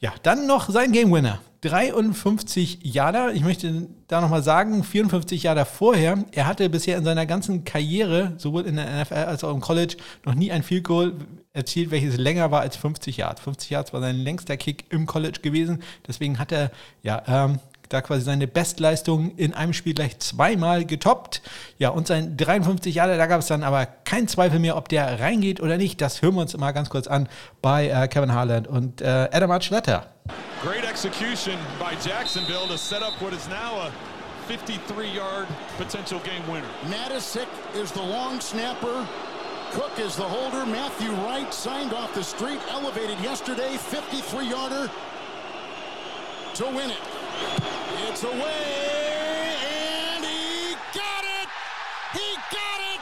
Ja, 0.00 0.12
dann 0.22 0.46
noch 0.46 0.68
sein 0.70 0.90
Game 0.90 1.12
Winner. 1.12 1.40
53 1.60 2.80
Jahre. 2.82 3.32
Ich 3.32 3.42
möchte 3.42 3.86
da 4.08 4.20
nochmal 4.20 4.42
sagen, 4.42 4.82
54 4.82 5.44
Jahre 5.44 5.64
vorher. 5.64 6.22
Er 6.32 6.46
hatte 6.46 6.68
bisher 6.68 6.98
in 6.98 7.04
seiner 7.04 7.26
ganzen 7.26 7.64
Karriere, 7.64 8.34
sowohl 8.36 8.66
in 8.66 8.76
der 8.76 9.02
NFL 9.02 9.14
als 9.14 9.44
auch 9.44 9.54
im 9.54 9.60
College, 9.60 9.96
noch 10.26 10.34
nie 10.34 10.52
ein 10.52 10.62
Field 10.62 10.84
Goal 10.84 11.14
erzielt, 11.54 11.90
welches 11.92 12.16
länger 12.16 12.50
war 12.50 12.60
als 12.60 12.76
50 12.76 13.16
Yards. 13.16 13.40
50 13.40 13.70
Yards 13.70 13.92
war 13.92 14.00
sein 14.00 14.16
längster 14.16 14.56
Kick 14.56 14.84
im 14.90 15.06
College 15.06 15.38
gewesen. 15.40 15.82
Deswegen 16.06 16.38
hat 16.38 16.52
er 16.52 16.70
ja 17.02 17.22
ähm, 17.26 17.60
da 17.88 18.00
quasi 18.00 18.22
seine 18.22 18.48
Bestleistung 18.48 19.36
in 19.36 19.54
einem 19.54 19.72
Spiel 19.72 19.94
gleich 19.94 20.18
zweimal 20.18 20.84
getoppt. 20.84 21.42
Ja, 21.78 21.90
und 21.90 22.08
sein 22.08 22.36
53 22.36 22.96
Jahre, 22.96 23.16
da 23.16 23.26
gab 23.26 23.40
es 23.40 23.46
dann 23.46 23.62
aber 23.62 23.86
keinen 23.86 24.26
Zweifel 24.26 24.58
mehr, 24.58 24.76
ob 24.76 24.88
der 24.88 25.20
reingeht 25.20 25.60
oder 25.60 25.76
nicht. 25.76 26.00
Das 26.00 26.22
hören 26.22 26.34
wir 26.34 26.40
uns 26.42 26.56
mal 26.56 26.72
ganz 26.72 26.90
kurz 26.90 27.06
an 27.06 27.28
bei 27.62 27.88
äh, 27.88 28.08
Kevin 28.08 28.32
Harland 28.32 28.66
und 28.66 29.00
äh, 29.00 29.28
Adam 29.30 29.52
Archuleta. 29.52 30.06
Great 30.64 30.84
execution 30.90 31.54
by 31.78 31.94
Jacksonville 32.04 32.66
to 32.68 32.76
set 32.76 33.02
up 33.02 33.12
what 33.20 33.32
is 33.32 33.46
now 33.48 33.80
a 33.82 33.92
53-yard 34.48 35.46
potential 35.78 36.20
game 36.24 36.42
winner. 36.52 36.66
Madisick 36.88 37.46
is 37.80 37.92
the 37.92 38.00
long 38.00 38.40
snapper. 38.40 39.06
Cook 39.74 39.98
is 39.98 40.14
the 40.14 40.22
holder. 40.22 40.64
Matthew 40.64 41.10
Wright 41.10 41.52
signed 41.52 41.92
off 41.92 42.14
the 42.14 42.22
street, 42.22 42.60
elevated 42.70 43.18
yesterday, 43.18 43.74
53-yarder 43.74 44.88
to 46.54 46.64
win 46.66 46.90
it. 46.90 47.02
It's 48.08 48.22
away, 48.22 49.56
and 50.14 50.24
he 50.24 50.74
got 50.94 51.24
it! 51.24 51.48
He 52.12 52.36
got 52.54 52.80
it! 52.94 53.00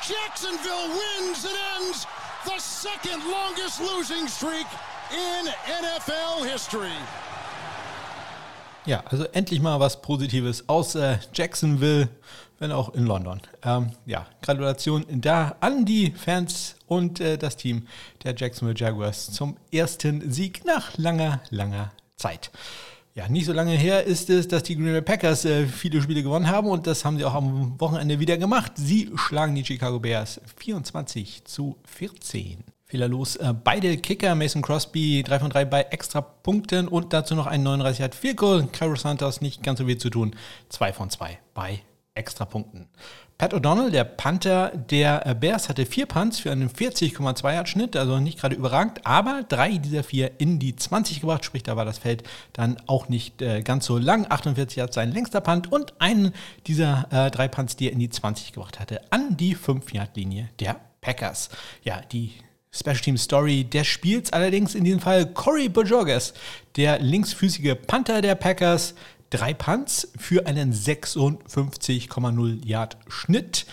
Jacksonville 0.00 0.88
wins 0.88 1.44
and 1.44 1.58
ends 1.76 2.06
the 2.44 2.58
second 2.60 3.20
longest 3.28 3.80
losing 3.80 4.28
streak 4.28 4.66
in 5.12 5.46
NFL 5.66 6.48
history. 6.48 6.94
Ja, 8.86 9.02
also 9.10 9.24
endlich 9.32 9.60
mal 9.60 9.80
was 9.80 10.00
Positives 10.00 10.68
aus 10.68 10.94
äh, 10.94 11.18
Jacksonville, 11.34 12.08
wenn 12.60 12.70
auch 12.70 12.94
in 12.94 13.06
London. 13.06 13.40
Ähm, 13.64 13.90
ja, 14.06 14.26
Gratulation 14.42 15.04
da 15.08 15.56
an 15.58 15.84
die 15.84 16.12
Fans 16.12 16.76
und 16.86 17.18
äh, 17.18 17.36
das 17.36 17.56
Team 17.56 17.88
der 18.22 18.34
Jacksonville 18.36 18.78
Jaguars 18.78 19.32
zum 19.32 19.56
ersten 19.72 20.30
Sieg 20.30 20.64
nach 20.64 20.96
langer, 20.96 21.40
langer 21.50 21.90
Zeit. 22.16 22.52
Ja, 23.14 23.28
nicht 23.28 23.46
so 23.46 23.52
lange 23.52 23.72
her 23.72 24.04
ist 24.04 24.30
es, 24.30 24.46
dass 24.46 24.62
die 24.62 24.76
Green 24.76 24.92
Bay 24.92 25.02
Packers 25.02 25.44
äh, 25.44 25.66
viele 25.66 26.00
Spiele 26.00 26.22
gewonnen 26.22 26.48
haben 26.48 26.68
und 26.68 26.86
das 26.86 27.04
haben 27.04 27.18
sie 27.18 27.24
auch 27.24 27.34
am 27.34 27.80
Wochenende 27.80 28.20
wieder 28.20 28.38
gemacht. 28.38 28.72
Sie 28.76 29.10
schlagen 29.16 29.54
die 29.54 29.64
Chicago 29.64 29.98
Bears 29.98 30.40
24 30.58 31.44
zu 31.44 31.76
14. 31.86 32.62
Fehlerlos 32.84 33.36
äh, 33.36 33.54
beide 33.64 33.96
Kicker, 33.96 34.34
Mason 34.34 34.62
Crosby 34.62 35.24
3 35.26 35.40
von 35.40 35.50
3 35.50 35.64
bei 35.64 35.82
extra 35.82 36.20
Punkten 36.20 36.88
und 36.88 37.12
dazu 37.12 37.34
noch 37.34 37.46
ein 37.46 37.62
39 37.62 38.02
hat 38.02 38.36
Goal. 38.36 38.68
Cairo 38.70 38.96
Santos 38.96 39.40
nicht 39.40 39.62
ganz 39.62 39.78
so 39.78 39.86
viel 39.86 39.98
zu 39.98 40.10
tun, 40.10 40.36
2 40.68 40.92
von 40.92 41.10
2 41.10 41.38
bei 41.54 41.82
extra 42.20 42.44
Punkten. 42.44 42.88
Pat 43.40 43.54
O'Donnell, 43.54 43.90
der 43.90 44.04
Panther 44.04 44.70
der 44.76 45.26
äh, 45.26 45.34
Bears, 45.34 45.70
hatte 45.70 45.86
vier 45.86 46.04
Punts 46.04 46.40
für 46.40 46.52
einen 46.52 46.68
40,2 46.68 47.54
Yard 47.54 47.68
Schnitt, 47.70 47.96
also 47.96 48.18
nicht 48.18 48.38
gerade 48.38 48.54
überragend, 48.54 49.06
aber 49.06 49.44
drei 49.48 49.78
dieser 49.78 50.04
vier 50.04 50.32
in 50.38 50.58
die 50.58 50.76
20 50.76 51.22
gebracht, 51.22 51.46
sprich 51.46 51.62
da 51.62 51.74
war 51.74 51.86
das 51.86 51.96
Feld 51.96 52.22
dann 52.52 52.76
auch 52.86 53.08
nicht 53.08 53.40
äh, 53.40 53.62
ganz 53.62 53.86
so 53.86 53.96
lang. 53.96 54.26
48 54.28 54.76
Yards 54.76 54.94
sein 54.94 55.10
längster 55.10 55.40
Punt 55.40 55.72
und 55.72 55.94
einen 56.00 56.34
dieser 56.66 57.06
äh, 57.10 57.30
drei 57.30 57.48
Punts, 57.48 57.76
die 57.76 57.86
er 57.86 57.92
in 57.92 57.98
die 57.98 58.10
20 58.10 58.52
gebracht 58.52 58.78
hatte, 58.78 59.00
an 59.10 59.38
die 59.38 59.54
5 59.54 59.90
Yard 59.94 60.14
Linie 60.16 60.50
der 60.60 60.76
Packers. 61.00 61.48
Ja, 61.82 62.02
die 62.12 62.34
Special 62.72 62.98
Team 62.98 63.16
Story 63.16 63.64
des 63.64 63.86
Spiels 63.86 64.32
allerdings 64.34 64.74
in 64.74 64.84
diesem 64.84 65.00
Fall 65.00 65.24
Corey 65.32 65.70
Bojorges, 65.70 66.34
der 66.76 66.98
linksfüßige 66.98 67.74
Panther 67.86 68.20
der 68.20 68.34
Packers. 68.34 68.94
Drei 69.30 69.54
Punts 69.54 70.08
für 70.18 70.46
einen 70.46 70.72
56,0 70.72 72.66
Yard 72.66 72.96
Schnitt 73.08 73.64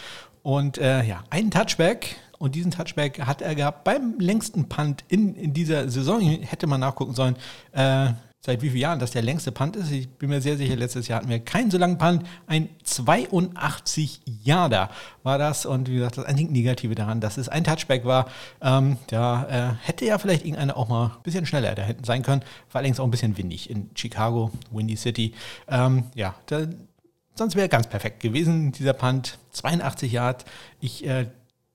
und 0.43 0.78
äh, 0.78 1.04
ja, 1.04 1.24
einen 1.30 1.52
Touchback. 1.52 2.17
Und 2.38 2.54
diesen 2.54 2.70
Touchback 2.70 3.22
hat 3.22 3.41
er 3.41 3.56
gehabt 3.56 3.84
beim 3.84 4.20
längsten 4.20 4.70
Punt 4.70 5.04
in, 5.08 5.34
in 5.34 5.54
dieser 5.54 5.89
Saison. 5.89 6.22
Hätte 6.22 6.67
man 6.67 6.80
nachgucken 6.80 7.15
sollen. 7.15 7.36
Äh, 7.72 8.10
seit 8.48 8.62
wie 8.62 8.70
vielen 8.70 8.82
Jahren 8.82 9.00
das 9.00 9.12
der 9.12 9.24
längste 9.24 9.52
Punt 9.52 9.76
ist. 9.76 9.92
Ich 9.92 10.08
bin 10.08 10.30
mir 10.30 10.40
sehr 10.40 10.56
sicher, 10.56 10.78
letztes 10.78 11.10
Jahr 11.10 11.20
hatten 11.20 11.28
wir 11.28 11.42
keinen 11.42 11.70
so 11.70 11.78
langen 11.78 11.98
Punt. 11.98 12.24
Ein 12.48 12.70
82 12.82 14.22
Jahre 14.42 14.88
war 15.22 15.38
das. 15.38 15.66
Und 15.66 15.90
wie 15.90 15.96
gesagt, 15.96 16.18
das 16.18 16.24
einzige 16.24 16.50
Negative 16.50 16.96
daran, 16.96 17.20
dass 17.20 17.36
es 17.36 17.50
ein 17.50 17.66
Touchback 17.66 18.06
war. 18.06 18.28
Ähm, 18.62 18.96
da 19.08 19.76
äh, 19.82 19.86
hätte 19.86 20.06
ja 20.06 20.18
vielleicht 20.18 20.46
irgendeiner 20.46 20.78
auch 20.78 20.88
mal 20.88 21.08
ein 21.08 21.24
bisschen 21.24 21.46
schneller 21.46 21.76
da 21.76 21.84
hinten 21.84 22.06
sein 22.06 22.24
können. 22.24 22.42
War 22.72 22.80
allerdings 22.80 23.02
auch 23.02 23.04
ein 23.04 23.12
bisschen 23.12 23.38
windig 23.38 23.70
in 23.70 23.90
Chicago, 23.96 24.50
Windy 24.72 24.96
City. 24.96 25.34
Ähm, 25.68 26.06
ja, 26.16 26.34
da, 26.46 26.68
sonst 27.36 27.58
wäre 27.58 27.68
ganz 27.68 27.88
perfekt 27.88 28.22
gewesen, 28.22 28.72
dieser 28.72 28.94
Punt. 28.94 29.40
82 29.52 30.10
Yard. 30.10 30.46
Ich 30.80 31.06
äh, 31.06 31.28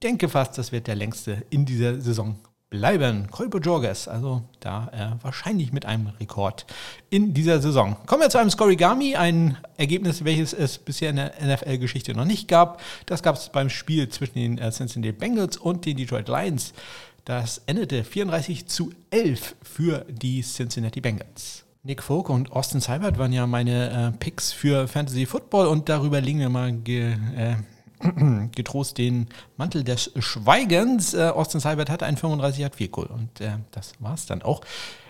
denke 0.02 0.30
fast, 0.30 0.56
das 0.56 0.72
wird 0.72 0.86
der 0.86 0.94
längste 0.94 1.42
in 1.50 1.66
dieser 1.66 2.00
Saison 2.00 2.38
bleiben. 2.72 3.28
Kolbo 3.30 3.58
Jorges, 3.58 4.08
also 4.08 4.42
da 4.58 4.88
äh, 4.92 5.22
wahrscheinlich 5.22 5.72
mit 5.72 5.84
einem 5.84 6.06
Rekord 6.18 6.64
in 7.10 7.34
dieser 7.34 7.60
Saison. 7.60 7.98
Kommen 8.06 8.22
wir 8.22 8.30
zu 8.30 8.38
einem 8.38 8.48
Scorigami, 8.48 9.14
ein 9.14 9.58
Ergebnis, 9.76 10.24
welches 10.24 10.54
es 10.54 10.78
bisher 10.78 11.10
in 11.10 11.16
der 11.16 11.34
NFL-Geschichte 11.40 12.14
noch 12.14 12.24
nicht 12.24 12.48
gab. 12.48 12.80
Das 13.04 13.22
gab 13.22 13.36
es 13.36 13.50
beim 13.50 13.68
Spiel 13.68 14.08
zwischen 14.08 14.34
den 14.34 14.58
äh, 14.58 14.72
Cincinnati 14.72 15.12
Bengals 15.12 15.58
und 15.58 15.84
den 15.84 15.98
Detroit 15.98 16.28
Lions. 16.28 16.72
Das 17.26 17.60
endete 17.66 18.04
34 18.04 18.66
zu 18.66 18.90
11 19.10 19.54
für 19.62 20.06
die 20.08 20.40
Cincinnati 20.40 21.02
Bengals. 21.02 21.64
Nick 21.82 22.02
Folk 22.02 22.30
und 22.30 22.52
Austin 22.52 22.80
Seibert 22.80 23.18
waren 23.18 23.34
ja 23.34 23.46
meine 23.46 24.12
äh, 24.14 24.18
Picks 24.18 24.50
für 24.50 24.88
Fantasy 24.88 25.26
Football 25.26 25.66
und 25.66 25.90
darüber 25.90 26.22
liegen 26.22 26.38
wir 26.38 26.48
mal 26.48 26.72
ge, 26.72 27.12
äh, 27.36 27.56
getrost 28.54 28.98
den 28.98 29.28
Mantel 29.56 29.84
des 29.84 30.12
Schweigens. 30.18 31.14
Äh, 31.14 31.28
Austin 31.28 31.60
Seibert 31.60 31.90
hatte 31.90 32.06
einen 32.06 32.16
35 32.16 32.64
hat 32.64 32.76
4 32.76 32.88
Goal 32.88 33.06
und 33.06 33.40
äh, 33.40 33.52
das 33.70 33.92
war 34.00 34.14
es 34.14 34.26
dann 34.26 34.42
auch. 34.42 34.62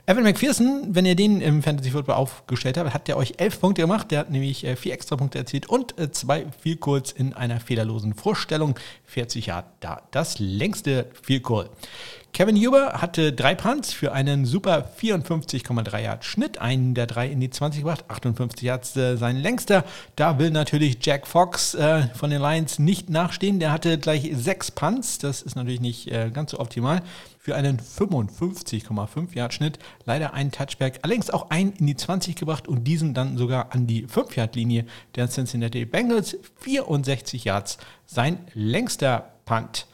Evan 0.05 0.25
McPherson, 0.25 0.89
wenn 0.89 1.07
ihr 1.07 1.15
den 1.15 1.41
im 1.41 1.63
Fantasy 1.63 1.93
Football 1.93 2.17
aufgestellt 2.17 2.77
habt, 2.77 2.93
hat 2.93 3.07
der 3.07 3.17
euch 3.17 3.35
elf 3.37 3.61
Punkte 3.61 3.83
gemacht. 3.83 4.11
Der 4.11 4.19
hat 4.19 4.31
nämlich 4.31 4.65
äh, 4.65 4.75
vier 4.75 4.95
extra 4.95 5.15
Punkte 5.15 5.39
erzielt 5.39 5.69
und 5.69 5.97
äh, 5.97 6.11
zwei 6.11 6.47
Goals 6.81 7.13
in 7.13 7.35
einer 7.35 7.61
fehlerlosen 7.61 8.15
Vorstellung. 8.15 8.75
40 9.05 9.47
Jahre 9.47 9.67
da. 9.79 10.03
Das 10.11 10.41
längste 10.41 11.07
Field 11.23 11.45
Goal. 11.45 11.71
Kevin 12.35 12.57
Huber 12.57 13.03
hatte 13.03 13.35
drei 13.35 13.55
Punts 13.55 13.93
für 13.93 14.13
einen 14.13 14.47
super 14.47 14.89
54,3 14.99 16.01
Yard 16.01 16.25
Schnitt. 16.25 16.59
Einen 16.59 16.95
der 16.95 17.07
drei 17.07 17.29
in 17.29 17.41
die 17.41 17.51
20 17.51 17.83
gebracht. 17.83 18.07
58 18.09 18.63
Yards 18.63 18.97
äh, 18.97 19.19
sein 19.19 19.37
längster. 19.37 19.85
Da 20.17 20.39
will 20.39 20.51
natürlich 20.51 20.97
Jack 21.03 21.27
Fox 21.27 21.75
äh, 21.75 22.09
von 22.15 22.31
den 22.31 22.41
Lions 22.41 22.79
nicht 22.79 23.11
nachstehen. 23.11 23.61
Der 23.61 23.71
hatte 23.71 23.99
gleich 23.99 24.31
sechs 24.33 24.71
Punts. 24.71 25.19
Das 25.19 25.43
ist 25.43 25.57
natürlich 25.57 25.83
nicht 25.83 26.11
äh, 26.11 26.31
ganz 26.33 26.53
so 26.53 26.59
optimal. 26.59 27.03
Für 27.39 27.55
einen 27.55 27.79
55,5 27.79 29.35
Yard 29.35 29.53
Schnitt. 29.53 29.79
Leider 30.07 30.33
ein 30.33 30.51
Touchback. 30.53 31.01
Allerdings 31.03 31.29
auch 31.29 31.51
einen 31.51 31.73
in 31.73 31.87
die 31.87 31.97
20 31.97 32.35
gebracht 32.37 32.67
und 32.67 32.85
diesen 32.85 33.13
dann 33.13 33.37
sogar 33.37 33.75
an 33.75 33.87
die 33.87 34.07
5 34.07 34.37
Yard 34.37 34.57
Linie 34.57 34.87
der 35.17 35.29
Cincinnati 35.29 35.85
Bengals. 35.85 36.39
64 36.61 37.45
Yards 37.45 37.77
sein 38.07 38.39
längster 38.55 39.35
Punt. 39.45 39.87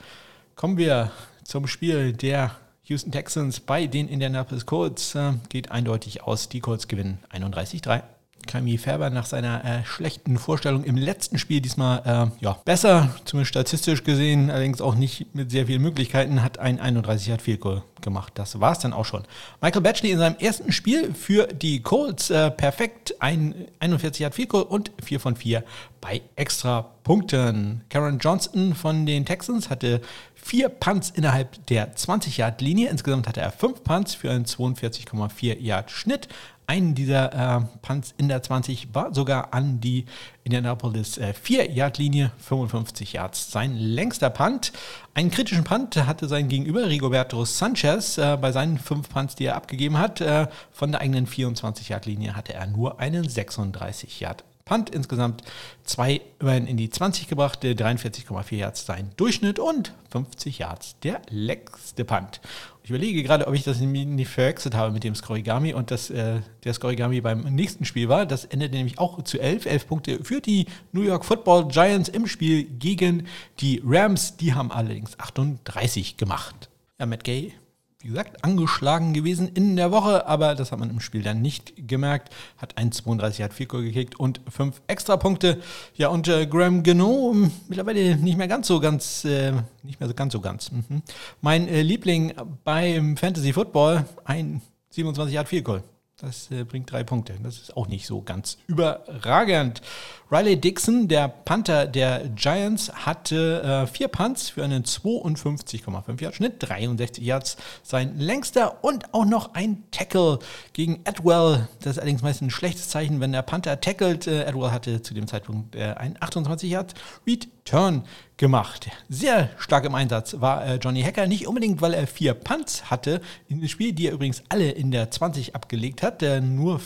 Kommen 0.54 0.76
wir 0.76 1.10
zum 1.48 1.66
Spiel 1.66 2.12
der 2.12 2.54
Houston 2.84 3.10
Texans 3.10 3.58
bei 3.60 3.86
den 3.86 4.06
Indianapolis 4.06 4.66
Colts. 4.66 5.14
Äh, 5.14 5.32
geht 5.48 5.70
eindeutig 5.70 6.22
aus. 6.22 6.50
Die 6.50 6.60
Colts 6.60 6.88
gewinnen 6.88 7.18
31-3. 7.32 8.02
Kami 8.46 8.78
Färber 8.78 9.10
nach 9.10 9.26
seiner 9.26 9.64
äh, 9.64 9.84
schlechten 9.84 10.38
Vorstellung 10.38 10.84
im 10.84 10.96
letzten 10.96 11.38
Spiel 11.38 11.60
diesmal 11.60 12.30
äh, 12.40 12.44
ja, 12.44 12.58
besser, 12.64 13.14
zumindest 13.24 13.50
statistisch 13.50 14.04
gesehen, 14.04 14.50
allerdings 14.50 14.80
auch 14.80 14.94
nicht 14.94 15.34
mit 15.34 15.50
sehr 15.50 15.66
vielen 15.66 15.82
Möglichkeiten, 15.82 16.42
hat 16.42 16.58
ein 16.58 16.80
31 16.80 17.30
hat 17.30 17.42
Field 17.42 17.60
Goal 17.60 17.82
gemacht. 18.00 18.32
Das 18.36 18.58
war 18.60 18.72
es 18.72 18.78
dann 18.78 18.92
auch 18.92 19.04
schon. 19.04 19.24
Michael 19.60 19.82
Batchley 19.82 20.12
in 20.12 20.18
seinem 20.18 20.36
ersten 20.38 20.72
Spiel 20.72 21.12
für 21.14 21.46
die 21.46 21.82
Colts 21.82 22.30
äh, 22.30 22.50
perfekt, 22.50 23.16
ein 23.20 23.54
41 23.80 24.24
hat 24.24 24.34
Field 24.34 24.48
Goal 24.48 24.62
und 24.64 24.92
4 25.02 25.20
von 25.20 25.36
4 25.36 25.62
bei 26.00 26.22
extra 26.36 26.82
Punkten. 27.02 27.82
Karen 27.90 28.18
Johnston 28.18 28.74
von 28.74 29.04
den 29.04 29.26
Texans 29.26 29.68
hatte 29.68 30.00
vier 30.48 30.70
Punts 30.70 31.10
innerhalb 31.10 31.66
der 31.66 31.94
20-Yard-Linie. 31.94 32.88
Insgesamt 32.88 33.28
hatte 33.28 33.42
er 33.42 33.52
fünf 33.52 33.84
Punts 33.84 34.14
für 34.14 34.30
einen 34.30 34.46
42,4 34.46 35.58
Yard 35.58 35.90
Schnitt. 35.90 36.28
Einen 36.66 36.94
dieser 36.94 37.32
äh, 37.34 37.60
Punts 37.82 38.14
in 38.16 38.28
der 38.28 38.42
20 38.42 38.94
war 38.94 39.12
sogar 39.14 39.52
an 39.52 39.80
die 39.80 40.06
Indianapolis 40.44 41.18
äh, 41.18 41.34
4-Yard-Linie, 41.34 42.32
55 42.38 43.12
Yards. 43.12 43.52
Sein 43.52 43.76
längster 43.76 44.30
Punt, 44.30 44.72
einen 45.12 45.30
kritischen 45.30 45.64
Punt 45.64 45.96
hatte 46.06 46.28
sein 46.28 46.48
Gegenüber 46.48 46.88
Rigoberto 46.88 47.44
Sanchez 47.44 48.16
äh, 48.16 48.38
bei 48.40 48.50
seinen 48.50 48.78
fünf 48.78 49.10
Punts, 49.10 49.34
die 49.34 49.44
er 49.44 49.56
abgegeben 49.56 49.98
hat. 49.98 50.22
Äh, 50.22 50.46
von 50.72 50.92
der 50.92 51.02
eigenen 51.02 51.26
24-Yard-Linie 51.26 52.34
hatte 52.34 52.54
er 52.54 52.66
nur 52.66 53.00
einen 53.00 53.28
36 53.28 54.20
Yard 54.20 54.44
Punt. 54.68 54.90
Insgesamt 54.90 55.42
zwei 55.84 56.20
immerhin 56.38 56.66
in 56.66 56.76
die 56.76 56.90
20 56.90 57.26
gebracht, 57.26 57.64
43,4 57.64 58.54
Yards 58.54 58.86
sein 58.86 59.10
Durchschnitt 59.16 59.58
und 59.58 59.94
50 60.10 60.58
Yards 60.58 60.96
der 61.00 61.22
längste 61.30 62.04
Punt. 62.04 62.40
Ich 62.82 62.90
überlege 62.90 63.22
gerade, 63.22 63.46
ob 63.46 63.54
ich 63.54 63.64
das 63.64 63.80
nicht 63.80 64.28
verwechselt 64.28 64.74
habe 64.74 64.92
mit 64.92 65.04
dem 65.04 65.14
Scorigami 65.14 65.74
und 65.74 65.90
dass 65.90 66.08
äh, 66.08 66.40
der 66.64 66.72
Scorigami 66.72 67.20
beim 67.20 67.42
nächsten 67.42 67.84
Spiel 67.84 68.08
war. 68.08 68.24
Das 68.24 68.44
endete 68.44 68.76
nämlich 68.76 68.98
auch 68.98 69.22
zu 69.24 69.38
11. 69.38 69.66
11 69.66 69.86
Punkte 69.88 70.24
für 70.24 70.40
die 70.40 70.66
New 70.92 71.02
York 71.02 71.24
Football 71.24 71.68
Giants 71.68 72.08
im 72.08 72.26
Spiel 72.26 72.64
gegen 72.64 73.26
die 73.60 73.82
Rams. 73.84 74.36
Die 74.36 74.54
haben 74.54 74.72
allerdings 74.72 75.18
38 75.18 76.16
gemacht. 76.16 76.70
Ja, 76.98 77.06
Matt 77.06 77.24
Gay 77.24 77.52
wie 78.00 78.08
gesagt, 78.08 78.44
angeschlagen 78.44 79.12
gewesen 79.12 79.48
in 79.48 79.74
der 79.74 79.90
Woche, 79.90 80.26
aber 80.28 80.54
das 80.54 80.70
hat 80.70 80.78
man 80.78 80.88
im 80.88 81.00
Spiel 81.00 81.22
dann 81.22 81.42
nicht 81.42 81.88
gemerkt. 81.88 82.32
Hat 82.56 82.78
1,32, 82.78 83.42
hat 83.42 83.52
4 83.52 83.66
Goal 83.66 83.82
gekickt 83.82 84.20
und 84.20 84.40
5 84.48 84.80
Extrapunkte. 84.86 85.60
Ja, 85.94 86.08
und 86.08 86.28
äh, 86.28 86.46
Graham 86.46 86.84
Geno 86.84 87.34
mittlerweile 87.66 88.16
nicht 88.16 88.38
mehr 88.38 88.46
ganz 88.46 88.68
so 88.68 88.78
ganz, 88.78 89.24
äh, 89.24 89.52
nicht 89.82 89.98
mehr 89.98 90.08
so 90.08 90.14
ganz 90.14 90.32
so 90.32 90.40
ganz. 90.40 90.70
Mhm. 90.70 91.02
Mein 91.40 91.66
äh, 91.66 91.82
Liebling 91.82 92.34
beim 92.62 93.16
Fantasy 93.16 93.52
Football, 93.52 94.04
ein 94.24 94.62
27 94.90 95.36
hat 95.36 95.48
4 95.48 95.62
Goal. 95.62 95.82
Das 96.18 96.50
äh, 96.50 96.64
bringt 96.64 96.90
drei 96.90 97.04
Punkte. 97.04 97.34
Das 97.42 97.58
ist 97.58 97.76
auch 97.76 97.86
nicht 97.88 98.06
so 98.06 98.22
ganz 98.22 98.58
überragend. 98.66 99.82
Riley 100.30 100.60
Dixon, 100.60 101.08
der 101.08 101.28
Panther 101.28 101.86
der 101.86 102.28
Giants, 102.28 102.92
hatte 102.92 103.62
äh, 103.62 103.86
vier 103.86 104.08
Punts 104.08 104.50
für 104.50 104.62
einen 104.62 104.84
52,5 104.84 106.20
Yard 106.20 106.34
Schnitt, 106.34 106.56
63 106.58 107.24
Yards 107.24 107.56
sein 107.82 108.18
längster 108.18 108.84
und 108.84 109.14
auch 109.14 109.24
noch 109.24 109.54
ein 109.54 109.84
Tackle 109.90 110.38
gegen 110.74 111.00
Edwell. 111.04 111.66
Das 111.80 111.92
ist 111.92 111.98
allerdings 111.98 112.20
meist 112.20 112.42
ein 112.42 112.50
schlechtes 112.50 112.90
Zeichen, 112.90 113.20
wenn 113.20 113.32
der 113.32 113.40
Panther 113.40 113.80
tackelt. 113.80 114.26
Äh, 114.26 114.44
Edwell 114.44 114.70
hatte 114.70 115.00
zu 115.00 115.14
dem 115.14 115.26
Zeitpunkt 115.26 115.74
äh, 115.74 115.94
ein 115.96 116.18
28 116.20 116.70
Yard 116.70 116.92
Return 117.26 118.04
gemacht. 118.36 118.90
Sehr 119.08 119.48
stark 119.56 119.86
im 119.86 119.94
Einsatz 119.94 120.36
war 120.40 120.64
äh, 120.64 120.74
Johnny 120.76 121.02
Hacker, 121.02 121.26
nicht 121.26 121.46
unbedingt, 121.46 121.80
weil 121.80 121.94
er 121.94 122.06
vier 122.06 122.34
Punts 122.34 122.90
hatte 122.90 123.22
in 123.48 123.60
dem 123.60 123.68
Spiel, 123.68 123.92
die 123.92 124.08
er 124.08 124.12
übrigens 124.12 124.42
alle 124.50 124.70
in 124.70 124.90
der 124.90 125.10
20 125.10 125.54
abgelegt 125.54 126.02
hat, 126.02 126.20
der 126.20 126.42
nur 126.42 126.78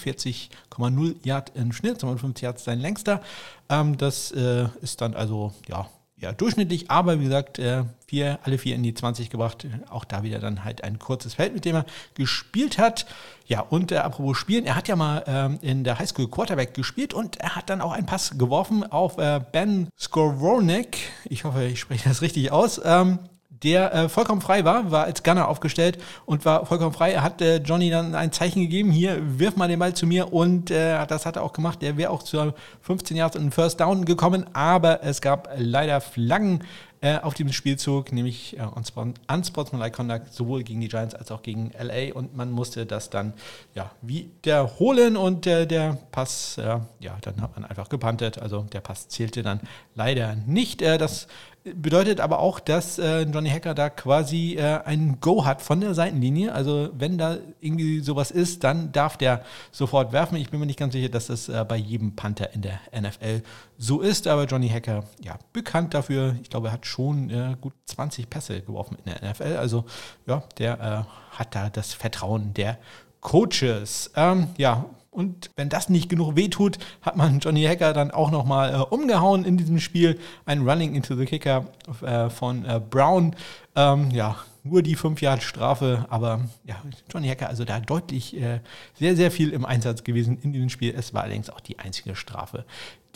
40,0 0.76 1.16
Yard 1.24 1.52
im 1.54 1.72
Schnitt, 1.72 2.00
52 2.00 2.42
Yards 2.42 2.64
sein 2.64 2.80
längster. 2.80 3.20
Ähm, 3.68 3.96
das 3.96 4.32
äh, 4.32 4.68
ist 4.80 5.00
dann 5.00 5.14
also, 5.14 5.52
ja, 5.68 5.88
ja, 6.22 6.30
durchschnittlich, 6.30 6.88
aber 6.88 7.18
wie 7.18 7.24
gesagt, 7.24 7.58
äh, 7.58 7.82
vier, 8.06 8.38
alle 8.44 8.56
vier 8.56 8.76
in 8.76 8.84
die 8.84 8.94
20 8.94 9.28
gebracht. 9.28 9.66
Auch 9.90 10.04
da 10.04 10.22
wieder 10.22 10.38
dann 10.38 10.62
halt 10.62 10.84
ein 10.84 11.00
kurzes 11.00 11.34
Feld, 11.34 11.52
mit 11.52 11.64
dem 11.64 11.74
er 11.74 11.84
gespielt 12.14 12.78
hat. 12.78 13.06
Ja, 13.46 13.60
und 13.60 13.90
äh, 13.90 13.96
apropos 13.96 14.38
Spielen, 14.38 14.64
er 14.64 14.76
hat 14.76 14.86
ja 14.86 14.94
mal 14.94 15.24
ähm, 15.26 15.58
in 15.62 15.82
der 15.82 15.98
Highschool 15.98 16.30
Quarterback 16.30 16.74
gespielt 16.74 17.12
und 17.12 17.38
er 17.38 17.56
hat 17.56 17.68
dann 17.70 17.80
auch 17.80 17.90
einen 17.90 18.06
Pass 18.06 18.38
geworfen 18.38 18.84
auf 18.84 19.18
äh, 19.18 19.40
Ben 19.50 19.88
Skowronek. 19.98 20.96
Ich 21.24 21.42
hoffe, 21.42 21.64
ich 21.64 21.80
spreche 21.80 22.08
das 22.08 22.22
richtig 22.22 22.52
aus. 22.52 22.80
Ähm, 22.84 23.18
der 23.62 23.94
äh, 23.94 24.08
vollkommen 24.08 24.40
frei 24.40 24.64
war, 24.64 24.90
war 24.90 25.04
als 25.04 25.22
Gunner 25.22 25.48
aufgestellt 25.48 25.98
und 26.26 26.44
war 26.44 26.66
vollkommen 26.66 26.92
frei. 26.92 27.12
Er 27.12 27.22
hat 27.22 27.40
äh, 27.40 27.58
Johnny 27.58 27.90
dann 27.90 28.14
ein 28.14 28.32
Zeichen 28.32 28.62
gegeben, 28.62 28.90
hier, 28.90 29.18
wirf 29.38 29.56
mal 29.56 29.68
den 29.68 29.78
Ball 29.78 29.94
zu 29.94 30.06
mir 30.06 30.32
und 30.32 30.70
äh, 30.70 31.06
das 31.06 31.26
hat 31.26 31.36
er 31.36 31.42
auch 31.42 31.52
gemacht. 31.52 31.82
Der 31.82 31.96
wäre 31.96 32.10
auch 32.10 32.22
zur 32.22 32.54
15 32.82 33.16
Yards 33.16 33.36
und 33.36 33.52
First 33.52 33.80
Down 33.80 34.04
gekommen, 34.04 34.46
aber 34.52 35.02
es 35.02 35.20
gab 35.20 35.48
leider 35.56 36.00
Flaggen 36.00 36.62
äh, 37.02 37.18
auf 37.18 37.34
diesem 37.34 37.52
Spielzug, 37.52 38.12
nämlich 38.12 38.56
äh, 38.58 38.62
Unsportsmanlike 38.62 39.96
Conduct, 39.96 40.32
sowohl 40.32 40.62
gegen 40.62 40.80
die 40.80 40.88
Giants 40.88 41.16
als 41.16 41.32
auch 41.32 41.42
gegen 41.42 41.72
LA 41.76 42.14
und 42.14 42.36
man 42.36 42.52
musste 42.52 42.86
das 42.86 43.10
dann 43.10 43.34
ja 43.74 43.90
wiederholen 44.02 45.16
und 45.16 45.46
äh, 45.48 45.66
der 45.66 45.98
Pass, 46.12 46.58
äh, 46.58 46.78
ja, 47.00 47.18
dann 47.22 47.42
hat 47.42 47.56
man 47.56 47.64
einfach 47.64 47.88
gepantet, 47.88 48.38
also 48.38 48.60
der 48.72 48.80
Pass 48.80 49.08
zählte 49.08 49.42
dann 49.42 49.60
leider 49.96 50.36
nicht. 50.46 50.80
Äh, 50.80 50.96
das 50.96 51.26
Bedeutet 51.64 52.18
aber 52.20 52.40
auch, 52.40 52.58
dass 52.58 52.98
äh, 52.98 53.22
Johnny 53.22 53.48
Hacker 53.48 53.74
da 53.74 53.88
quasi 53.88 54.56
äh, 54.56 54.80
ein 54.84 55.18
Go 55.20 55.44
hat 55.44 55.62
von 55.62 55.80
der 55.80 55.94
Seitenlinie. 55.94 56.52
Also 56.52 56.90
wenn 56.92 57.18
da 57.18 57.36
irgendwie 57.60 58.00
sowas 58.00 58.32
ist, 58.32 58.64
dann 58.64 58.90
darf 58.90 59.16
der 59.16 59.44
sofort 59.70 60.12
werfen. 60.12 60.36
Ich 60.38 60.50
bin 60.50 60.58
mir 60.58 60.66
nicht 60.66 60.78
ganz 60.78 60.92
sicher, 60.92 61.08
dass 61.08 61.28
das 61.28 61.48
äh, 61.48 61.64
bei 61.68 61.76
jedem 61.76 62.16
Panther 62.16 62.52
in 62.52 62.62
der 62.62 62.80
NFL 62.92 63.42
so 63.78 64.00
ist. 64.00 64.26
Aber 64.26 64.46
Johnny 64.46 64.68
Hacker, 64.70 65.04
ja, 65.20 65.38
bekannt 65.52 65.94
dafür. 65.94 66.34
Ich 66.42 66.50
glaube, 66.50 66.68
er 66.68 66.72
hat 66.72 66.86
schon 66.86 67.30
äh, 67.30 67.54
gut 67.60 67.74
20 67.86 68.28
Pässe 68.28 68.60
geworfen 68.60 68.98
in 69.04 69.12
der 69.12 69.30
NFL. 69.30 69.56
Also 69.56 69.84
ja, 70.26 70.42
der 70.58 70.80
äh, 70.80 71.38
hat 71.38 71.54
da 71.54 71.70
das 71.70 71.94
Vertrauen 71.94 72.54
der 72.54 72.78
Coaches. 73.20 74.10
Ähm, 74.16 74.48
ja, 74.58 74.86
und 75.12 75.50
wenn 75.56 75.68
das 75.68 75.90
nicht 75.90 76.08
genug 76.08 76.36
wehtut, 76.36 76.78
hat 77.02 77.16
man 77.16 77.38
Johnny 77.38 77.62
Hacker 77.64 77.92
dann 77.92 78.10
auch 78.10 78.30
nochmal 78.30 78.72
äh, 78.74 78.78
umgehauen 78.78 79.44
in 79.44 79.58
diesem 79.58 79.78
Spiel. 79.78 80.18
Ein 80.46 80.66
Running 80.66 80.94
into 80.94 81.14
the 81.14 81.26
Kicker 81.26 81.66
äh, 82.00 82.30
von 82.30 82.64
äh, 82.64 82.80
Brown. 82.80 83.36
Ähm, 83.76 84.10
ja, 84.10 84.36
nur 84.64 84.80
die 84.82 84.94
5 84.94 85.20
Jahre 85.20 85.42
Strafe, 85.42 86.06
aber 86.08 86.40
ja, 86.64 86.76
Johnny 87.12 87.28
Hacker, 87.28 87.48
also 87.48 87.64
da 87.66 87.78
deutlich 87.78 88.40
äh, 88.40 88.60
sehr, 88.98 89.14
sehr 89.14 89.30
viel 89.30 89.50
im 89.50 89.66
Einsatz 89.66 90.02
gewesen 90.02 90.38
in 90.42 90.54
diesem 90.54 90.70
Spiel. 90.70 90.94
Es 90.96 91.12
war 91.12 91.24
allerdings 91.24 91.50
auch 91.50 91.60
die 91.60 91.78
einzige 91.78 92.16
Strafe, 92.16 92.64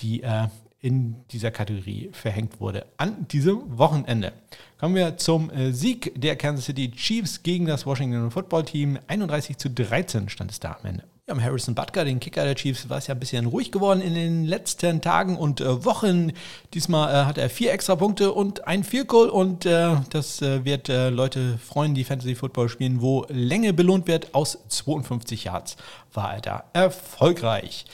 die 0.01 0.23
äh, 0.23 0.49
in 0.81 1.17
dieser 1.31 1.51
Kategorie 1.51 2.11
verhängt 2.13 2.61
wurde 2.61 2.85
an 2.99 3.27
diesem 3.29 3.79
Wochenende. 3.79 4.35
Kommen 4.79 4.95
wir 4.95 5.17
zum 5.17 5.51
äh, 5.51 5.73
Sieg 5.73 6.13
der 6.21 6.37
Kansas 6.37 6.67
City 6.67 6.91
Chiefs 6.91 7.43
gegen 7.43 7.65
das 7.65 7.87
Washington 7.87 8.31
Football 8.31 8.67
Team. 8.67 8.99
31 9.07 9.57
zu 9.57 9.71
13 9.71 10.29
stand 10.29 10.51
es 10.51 10.61
da 10.61 10.77
am 10.79 10.85
Ende. 10.85 11.05
Ja, 11.29 11.35
am 11.35 11.43
Harrison 11.43 11.75
Butker, 11.75 12.05
den 12.05 12.21
Kicker 12.21 12.45
der 12.45 12.55
Chiefs, 12.55 12.89
war 12.89 12.99
es 12.99 13.09
ja 13.09 13.15
ein 13.15 13.19
bisschen 13.19 13.47
ruhig 13.47 13.73
geworden 13.73 14.01
in 14.01 14.15
den 14.15 14.45
letzten 14.45 15.01
Tagen 15.01 15.37
und 15.37 15.61
äh, 15.61 15.85
Wochen. 15.85 16.31
Diesmal 16.73 17.13
äh, 17.13 17.27
hat 17.27 17.37
er 17.37 17.51
vier 17.51 17.73
extra 17.73 17.97
Punkte 17.97 18.31
und 18.31 18.69
ein 18.69 18.85
Field 18.85 19.09
Goal 19.09 19.29
und 19.29 19.67
äh, 19.67 19.97
das 20.11 20.41
äh, 20.41 20.65
wird 20.65 20.89
äh, 20.89 21.11
Leute 21.11 21.59
freuen, 21.59 21.97
die 21.97 22.05
Fantasy 22.05 22.37
Football 22.37 22.69
spielen, 22.69 23.01
wo 23.01 23.27
Länge 23.29 23.73
belohnt 23.73 24.07
wird. 24.07 24.37
Aus 24.37 24.57
52 24.69 25.43
Yards 25.43 25.77
war 26.13 26.35
er 26.35 26.41
da 26.43 26.65
erfolgreich 26.73 27.87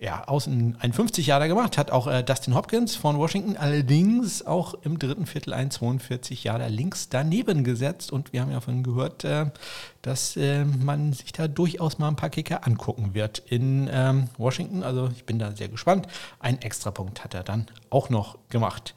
ja, 0.00 0.24
außen 0.26 0.78
ein 0.80 0.92
50 0.94 1.26
Jahre 1.26 1.46
gemacht, 1.46 1.76
hat 1.76 1.90
auch 1.90 2.06
äh, 2.06 2.22
Dustin 2.22 2.54
Hopkins 2.54 2.96
von 2.96 3.18
Washington 3.18 3.58
allerdings 3.58 4.46
auch 4.46 4.72
im 4.82 4.98
dritten 4.98 5.26
Viertel 5.26 5.52
ein 5.52 5.70
42 5.70 6.42
Jahre 6.42 6.68
links 6.68 7.10
daneben 7.10 7.64
gesetzt 7.64 8.10
und 8.10 8.32
wir 8.32 8.40
haben 8.40 8.50
ja 8.50 8.62
von 8.62 8.82
gehört, 8.82 9.24
äh, 9.24 9.50
dass 10.00 10.38
äh, 10.38 10.64
man 10.64 11.12
sich 11.12 11.32
da 11.32 11.48
durchaus 11.48 11.98
mal 11.98 12.08
ein 12.08 12.16
paar 12.16 12.30
Kicker 12.30 12.66
angucken 12.66 13.12
wird 13.12 13.40
in 13.40 13.90
ähm, 13.92 14.28
Washington. 14.38 14.82
Also 14.82 15.10
ich 15.14 15.26
bin 15.26 15.38
da 15.38 15.54
sehr 15.54 15.68
gespannt. 15.68 16.06
Ein 16.38 16.62
Extrapunkt 16.62 17.22
hat 17.22 17.34
er 17.34 17.42
dann 17.42 17.66
auch 17.90 18.08
noch 18.08 18.38
gemacht. 18.48 18.94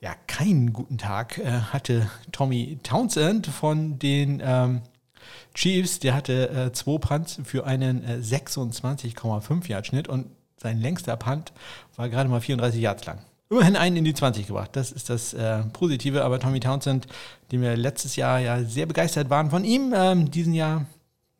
Ja, 0.00 0.14
keinen 0.28 0.72
guten 0.72 0.98
Tag 0.98 1.38
äh, 1.38 1.50
hatte 1.72 2.08
Tommy 2.30 2.78
Townsend 2.84 3.48
von 3.48 3.98
den 3.98 4.40
ähm, 4.44 4.82
Chiefs. 5.54 5.98
Der 5.98 6.14
hatte 6.14 6.48
äh, 6.50 6.72
zwei 6.72 6.98
Punts 6.98 7.40
für 7.42 7.66
einen 7.66 8.04
äh, 8.04 8.18
26,5 8.22 9.68
Yard 9.68 9.88
Schnitt 9.88 10.06
und 10.06 10.26
sein 10.64 10.80
längster 10.80 11.16
Punt 11.16 11.52
war 11.96 12.08
gerade 12.08 12.28
mal 12.28 12.40
34 12.40 12.80
Yards 12.80 13.04
lang. 13.04 13.18
Immerhin 13.50 13.76
einen 13.76 13.98
in 13.98 14.04
die 14.04 14.14
20 14.14 14.46
gebracht. 14.46 14.70
Das 14.72 14.90
ist 14.90 15.10
das 15.10 15.34
äh, 15.34 15.62
Positive. 15.72 16.24
Aber 16.24 16.40
Tommy 16.40 16.58
Townsend, 16.58 17.06
dem 17.52 17.60
wir 17.60 17.76
letztes 17.76 18.16
Jahr 18.16 18.40
ja 18.40 18.64
sehr 18.64 18.86
begeistert 18.86 19.30
waren 19.30 19.50
von 19.50 19.64
ihm, 19.64 19.94
ähm, 19.94 20.30
diesen 20.30 20.54
Jahr 20.54 20.86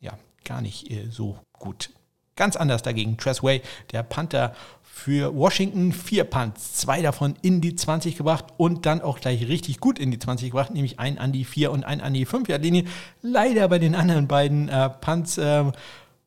ja 0.01 0.13
gar 0.45 0.61
nicht 0.61 0.91
äh, 0.91 1.09
so 1.11 1.39
gut. 1.59 1.91
Ganz 2.37 2.57
anders 2.57 2.83
dagegen. 2.83 3.17
Tress 3.17 3.43
Way, 3.43 3.63
der 3.93 4.03
Panther 4.03 4.55
für 4.83 5.35
Washington, 5.35 5.93
vier 5.93 6.25
Punts, 6.25 6.75
zwei 6.75 7.01
davon 7.01 7.35
in 7.43 7.61
die 7.61 7.75
20 7.75 8.17
gebracht 8.17 8.45
und 8.59 8.87
dann 8.87 9.01
auch 9.01 9.19
gleich 9.19 9.49
richtig 9.49 9.81
gut 9.81 9.99
in 9.99 10.11
die 10.11 10.19
20 10.19 10.51
gebracht, 10.51 10.73
nämlich 10.73 11.01
einen 11.01 11.19
an 11.19 11.33
die 11.33 11.45
4 11.45 11.73
und 11.73 11.85
einen 11.85 12.01
an 12.01 12.15
die 12.15 12.27
5 12.27 12.49
Linie. 12.59 12.85
Leider 13.23 13.69
bei 13.69 13.79
den 13.79 13.95
anderen 13.95 14.29
beiden 14.29 14.69
äh, 14.69 14.91
Punts 14.91 15.39
äh, 15.39 15.65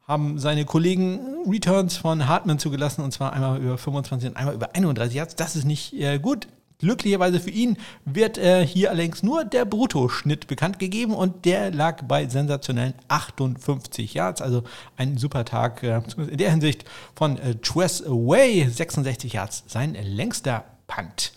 haben 0.08 0.40
seine 0.40 0.64
Kollegen 0.64 1.20
Returns 1.48 1.98
von 1.98 2.28
Hartman 2.28 2.60
zugelassen 2.60 3.04
und 3.04 3.12
zwar 3.12 3.34
einmal 3.34 3.60
über 3.60 3.78
25 3.78 4.30
und 4.30 4.38
einmal 4.38 4.56
über 4.56 4.74
31 4.74 5.16
Yards. 5.16 5.36
Das 5.36 5.56
ist 5.56 5.66
nicht 5.66 5.94
äh, 5.94 6.18
gut. 6.18 6.48
Glücklicherweise 6.80 7.40
für 7.40 7.50
ihn 7.50 7.78
wird 8.06 8.38
äh, 8.38 8.66
hier 8.66 8.92
allerdings 8.92 9.24
nur 9.24 9.44
der 9.44 9.66
Bruttoschnitt 9.66 10.46
bekannt 10.46 10.78
gegeben 10.78 11.16
und 11.16 11.44
der 11.46 11.72
lag 11.72 12.04
bei 12.04 12.28
sensationellen 12.28 12.94
58 13.08 14.14
Yards. 14.14 14.42
Also 14.42 14.64
ein 14.96 15.18
super 15.18 15.44
Tag 15.44 15.82
äh, 15.82 16.02
in 16.18 16.38
der 16.38 16.52
Hinsicht 16.52 16.86
von 17.16 17.40
äh, 17.40 17.56
Tress 17.56 18.06
Away, 18.06 18.70
66 18.70 19.34
Yards, 19.34 19.64
sein 19.68 19.98
längster 20.00 20.66
Punt. 20.86 21.34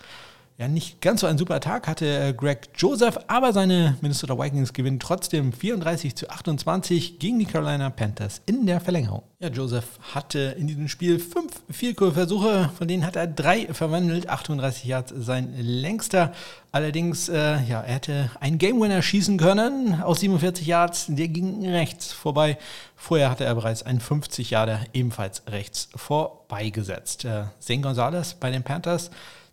Ja, 0.61 0.68
nicht 0.68 1.01
ganz 1.01 1.23
so 1.23 1.27
ein 1.27 1.38
super 1.38 1.59
Tag 1.59 1.88
hatte 1.88 2.05
äh, 2.05 2.35
Greg 2.35 2.68
Joseph, 2.77 3.18
aber 3.29 3.55
seine 3.55 3.96
Minnesota 4.03 4.38
Vikings 4.38 4.75
gewinnen 4.75 5.01
trotzdem 5.01 5.55
34 5.55 6.14
zu 6.14 6.29
28 6.29 7.18
gegen 7.18 7.38
die 7.38 7.46
Carolina 7.46 7.88
Panthers 7.88 8.42
in 8.44 8.66
der 8.66 8.79
Verlängerung. 8.79 9.23
Ja, 9.38 9.49
Joseph 9.49 9.87
hatte 10.12 10.55
in 10.59 10.66
diesem 10.66 10.88
Spiel 10.88 11.18
fünf 11.18 11.62
Vielkohlversuche, 11.70 12.68
von 12.77 12.87
denen 12.87 13.07
hat 13.07 13.16
er 13.16 13.27
drei 13.27 13.73
verwandelt, 13.73 14.29
38 14.29 14.85
Yards 14.85 15.14
sein 15.16 15.55
längster. 15.59 16.35
Allerdings, 16.73 17.31
äh, 17.31 17.62
ja, 17.62 17.81
er 17.81 17.94
hätte 17.94 18.31
einen 18.38 18.59
Game 18.59 18.83
Winner 18.83 19.01
schießen 19.01 19.38
können 19.38 20.03
aus 20.03 20.20
47 20.20 20.66
Yards, 20.66 21.07
der 21.09 21.29
ging 21.29 21.66
rechts 21.66 22.12
vorbei. 22.12 22.59
Vorher 22.96 23.31
hatte 23.31 23.44
er 23.44 23.55
bereits 23.55 23.83
einen 23.83 24.01
50 24.01 24.51
Yarder 24.51 24.81
ebenfalls 24.92 25.42
rechts 25.49 25.88
vorbeigesetzt. 25.96 27.25
Äh, 27.25 27.44
Zane 27.61 27.81
Gonzalez 27.81 28.35
bei 28.35 28.51
den 28.51 28.62
Panthers 28.62 29.11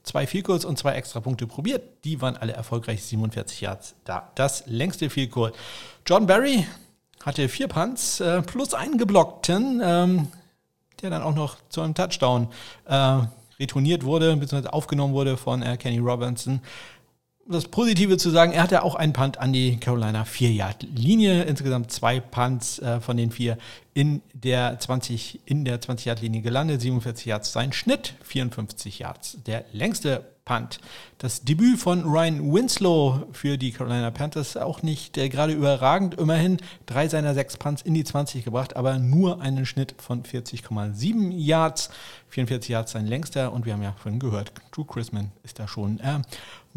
zwei 0.08 0.26
Field 0.26 0.48
und 0.48 0.80
zwei 0.80 0.94
Extrapunkte 0.94 1.46
probiert. 1.48 2.06
Die 2.06 2.22
waren 2.22 2.38
alle 2.38 2.54
erfolgreich, 2.54 3.04
47 3.04 3.62
Yards 3.62 3.96
da. 4.06 4.32
Das 4.36 4.64
längste 4.66 5.10
Goal. 5.28 5.52
John 6.06 6.26
Barry 6.26 6.66
hatte 7.24 7.50
vier 7.50 7.68
Punts 7.68 8.20
äh, 8.20 8.42
plus 8.42 8.74
einen 8.74 8.98
geblockten, 8.98 9.82
ähm, 9.84 10.28
der 11.02 11.10
dann 11.10 11.22
auch 11.22 11.36
noch 11.36 11.58
zu 11.70 11.82
einem 11.82 11.94
Touchdown 11.94 12.48
äh, 12.86 13.20
retourniert 13.60 14.04
wurde, 14.04 14.36
beziehungsweise 14.38 14.74
aufgenommen 14.74 15.14
wurde 15.14 15.36
von 15.36 15.62
äh, 15.62 15.78
Kenny 15.78 16.00
Robinson 16.00 16.62
das 17.50 17.68
Positive 17.68 18.18
zu 18.18 18.30
sagen, 18.30 18.52
er 18.52 18.64
hatte 18.64 18.84
auch 18.84 18.96
einen 18.96 19.14
Punt 19.14 19.40
an 19.40 19.54
die 19.54 19.78
Carolina 19.78 20.24
4-Yard-Linie. 20.24 21.44
Insgesamt 21.44 21.92
zwei 21.92 22.20
Punts 22.20 22.80
äh, 22.80 23.00
von 23.00 23.18
den 23.18 23.32
vier 23.32 23.58
in 23.94 24.22
der 24.34 24.80
20, 24.80 25.42
in 25.46 25.66
der 25.66 25.82
20-Yard-Linie 25.82 26.42
gelandet. 26.42 26.82
47 26.82 27.26
Yards 27.26 27.52
sein 27.52 27.74
Schnitt, 27.74 28.16
54 28.24 29.00
Yards 29.00 29.38
der 29.46 29.66
längste 29.72 30.24
Punt. 30.48 30.80
Das 31.18 31.44
Debüt 31.44 31.78
von 31.78 32.06
Ryan 32.06 32.54
Winslow 32.54 33.28
für 33.34 33.58
die 33.58 33.72
Carolina 33.72 34.12
Panthers 34.12 34.56
auch 34.56 34.82
nicht 34.82 35.18
äh, 35.18 35.28
gerade 35.30 35.54
überragend. 35.54 36.16
Immerhin 36.16 36.58
drei 36.86 37.08
seiner 37.10 37.34
sechs 37.34 37.58
Punts 37.58 37.82
in 37.82 37.94
die 37.94 38.04
20 38.04 38.46
gebracht, 38.46 38.76
aber 38.76 38.98
nur 38.98 39.42
einen 39.42 39.66
Schnitt 39.66 39.96
von 39.98 40.24
40,7 40.24 41.32
Yards. 41.34 41.90
44 42.30 42.70
Yards 42.70 42.92
sein 42.94 43.08
längster 43.08 43.52
und 43.52 43.66
wir 43.66 43.74
haben 43.74 43.84
ja 43.84 43.96
vorhin 43.98 44.20
gehört, 44.20 44.52
Drew 44.72 44.84
Chrisman 44.84 45.32
ist 45.44 45.60
da 45.60 45.68
schon 45.68 46.00
äh, 46.00 46.20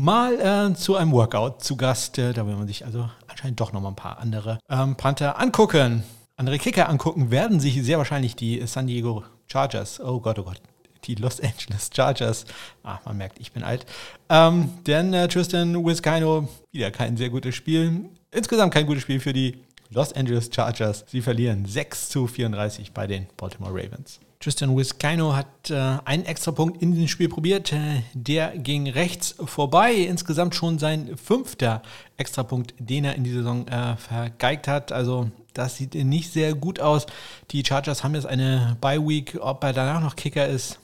mal 0.01 0.41
äh, 0.71 0.75
zu 0.75 0.97
einem 0.97 1.13
Workout 1.13 1.63
zu 1.63 1.77
Gast. 1.77 2.19
Äh, 2.19 2.33
da 2.33 2.47
will 2.47 2.57
man 2.57 2.67
sich 2.67 2.85
also 2.85 3.09
anscheinend 3.29 3.61
doch 3.61 3.73
noch 3.73 3.81
mal 3.81 3.91
ein 3.91 3.97
paar 3.97 4.19
andere 4.19 4.59
ähm, 4.69 4.97
Panther 4.97 5.39
angucken. 5.39 6.05
Andere 6.37 6.59
Kicker 6.59 6.89
angucken 6.89 7.31
werden 7.31 7.61
sich 7.61 7.83
sehr 7.83 7.99
wahrscheinlich 7.99 8.35
die 8.35 8.67
San 8.67 8.87
Diego 8.87 9.25
Chargers. 9.47 10.01
Oh 10.01 10.21
Gott, 10.21 10.39
oh 10.39 10.45
Gott 10.45 10.61
die 11.05 11.15
Los 11.15 11.41
Angeles 11.41 11.91
Chargers. 11.95 12.45
Ah, 12.83 12.99
man 13.05 13.17
merkt, 13.17 13.39
ich 13.41 13.53
bin 13.53 13.63
alt. 13.63 13.87
Ähm, 14.29 14.71
denn 14.87 15.15
äh, 15.15 15.29
Tristan 15.29 15.75
Wiskino, 15.85 16.49
wieder 16.73 16.91
kein 16.91 17.17
sehr 17.17 17.31
gutes 17.31 17.55
Spiel. 17.55 18.11
Insgesamt 18.31 18.75
kein 18.75 18.87
gutes 18.87 19.03
Spiel 19.03 19.19
für 19.19 19.33
die 19.33 19.59
Los 19.91 20.13
Angeles 20.13 20.51
Chargers. 20.55 21.05
Sie 21.09 21.23
verlieren 21.23 21.65
6 21.65 22.11
zu 22.11 22.27
34 22.27 22.93
bei 22.93 23.07
den 23.07 23.27
Baltimore 23.37 23.73
Ravens. 23.73 24.21
Tristan 24.43 24.75
Wiskino 24.75 25.35
hat 25.37 25.69
äh, 25.69 25.99
einen 26.07 26.25
extra 26.25 26.53
Punkt 26.53 26.81
in 26.81 26.93
diesem 26.93 27.09
Spiel 27.09 27.29
probiert. 27.29 27.75
Äh, 27.75 28.03
der 28.15 28.57
ging 28.57 28.89
rechts 28.89 29.35
vorbei. 29.45 29.93
Insgesamt 29.93 30.55
schon 30.55 30.79
sein 30.79 31.15
fünfter 31.19 31.83
Extrapunkt, 32.17 32.73
den 32.79 33.05
er 33.05 33.17
in 33.17 33.25
die 33.25 33.33
Saison 33.33 33.69
äh, 33.69 33.99
vergeigt 33.99 34.67
hat. 34.67 34.93
Also 34.93 35.31
das 35.53 35.77
sieht 35.77 35.95
nicht 35.95 36.33
sehr 36.33 36.55
gut 36.55 36.81
aus. 36.81 37.05
Die 37.51 37.63
Chargers 37.63 38.03
haben 38.03 38.15
jetzt 38.15 38.25
eine 38.25 38.79
Bye 38.81 39.07
Week. 39.07 39.37
Ob 39.43 39.63
er 39.63 39.75
danach 39.75 40.01
noch 40.01 40.17
Kicker 40.17 40.49
ist, 40.49 40.79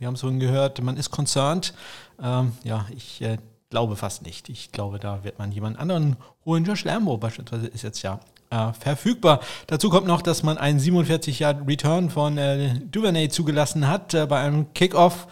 wir 0.00 0.08
haben 0.08 0.14
es 0.14 0.22
vorhin 0.22 0.40
gehört, 0.40 0.82
man 0.82 0.96
ist 0.96 1.12
concerned. 1.12 1.74
Ähm, 2.20 2.56
ja, 2.64 2.86
ich 2.90 3.22
äh, 3.22 3.38
glaube 3.70 3.94
fast 3.94 4.22
nicht. 4.22 4.48
Ich 4.48 4.72
glaube, 4.72 4.98
da 4.98 5.22
wird 5.22 5.38
man 5.38 5.52
jemand 5.52 5.78
anderen 5.78 6.16
holen. 6.44 6.64
Josh 6.64 6.82
Lambo 6.82 7.18
beispielsweise 7.18 7.68
ist 7.68 7.82
jetzt 7.82 8.02
ja 8.02 8.18
äh, 8.50 8.72
verfügbar. 8.72 9.40
Dazu 9.66 9.90
kommt 9.90 10.06
noch, 10.06 10.22
dass 10.22 10.42
man 10.42 10.58
einen 10.58 10.80
47 10.80 11.38
Yard 11.38 11.68
Return 11.68 12.10
von 12.10 12.38
äh, 12.38 12.80
Duvernay 12.90 13.28
zugelassen 13.28 13.86
hat 13.88 14.14
äh, 14.14 14.26
bei 14.26 14.40
einem 14.40 14.72
Kickoff. 14.74 15.28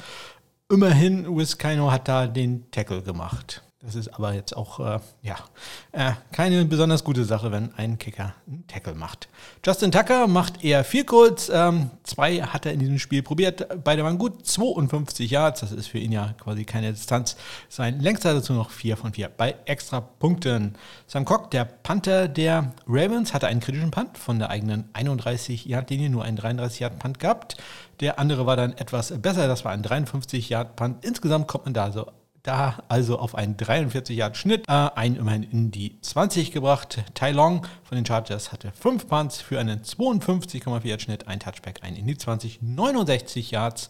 Immerhin, 0.70 1.36
Wiskino 1.36 1.90
hat 1.90 2.08
da 2.08 2.26
den 2.26 2.70
Tackle 2.70 3.02
gemacht. 3.02 3.63
Das 3.84 3.96
ist 3.96 4.08
aber 4.08 4.32
jetzt 4.32 4.56
auch 4.56 4.80
äh, 4.80 4.98
ja, 5.22 5.36
äh, 5.92 6.12
keine 6.32 6.64
besonders 6.64 7.04
gute 7.04 7.24
Sache, 7.26 7.52
wenn 7.52 7.74
ein 7.76 7.98
Kicker 7.98 8.34
einen 8.46 8.66
Tackle 8.66 8.94
macht. 8.94 9.28
Justin 9.64 9.92
Tucker 9.92 10.26
macht 10.26 10.64
eher 10.64 10.84
viel 10.84 11.04
kurz. 11.04 11.50
Ähm, 11.52 11.90
zwei 12.02 12.40
hat 12.40 12.64
er 12.64 12.72
in 12.72 12.80
diesem 12.80 12.98
Spiel 12.98 13.22
probiert. 13.22 13.66
Beide 13.84 14.02
waren 14.02 14.16
gut. 14.16 14.46
52 14.46 15.30
Yards. 15.30 15.60
Das 15.60 15.72
ist 15.72 15.88
für 15.88 15.98
ihn 15.98 16.12
ja 16.12 16.34
quasi 16.42 16.64
keine 16.64 16.92
Distanz. 16.92 17.36
Sein 17.68 18.00
längster 18.00 18.32
dazu 18.32 18.54
noch 18.54 18.70
4 18.70 18.96
von 18.96 19.12
4 19.12 19.28
bei 19.28 19.54
extra 19.66 20.00
Punkten. 20.00 20.76
Sam 21.06 21.26
Cock, 21.26 21.50
der 21.50 21.66
Panther 21.66 22.26
der 22.28 22.72
Ravens, 22.86 23.34
hatte 23.34 23.48
einen 23.48 23.60
kritischen 23.60 23.90
Punt 23.90 24.16
von 24.16 24.38
der 24.38 24.48
eigenen 24.48 24.88
31 24.94 25.66
Yard 25.66 25.90
Linie, 25.90 26.08
nur 26.08 26.24
einen 26.24 26.38
33 26.38 26.80
Yard 26.80 26.98
Punt 26.98 27.18
gehabt. 27.18 27.58
Der 28.00 28.18
andere 28.18 28.46
war 28.46 28.56
dann 28.56 28.72
etwas 28.78 29.12
besser. 29.20 29.46
Das 29.46 29.66
war 29.66 29.72
ein 29.72 29.82
53 29.82 30.48
Yard 30.48 30.74
Punt. 30.74 31.04
Insgesamt 31.04 31.48
kommt 31.48 31.66
man 31.66 31.74
da 31.74 31.92
so 31.92 32.06
da 32.44 32.82
also 32.88 33.18
auf 33.18 33.34
einen 33.34 33.56
43 33.56 34.16
Yard 34.16 34.36
Schnitt, 34.36 34.68
äh, 34.68 34.72
einen 34.72 35.16
immerhin 35.16 35.42
in 35.42 35.70
die 35.72 36.00
20 36.00 36.52
gebracht. 36.52 37.02
Tai 37.14 37.32
Long 37.32 37.66
von 37.82 37.96
den 37.96 38.06
Chargers 38.06 38.52
hatte 38.52 38.70
5 38.78 39.08
Punts 39.08 39.40
für 39.40 39.58
einen 39.58 39.82
52,4 39.82 40.86
Yard 40.86 41.02
Schnitt, 41.02 41.26
ein 41.26 41.40
Touchback, 41.40 41.80
ein 41.82 41.96
in 41.96 42.06
die 42.06 42.16
20, 42.16 42.62
69 42.62 43.50
Yards. 43.50 43.88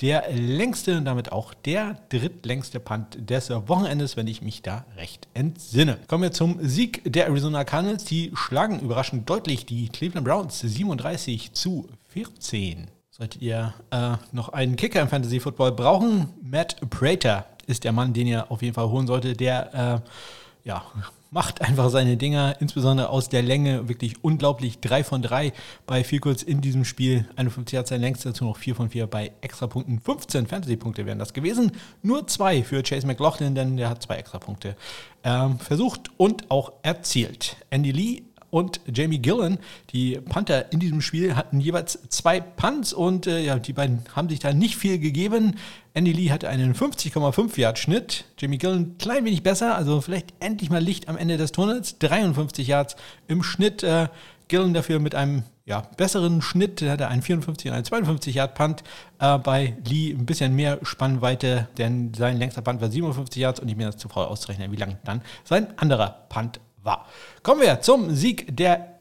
Der 0.00 0.24
längste 0.32 0.96
und 0.98 1.04
damit 1.04 1.30
auch 1.30 1.54
der 1.54 1.96
drittlängste 2.08 2.80
Punt 2.80 3.30
des 3.30 3.50
Wochenendes, 3.50 4.16
wenn 4.16 4.26
ich 4.26 4.42
mich 4.42 4.62
da 4.62 4.84
recht 4.96 5.28
entsinne. 5.32 5.96
Kommen 6.08 6.24
wir 6.24 6.32
zum 6.32 6.58
Sieg 6.60 7.02
der 7.04 7.26
Arizona 7.26 7.62
Cardinals. 7.62 8.04
Die 8.04 8.32
schlagen 8.34 8.80
überraschend 8.80 9.30
deutlich 9.30 9.64
die 9.64 9.88
Cleveland 9.90 10.26
Browns 10.26 10.58
37 10.58 11.52
zu 11.52 11.88
14. 12.08 12.88
Solltet 13.10 13.42
ihr 13.42 13.74
äh, 13.90 14.16
noch 14.32 14.48
einen 14.48 14.74
Kicker 14.74 15.00
im 15.02 15.08
Fantasy 15.08 15.38
Football 15.38 15.72
brauchen, 15.72 16.30
Matt 16.42 16.80
Prater 16.90 17.46
ist 17.66 17.84
der 17.84 17.92
Mann, 17.92 18.12
den 18.12 18.26
ihr 18.26 18.50
auf 18.50 18.62
jeden 18.62 18.74
Fall 18.74 18.88
holen 18.88 19.06
solltet. 19.06 19.40
Der 19.40 20.02
äh, 20.04 20.68
ja, 20.68 20.84
macht 21.30 21.62
einfach 21.62 21.88
seine 21.88 22.16
Dinger, 22.16 22.56
insbesondere 22.60 23.08
aus 23.08 23.28
der 23.28 23.42
Länge, 23.42 23.88
wirklich 23.88 24.22
unglaublich. 24.22 24.80
3 24.80 25.02
von 25.02 25.22
3 25.22 25.52
bei 25.86 26.04
Vielkurs 26.04 26.42
in 26.42 26.60
diesem 26.60 26.84
Spiel. 26.84 27.26
51 27.36 27.78
hat 27.78 27.88
sein 27.88 28.00
längst 28.00 28.26
dazu 28.26 28.44
noch 28.44 28.58
4 28.58 28.74
von 28.74 28.90
4 28.90 29.06
bei 29.06 29.32
Extrapunkten. 29.40 30.00
15 30.00 30.46
Fantasy-Punkte 30.46 31.06
wären 31.06 31.18
das 31.18 31.32
gewesen. 31.32 31.72
Nur 32.02 32.26
2 32.26 32.62
für 32.64 32.82
Chase 32.82 33.06
McLaughlin, 33.06 33.54
denn 33.54 33.76
der 33.76 33.88
hat 33.88 34.02
zwei 34.02 34.16
Extrapunkte 34.16 34.76
ähm, 35.24 35.58
versucht 35.58 36.10
und 36.18 36.50
auch 36.50 36.72
erzielt. 36.82 37.56
Andy 37.70 37.92
Lee 37.92 38.22
und 38.52 38.82
Jamie 38.94 39.18
Gillen, 39.18 39.58
die 39.94 40.20
Panther 40.20 40.70
in 40.72 40.78
diesem 40.78 41.00
Spiel, 41.00 41.34
hatten 41.34 41.58
jeweils 41.58 41.98
zwei 42.10 42.38
Punts 42.38 42.92
und 42.92 43.26
äh, 43.26 43.42
ja, 43.42 43.58
die 43.58 43.72
beiden 43.72 44.02
haben 44.14 44.28
sich 44.28 44.40
da 44.40 44.52
nicht 44.52 44.76
viel 44.76 44.98
gegeben. 44.98 45.56
Andy 45.94 46.12
Lee 46.12 46.30
hatte 46.30 46.48
einen 46.48 46.74
50,5 46.74 47.60
Yard 47.60 47.78
Schnitt, 47.78 48.24
Jamie 48.38 48.56
Gillen 48.56 48.96
klein 48.96 49.24
wenig 49.26 49.42
besser, 49.42 49.76
also 49.76 50.00
vielleicht 50.00 50.32
endlich 50.40 50.70
mal 50.70 50.82
Licht 50.82 51.08
am 51.08 51.18
Ende 51.18 51.36
des 51.36 51.52
Tunnels, 51.52 51.98
53 51.98 52.66
Yards 52.66 52.96
im 53.28 53.42
Schnitt. 53.42 53.82
Äh, 53.82 54.08
Gillen 54.48 54.74
dafür 54.74 54.98
mit 54.98 55.14
einem 55.14 55.44
ja, 55.64 55.82
besseren 55.96 56.42
Schnitt, 56.42 56.80
der 56.80 56.92
hatte 56.92 57.08
einen 57.08 57.22
54 57.22 57.70
und 57.70 57.74
einen 57.74 57.84
52 57.84 58.34
Yard 58.34 58.54
Punt. 58.54 58.82
Äh, 59.18 59.38
bei 59.38 59.76
Lee 59.86 60.12
ein 60.12 60.26
bisschen 60.26 60.54
mehr 60.54 60.78
Spannweite, 60.82 61.68
denn 61.78 62.12
sein 62.14 62.38
längster 62.38 62.62
Punt 62.62 62.80
war 62.80 62.90
57 62.90 63.40
Yards 63.40 63.60
und 63.60 63.68
ich 63.68 63.76
bin 63.76 63.86
das 63.86 63.96
zu 63.96 64.08
faul 64.08 64.26
auszurechnen, 64.26 64.72
wie 64.72 64.76
lang 64.76 64.98
dann 65.04 65.22
sein 65.44 65.78
anderer 65.78 66.26
Punt 66.28 66.60
war. 66.82 67.06
Kommen 67.42 67.60
wir 67.60 67.80
zum 67.80 68.14
Sieg 68.14 68.56
der 68.56 68.91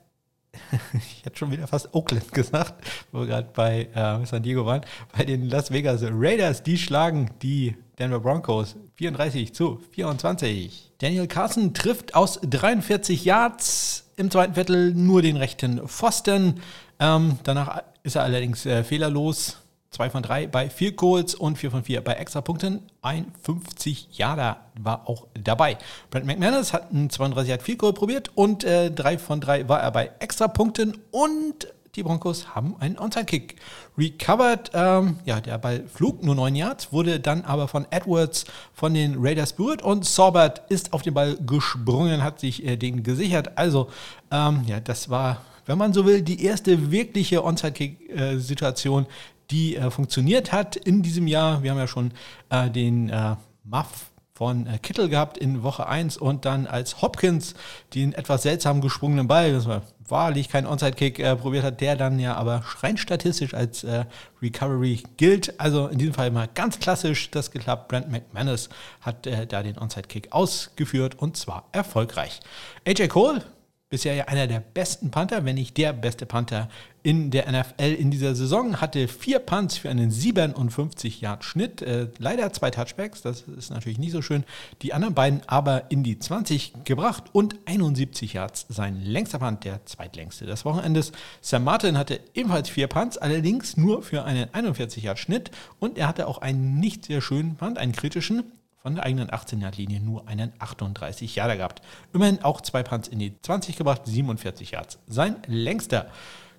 ich 0.93 1.25
hätte 1.25 1.37
schon 1.37 1.51
wieder 1.51 1.67
fast 1.67 1.93
Oakland 1.93 2.31
gesagt, 2.33 2.83
wo 3.11 3.19
wir 3.19 3.27
gerade 3.27 3.49
bei 3.53 3.87
äh, 3.93 4.25
San 4.25 4.43
Diego 4.43 4.65
waren, 4.65 4.81
bei 5.17 5.23
den 5.23 5.49
Las 5.49 5.71
Vegas 5.71 6.01
Raiders, 6.03 6.63
die 6.63 6.77
schlagen 6.77 7.31
die 7.41 7.75
Denver 7.99 8.19
Broncos 8.19 8.75
34 8.95 9.53
zu 9.53 9.79
24. 9.91 10.93
Daniel 10.99 11.27
Carson 11.27 11.73
trifft 11.73 12.15
aus 12.15 12.39
43 12.41 13.25
Yards 13.25 14.11
im 14.17 14.29
zweiten 14.29 14.55
Viertel 14.55 14.93
nur 14.93 15.21
den 15.21 15.37
rechten 15.37 15.87
Pfosten. 15.87 16.61
Ähm, 16.99 17.39
danach 17.43 17.83
ist 18.03 18.15
er 18.15 18.23
allerdings 18.23 18.65
äh, 18.65 18.83
fehlerlos 18.83 19.60
2 19.91 20.09
von 20.09 20.23
3 20.23 20.47
bei 20.47 20.69
4 20.69 20.93
Goals 20.93 21.35
und 21.35 21.57
4 21.57 21.69
von 21.69 21.83
4 21.83 22.01
bei 22.01 22.13
Extrapunkten. 22.13 22.81
Ein 23.01 23.25
50 23.43 24.17
Jahre 24.17 24.55
war 24.79 25.09
auch 25.09 25.27
dabei. 25.33 25.77
Brent 26.09 26.25
McManus 26.25 26.71
hat 26.71 26.91
einen 26.91 27.09
32 27.09 27.49
Yard 27.49 27.61
4 27.61 27.75
Goal 27.75 27.93
probiert 27.93 28.31
und 28.35 28.63
äh, 28.63 28.89
3 28.89 29.17
von 29.17 29.41
3 29.41 29.67
war 29.67 29.81
er 29.81 29.91
bei 29.91 30.11
Extrapunkten 30.19 30.97
und 31.11 31.67
die 31.95 32.03
Broncos 32.03 32.55
haben 32.55 32.77
einen 32.79 32.97
Onside-Kick 32.97 33.57
recovered. 33.97 34.71
Ähm, 34.73 35.17
ja, 35.25 35.41
der 35.41 35.57
Ball 35.57 35.83
flog 35.93 36.23
nur 36.23 36.35
9 36.35 36.55
Yards, 36.55 36.93
wurde 36.93 37.19
dann 37.19 37.43
aber 37.43 37.67
von 37.67 37.85
Edwards 37.89 38.45
von 38.73 38.93
den 38.93 39.15
Raiders 39.19 39.51
berührt 39.51 39.81
und 39.81 40.05
Sorbert 40.05 40.71
ist 40.71 40.93
auf 40.93 41.01
den 41.01 41.13
Ball 41.13 41.35
gesprungen, 41.45 42.23
hat 42.23 42.39
sich 42.39 42.65
äh, 42.65 42.77
den 42.77 43.03
gesichert. 43.03 43.57
Also, 43.57 43.89
ähm, 44.31 44.63
ja, 44.67 44.79
das 44.79 45.09
war 45.09 45.41
wenn 45.65 45.77
man 45.77 45.93
so 45.93 46.05
will, 46.05 46.21
die 46.21 46.43
erste 46.43 46.91
wirkliche 46.91 47.43
Onside-Kick-Situation, 47.43 49.05
die 49.51 49.75
äh, 49.75 49.91
funktioniert 49.91 50.51
hat 50.51 50.75
in 50.75 51.01
diesem 51.01 51.27
Jahr. 51.27 51.63
Wir 51.63 51.71
haben 51.71 51.77
ja 51.77 51.87
schon 51.87 52.13
äh, 52.49 52.69
den 52.69 53.09
äh, 53.09 53.35
Muff 53.63 54.11
von 54.33 54.65
äh, 54.65 54.79
Kittel 54.79 55.09
gehabt 55.09 55.37
in 55.37 55.61
Woche 55.61 55.87
1 55.87 56.17
und 56.17 56.45
dann 56.45 56.65
als 56.65 57.01
Hopkins 57.01 57.53
den 57.93 58.13
etwas 58.13 58.41
seltsam 58.43 58.81
gesprungenen 58.81 59.27
Ball, 59.27 59.53
das 59.53 59.67
war 59.67 59.83
wahrlich 60.07 60.49
kein 60.49 60.65
Onside-Kick, 60.65 61.19
äh, 61.19 61.35
probiert 61.35 61.63
hat, 61.63 61.79
der 61.79 61.95
dann 61.95 62.19
ja 62.19 62.35
aber 62.35 62.63
rein 62.81 62.97
statistisch 62.97 63.53
als 63.53 63.83
äh, 63.83 64.05
Recovery 64.41 65.03
gilt. 65.17 65.59
Also 65.59 65.87
in 65.87 65.97
diesem 65.97 66.13
Fall 66.13 66.31
mal 66.31 66.49
ganz 66.53 66.79
klassisch 66.79 67.29
das 67.31 67.51
geklappt. 67.51 67.87
Brent 67.87 68.11
McManus 68.11 68.69
hat 69.01 69.27
äh, 69.27 69.45
da 69.45 69.63
den 69.63 69.77
Onside-Kick 69.77 70.31
ausgeführt 70.31 71.19
und 71.19 71.37
zwar 71.37 71.67
erfolgreich. 71.71 72.39
AJ 72.87 73.09
Cole 73.09 73.43
bisher 73.91 74.15
ja 74.15 74.25
einer 74.25 74.47
der 74.47 74.61
besten 74.61 75.11
Panther, 75.11 75.45
wenn 75.45 75.55
nicht 75.55 75.77
der 75.77 75.93
beste 75.93 76.25
Panther 76.25 76.69
in 77.03 77.29
der 77.29 77.51
NFL 77.51 77.93
in 77.93 78.09
dieser 78.09 78.35
Saison. 78.35 78.79
Hatte 78.79 79.07
vier 79.07 79.39
Punts 79.39 79.77
für 79.77 79.89
einen 79.89 80.09
57 80.09 81.19
Yard 81.19 81.43
Schnitt. 81.43 81.81
Äh, 81.81 82.07
leider 82.17 82.53
zwei 82.53 82.71
Touchbacks, 82.71 83.21
das 83.21 83.41
ist 83.41 83.69
natürlich 83.69 83.99
nicht 83.99 84.13
so 84.13 84.21
schön. 84.21 84.45
Die 84.81 84.93
anderen 84.93 85.13
beiden 85.13 85.41
aber 85.45 85.91
in 85.91 86.03
die 86.03 86.17
20 86.17 86.85
gebracht 86.85 87.25
und 87.33 87.55
71 87.65 88.33
Yards 88.33 88.65
sein 88.69 89.01
längster 89.03 89.39
Punt, 89.39 89.65
der 89.65 89.85
zweitlängste 89.85 90.45
des 90.45 90.63
Wochenendes. 90.63 91.11
Sam 91.41 91.65
Martin 91.65 91.97
hatte 91.97 92.21
ebenfalls 92.33 92.69
vier 92.69 92.87
Punts, 92.87 93.17
allerdings 93.17 93.75
nur 93.75 94.01
für 94.03 94.23
einen 94.23 94.53
41 94.53 95.03
Yard 95.03 95.19
Schnitt 95.19 95.51
und 95.79 95.97
er 95.97 96.07
hatte 96.07 96.27
auch 96.27 96.37
einen 96.37 96.79
nicht 96.79 97.05
sehr 97.05 97.21
schönen 97.21 97.55
Punt, 97.55 97.77
einen 97.77 97.91
kritischen 97.91 98.43
von 98.81 98.95
der 98.95 99.05
eigenen 99.05 99.29
18-Yard-Linie 99.29 99.99
nur 99.99 100.27
einen 100.27 100.53
38 100.59 101.35
Yarder 101.35 101.57
gehabt. 101.57 101.81
Immerhin 102.13 102.43
auch 102.43 102.61
zwei 102.61 102.83
Punts 102.83 103.07
in 103.07 103.19
die 103.19 103.39
20 103.41 103.77
gebracht, 103.77 104.01
47 104.05 104.71
Yards. 104.71 104.97
Sein 105.07 105.37
längster. 105.47 106.07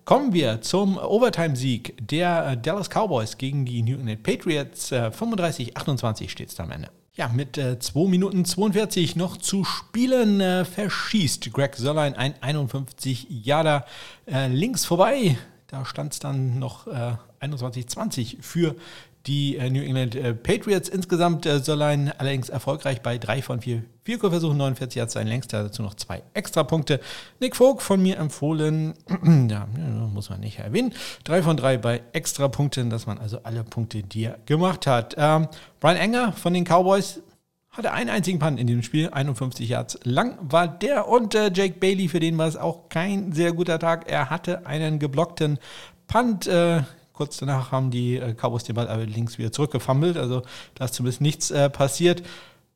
Kommen 0.04 0.32
wir 0.32 0.60
zum 0.62 0.98
Overtime-Sieg 0.98 1.96
der 2.00 2.46
äh, 2.46 2.56
Dallas 2.56 2.88
Cowboys 2.88 3.38
gegen 3.38 3.64
die 3.64 3.82
New 3.82 3.98
England 3.98 4.22
Patriots. 4.22 4.92
35-28 4.92 6.28
steht 6.28 6.50
es 6.50 6.58
am 6.58 6.72
Ende. 6.72 6.90
Ja, 7.14 7.28
mit 7.28 7.58
äh, 7.58 7.78
2 7.78 8.08
Minuten 8.08 8.44
42 8.44 9.16
noch 9.16 9.36
zu 9.36 9.64
spielen, 9.64 10.40
äh, 10.40 10.64
verschießt 10.64 11.52
Greg 11.52 11.76
Sörlein 11.76 12.14
ein 12.14 12.34
51 12.40 13.26
Jahre 13.28 13.84
äh, 14.26 14.48
links 14.48 14.84
vorbei. 14.86 15.36
Da 15.66 15.84
stand 15.84 16.14
es 16.14 16.20
dann 16.20 16.58
noch 16.58 16.86
äh, 16.86 17.14
21-20 17.42 18.42
für 18.42 18.76
die 19.26 19.56
äh, 19.56 19.70
New 19.70 19.82
England 19.82 20.14
äh, 20.14 20.34
Patriots. 20.34 20.88
Insgesamt 20.88 21.46
äh, 21.46 21.60
Sörlein 21.60 22.12
allerdings 22.18 22.48
erfolgreich 22.48 23.02
bei 23.02 23.18
3 23.18 23.42
von 23.42 23.60
4 23.60 23.82
Vielkurversuchen, 24.04 24.56
49 24.56 25.00
hat 25.00 25.10
sein 25.12 25.28
längster, 25.28 25.62
dazu 25.62 25.82
noch 25.82 25.94
zwei 25.94 26.22
Extrapunkte. 26.34 26.98
Nick 27.38 27.54
Vogt 27.54 27.82
von 27.82 28.02
mir 28.02 28.18
empfohlen, 28.18 28.94
ja, 29.48 29.68
muss 30.12 30.28
man 30.28 30.40
nicht 30.40 30.58
erwähnen, 30.58 30.92
3 31.24 31.42
von 31.44 31.56
3 31.56 31.78
bei 31.78 32.02
Extrapunkten, 32.12 32.90
dass 32.90 33.06
man 33.06 33.18
also 33.18 33.38
alle 33.44 33.62
Punkte, 33.62 34.02
die 34.02 34.24
er 34.24 34.38
gemacht 34.46 34.88
hat. 34.88 35.14
Ähm, 35.16 35.46
Brian 35.78 35.96
Enger 35.96 36.32
von 36.32 36.52
den 36.52 36.64
Cowboys 36.64 37.20
hatte 37.70 37.92
einen 37.92 38.10
einzigen 38.10 38.40
Punt 38.40 38.58
in 38.58 38.66
diesem 38.66 38.82
Spiel, 38.82 39.08
51 39.10 39.68
Yards 39.68 40.00
lang 40.02 40.36
war 40.42 40.66
der 40.66 41.08
und 41.08 41.34
äh, 41.36 41.50
Jake 41.54 41.78
Bailey, 41.78 42.08
für 42.08 42.20
den 42.20 42.36
war 42.36 42.48
es 42.48 42.56
auch 42.56 42.88
kein 42.88 43.32
sehr 43.32 43.52
guter 43.52 43.78
Tag. 43.78 44.10
Er 44.10 44.30
hatte 44.30 44.66
einen 44.66 44.98
geblockten 44.98 45.58
Punt, 46.08 46.48
äh, 46.48 46.82
Kurz 47.22 47.36
danach 47.36 47.70
haben 47.70 47.92
die 47.92 48.16
äh, 48.16 48.34
Cowboys 48.34 48.64
den 48.64 48.74
Ball 48.74 48.88
allerdings 48.88 49.38
wieder 49.38 49.52
zurückgefummelt. 49.52 50.16
Also 50.16 50.42
da 50.74 50.86
ist 50.86 50.94
zumindest 50.94 51.20
nichts 51.20 51.52
äh, 51.52 51.70
passiert. 51.70 52.24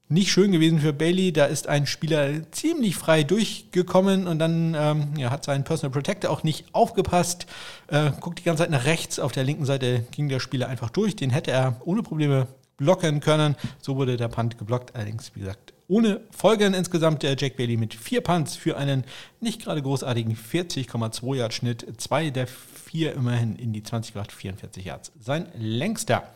Nicht 0.09 0.31
schön 0.31 0.53
gewesen 0.53 0.79
für 0.79 0.93
Bailey. 0.93 1.33
Da 1.33 1.47
ist 1.47 1.67
ein 1.67 1.85
Spieler 1.85 2.49
ziemlich 2.53 2.95
frei 2.95 3.25
durchgekommen 3.25 4.29
und 4.29 4.39
dann 4.39 4.77
ähm, 4.79 5.15
ja, 5.17 5.33
hat 5.33 5.45
sein 5.45 5.65
Personal 5.65 5.91
Protector 5.91 6.31
auch 6.31 6.45
nicht 6.45 6.67
aufgepasst. 6.71 7.47
Äh, 7.89 8.13
guckt 8.21 8.39
die 8.39 8.45
ganze 8.45 8.63
Zeit 8.63 8.71
nach 8.71 8.85
rechts. 8.85 9.19
Auf 9.19 9.33
der 9.33 9.43
linken 9.43 9.65
Seite 9.65 10.07
ging 10.13 10.29
der 10.29 10.39
Spieler 10.39 10.69
einfach 10.69 10.91
durch. 10.91 11.17
Den 11.17 11.31
hätte 11.31 11.51
er 11.51 11.81
ohne 11.85 12.05
Probleme 12.05 12.47
blocken 12.77 13.21
können. 13.21 13.57
So 13.81 13.97
wurde 13.97 14.17
der 14.17 14.29
Punt 14.29 14.59
geblockt. 14.59 14.95
Allerdings, 14.95 15.35
wie 15.35 15.41
gesagt, 15.41 15.73
ohne 15.89 16.21
Folgen 16.31 16.75
insgesamt 16.75 17.23
der 17.23 17.37
Jack 17.39 17.57
Bailey 17.57 17.77
mit 17.77 17.95
vier 17.95 18.21
Punts 18.21 18.57
für 18.57 18.77
einen 18.77 19.05
nicht 19.41 19.63
gerade 19.63 19.83
großartigen 19.83 20.37
40,2 20.37 21.37
Yard 21.37 21.55
Schnitt. 21.55 21.87
Zwei 21.99 22.31
der 22.31 22.47
vier 22.47 23.15
immerhin 23.15 23.57
in 23.57 23.73
die 23.73 23.83
20 23.83 24.15
gebracht, 24.15 24.33
44 24.33 24.85
Yards. 24.85 25.13
Sein 25.21 25.49
längster. 25.57 26.33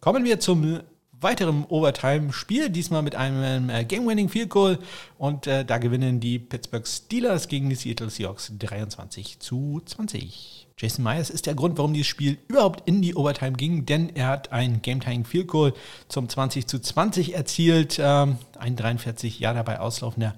Kommen 0.00 0.24
wir 0.24 0.40
zum 0.40 0.80
weiteren 1.20 1.64
Overtime-Spiel, 1.66 2.70
diesmal 2.70 3.02
mit 3.02 3.14
einem 3.14 3.68
äh, 3.70 3.84
Game-Winning 3.84 4.28
Field 4.28 4.50
Goal 4.50 4.78
und 5.18 5.46
äh, 5.46 5.64
da 5.64 5.78
gewinnen 5.78 6.20
die 6.20 6.38
Pittsburgh 6.38 6.86
Steelers 6.86 7.48
gegen 7.48 7.68
die 7.68 7.74
Seattle 7.74 8.10
Seahawks 8.10 8.52
23 8.58 9.38
zu 9.38 9.82
20. 9.84 10.68
Jason 10.78 11.04
Myers 11.04 11.28
ist 11.28 11.46
der 11.46 11.54
Grund, 11.54 11.76
warum 11.76 11.92
dieses 11.92 12.06
Spiel 12.06 12.38
überhaupt 12.48 12.88
in 12.88 13.02
die 13.02 13.14
Overtime 13.14 13.52
ging, 13.52 13.84
denn 13.84 14.16
er 14.16 14.28
hat 14.28 14.50
ein 14.50 14.80
Game-Tying 14.80 15.24
Field 15.24 15.48
Goal 15.48 15.74
zum 16.08 16.28
20 16.28 16.66
zu 16.66 16.78
20 16.80 17.34
erzielt, 17.34 17.98
ähm, 18.02 18.38
ein 18.58 18.76
43 18.76 19.40
Jahr 19.40 19.52
dabei 19.52 19.80
auslaufender 19.80 20.34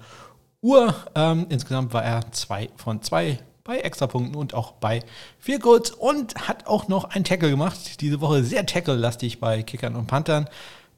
Uhr. 0.60 0.94
Ähm, 1.14 1.46
insgesamt 1.48 1.92
war 1.92 2.04
er 2.04 2.32
zwei 2.32 2.70
von 2.76 3.02
zwei 3.02 3.38
bei 3.64 3.78
Extrapunkten 3.78 4.34
und 4.34 4.54
auch 4.54 4.72
bei 4.72 5.02
Field 5.38 5.62
Goals 5.62 5.90
und 5.90 6.48
hat 6.48 6.66
auch 6.66 6.88
noch 6.88 7.04
einen 7.04 7.24
Tackle 7.24 7.50
gemacht. 7.50 8.00
Diese 8.00 8.20
Woche 8.20 8.42
sehr 8.42 8.66
tackle-lastig 8.66 9.40
bei 9.40 9.62
Kickern 9.62 9.96
und 9.96 10.06
Panthern. 10.06 10.48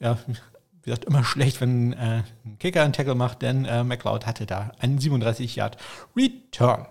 Ja, 0.00 0.18
wie 0.26 0.90
gesagt, 0.90 1.04
immer 1.04 1.24
schlecht, 1.24 1.60
wenn 1.60 1.92
äh, 1.94 2.22
ein 2.44 2.58
Kicker 2.58 2.82
einen 2.82 2.92
Tackle 2.92 3.14
macht, 3.14 3.42
denn 3.42 3.64
äh, 3.64 3.84
McLeod 3.84 4.26
hatte 4.26 4.46
da 4.46 4.72
einen 4.78 4.98
37 4.98 5.56
Yard 5.56 5.76
Return. 6.16 6.86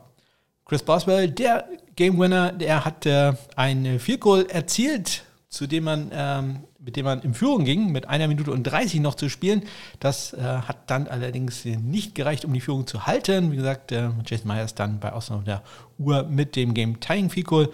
Chris 0.66 0.84
Boswell, 0.84 1.30
der 1.30 1.68
Game 1.96 2.18
Winner, 2.18 2.52
der 2.52 2.86
hat 2.86 3.06
äh, 3.06 3.34
ein 3.56 4.00
Field 4.00 4.22
Goal 4.22 4.48
erzielt, 4.50 5.24
zu 5.50 5.68
dem 5.68 5.84
man, 5.84 6.10
ähm, 6.14 6.64
mit 6.86 6.96
dem 6.96 7.06
man 7.06 7.22
in 7.22 7.34
Führung 7.34 7.64
ging, 7.64 7.92
mit 7.92 8.10
einer 8.10 8.28
Minute 8.28 8.52
und 8.52 8.64
30 8.64 9.00
noch 9.00 9.16
zu 9.16 9.30
spielen. 9.30 9.64
Das 10.00 10.34
äh, 10.34 10.42
hat 10.42 10.90
dann 10.90 11.08
allerdings 11.08 11.66
nicht 11.66 12.16
gereicht, 12.16 12.46
um 12.46 12.54
die 12.54 12.62
Führung 12.62 12.88
zu 12.88 13.06
halten. 13.06 13.52
Wie 13.52 13.56
gesagt, 13.56 13.92
äh, 13.92 14.10
Jason 14.26 14.48
Myers 14.48 14.76
dann 14.76 15.00
bei 15.00 15.14
Ausnahme 15.14 15.44
der 15.44 15.64
Uhr 15.98 16.24
mit 16.24 16.56
dem 16.56 16.74
Game 16.74 17.00
Tying 17.00 17.30
Field 17.30 17.48
Goal. 17.48 17.70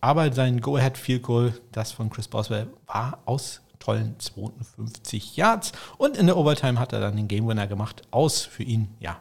Aber 0.00 0.32
sein 0.32 0.60
Go-Ahead 0.60 0.96
Field 0.96 1.22
Goal, 1.22 1.54
das 1.72 1.92
von 1.92 2.10
Chris 2.10 2.28
Boswell, 2.28 2.66
war 2.86 3.18
aus 3.24 3.60
tollen 3.78 4.14
52 4.18 5.36
Yards. 5.36 5.72
Und 5.98 6.16
in 6.16 6.26
der 6.26 6.36
Overtime 6.36 6.78
hat 6.78 6.92
er 6.92 7.00
dann 7.00 7.16
den 7.16 7.28
Game 7.28 7.48
Winner 7.48 7.66
gemacht. 7.66 8.02
Aus 8.10 8.42
für 8.42 8.62
ihn, 8.62 8.88
ja, 9.00 9.18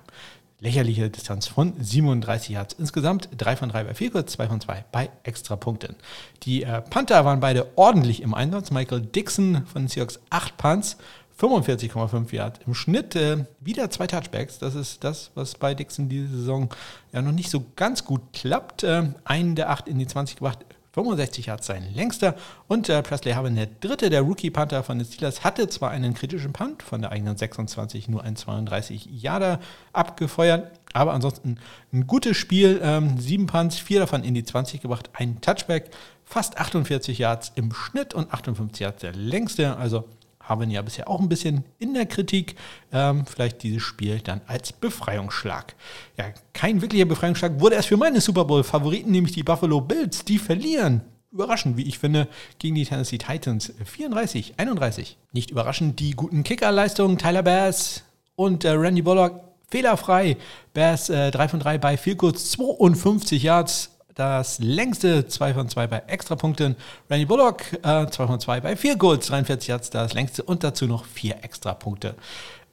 lächerliche 0.59 1.09
Distanz 1.09 1.47
von 1.47 1.73
37 1.79 2.49
Yards. 2.49 2.75
Insgesamt 2.77 3.29
3 3.37 3.55
von 3.55 3.69
3 3.69 3.83
bei 3.85 3.93
Vielkurs, 3.93 4.25
2 4.27 4.47
von 4.47 4.61
2 4.61 4.85
bei 4.91 5.09
Extrapunkten. 5.23 5.95
Die 6.43 6.63
äh, 6.63 6.81
Panther 6.81 7.25
waren 7.25 7.39
beide 7.39 7.67
ordentlich 7.75 8.21
im 8.21 8.33
Einsatz. 8.33 8.71
Michael 8.71 9.01
Dixon 9.01 9.65
von 9.65 9.83
den 9.83 9.87
Seahawks 9.87 10.19
8 10.29 10.57
Punts, 10.57 10.97
45,5 11.39 12.33
Yards 12.33 12.59
im 12.65 12.73
Schnitt. 12.73 13.15
Äh, 13.15 13.45
wieder 13.59 13.89
zwei 13.89 14.07
Touchbacks. 14.07 14.59
Das 14.59 14.75
ist 14.75 15.03
das, 15.03 15.31
was 15.35 15.55
bei 15.55 15.73
Dixon 15.73 16.09
diese 16.09 16.27
Saison 16.27 16.69
ja 17.13 17.21
noch 17.21 17.31
nicht 17.31 17.49
so 17.49 17.63
ganz 17.75 18.03
gut 18.03 18.21
klappt. 18.33 18.83
Äh, 18.83 19.13
einen 19.23 19.55
der 19.55 19.69
8 19.69 19.87
in 19.87 19.99
die 19.99 20.07
20 20.07 20.37
gebracht, 20.37 20.59
65 21.03 21.45
Yards 21.45 21.67
sein 21.67 21.93
längster. 21.93 22.35
Und 22.67 22.89
äh, 22.89 23.01
Presley 23.01 23.33
Harvin, 23.33 23.55
der 23.55 23.67
dritte 23.67 24.09
der 24.09 24.21
Rookie-Panther 24.21 24.83
von 24.83 24.99
den 24.99 25.07
Steelers, 25.07 25.43
hatte 25.43 25.67
zwar 25.69 25.91
einen 25.91 26.13
kritischen 26.13 26.53
Punt 26.53 26.83
von 26.83 27.01
der 27.01 27.11
eigenen 27.11 27.37
26, 27.37 28.09
nur 28.09 28.23
ein 28.23 28.35
32 28.35 29.07
Yarder 29.11 29.59
abgefeuert, 29.93 30.71
aber 30.93 31.13
ansonsten 31.13 31.57
ein 31.93 32.07
gutes 32.07 32.37
Spiel. 32.37 32.79
Ähm, 32.83 33.17
sieben 33.17 33.47
Punts, 33.47 33.77
vier 33.77 34.01
davon 34.01 34.23
in 34.23 34.33
die 34.33 34.43
20 34.43 34.81
gebracht, 34.81 35.09
ein 35.13 35.39
Touchback, 35.41 35.91
fast 36.25 36.57
48 36.57 37.17
Yards 37.17 37.51
im 37.55 37.73
Schnitt 37.73 38.13
und 38.13 38.33
58 38.33 38.81
Yards 38.81 39.01
der 39.01 39.13
längste. 39.13 39.77
Also 39.77 40.05
haben 40.49 40.69
ja 40.69 40.81
bisher 40.81 41.07
auch 41.07 41.19
ein 41.19 41.29
bisschen 41.29 41.63
in 41.77 41.93
der 41.93 42.07
Kritik. 42.07 42.55
Ähm, 42.91 43.25
vielleicht 43.25 43.63
dieses 43.63 43.83
Spiel 43.83 44.19
dann 44.19 44.41
als 44.47 44.73
Befreiungsschlag. 44.73 45.75
Ja, 46.17 46.25
kein 46.53 46.81
wirklicher 46.81 47.05
Befreiungsschlag 47.05 47.59
wurde 47.59 47.75
erst 47.75 47.87
für 47.87 47.97
meine 47.97 48.19
Super 48.19 48.45
Bowl-Favoriten, 48.45 49.11
nämlich 49.11 49.33
die 49.33 49.43
Buffalo 49.43 49.79
Bills. 49.79 50.25
Die 50.25 50.39
verlieren. 50.39 51.01
Überraschend, 51.31 51.77
wie 51.77 51.83
ich 51.83 51.99
finde, 51.99 52.27
gegen 52.57 52.73
die 52.73 52.85
Tennessee 52.85 53.19
Titans 53.19 53.71
34, 53.85 54.55
31. 54.57 55.17
Nicht 55.31 55.51
überraschend, 55.51 55.99
die 55.99 56.11
guten 56.11 56.43
Kickerleistungen 56.43 57.19
Tyler 57.19 57.43
Bass 57.43 58.03
und 58.35 58.65
äh, 58.65 58.71
Randy 58.71 59.03
Bullock 59.03 59.39
fehlerfrei. 59.69 60.37
Bass 60.73 61.09
äh, 61.09 61.29
3 61.29 61.47
von 61.47 61.59
3 61.59 61.77
bei 61.77 61.97
viel 61.97 62.15
kurz 62.15 62.49
52 62.51 63.43
Yards 63.43 63.98
das 64.19 64.59
längste 64.59 65.27
2 65.27 65.53
von 65.53 65.69
2 65.69 65.87
bei 65.87 65.99
Extrapunkten. 66.07 66.75
Randy 67.09 67.25
Bullock 67.25 67.71
äh, 67.83 68.05
2 68.05 68.27
von 68.27 68.39
2 68.39 68.59
bei 68.59 68.75
4 68.75 68.97
Goals, 68.97 69.27
43 69.27 69.69
Yards, 69.69 69.89
das 69.91 70.13
längste 70.13 70.43
und 70.43 70.63
dazu 70.63 70.87
noch 70.87 71.05
4 71.05 71.43
Extrapunkte, 71.43 72.15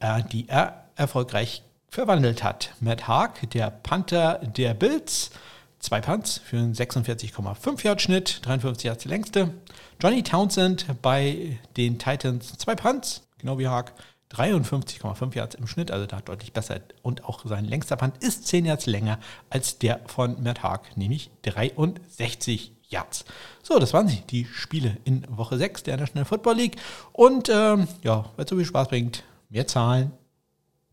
äh, 0.00 0.22
die 0.32 0.48
er 0.48 0.86
erfolgreich 0.96 1.62
verwandelt 1.88 2.42
hat. 2.42 2.74
Matt 2.80 3.06
Haag, 3.06 3.48
der 3.50 3.70
Panther 3.70 4.40
der 4.40 4.74
Bills, 4.74 5.30
zwei 5.78 6.00
Punts 6.00 6.40
für 6.44 6.56
einen 6.56 6.74
46,5 6.74 7.84
Yard 7.84 8.02
Schnitt, 8.02 8.44
53 8.44 8.84
Yards 8.84 9.04
längste. 9.04 9.54
Johnny 10.02 10.24
Townsend 10.24 11.00
bei 11.00 11.58
den 11.76 11.98
Titans, 11.98 12.58
zwei 12.58 12.74
Punts, 12.74 13.22
genau 13.38 13.58
wie 13.58 13.68
Haag, 13.68 13.92
53,5 14.32 15.34
Yards 15.34 15.54
im 15.54 15.66
Schnitt, 15.66 15.90
also 15.90 16.06
da 16.06 16.20
deutlich 16.20 16.52
besser. 16.52 16.80
Und 17.02 17.24
auch 17.24 17.44
sein 17.44 17.64
längster 17.64 17.96
Punt 17.96 18.22
ist 18.22 18.46
10 18.46 18.64
Yards 18.64 18.86
länger 18.86 19.18
als 19.50 19.78
der 19.78 20.00
von 20.06 20.42
Matt 20.42 20.62
Haag, 20.62 20.96
nämlich 20.96 21.30
63 21.42 22.72
Yards. 22.88 23.24
So, 23.62 23.78
das 23.78 23.92
waren 23.92 24.08
sie, 24.08 24.22
die 24.22 24.44
Spiele 24.44 24.96
in 25.04 25.24
Woche 25.28 25.56
6 25.58 25.84
der 25.84 25.96
National 25.96 26.24
Football 26.24 26.56
League. 26.56 26.76
Und 27.12 27.48
ähm, 27.48 27.88
ja, 28.02 28.30
weil 28.36 28.44
es 28.44 28.50
so 28.50 28.56
viel 28.56 28.64
Spaß 28.64 28.88
bringt, 28.88 29.24
mehr 29.48 29.66
Zahlen. 29.66 30.12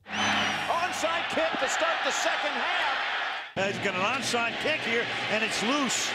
Onside 0.06 1.26
kick 1.30 1.60
to 1.60 1.68
start 1.68 1.98
the 2.06 2.12
second 2.12 2.54
half. 2.54 2.94
He's 3.56 3.78
got 3.84 3.94
an 3.96 4.02
onside 4.02 4.54
kick 4.62 4.80
here 4.82 5.06
and 5.34 5.44
it's 5.44 5.62
loose. 5.64 6.10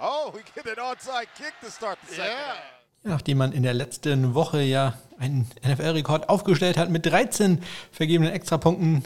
Oh, 0.00 0.32
we 0.32 0.42
get 0.54 0.66
an 0.66 0.82
onside 0.82 1.28
kick 1.36 1.54
to 1.60 1.70
start 1.70 1.98
the 2.06 2.14
second 2.14 2.32
yeah. 2.32 2.54
half 2.54 2.77
nachdem 3.02 3.38
man 3.38 3.52
in 3.52 3.62
der 3.62 3.74
letzten 3.74 4.34
Woche 4.34 4.62
ja 4.62 4.94
einen 5.18 5.46
NFL-Rekord 5.66 6.28
aufgestellt 6.28 6.76
hat 6.76 6.90
mit 6.90 7.06
13 7.06 7.58
vergebenen 7.90 8.32
Extrapunkten. 8.32 9.04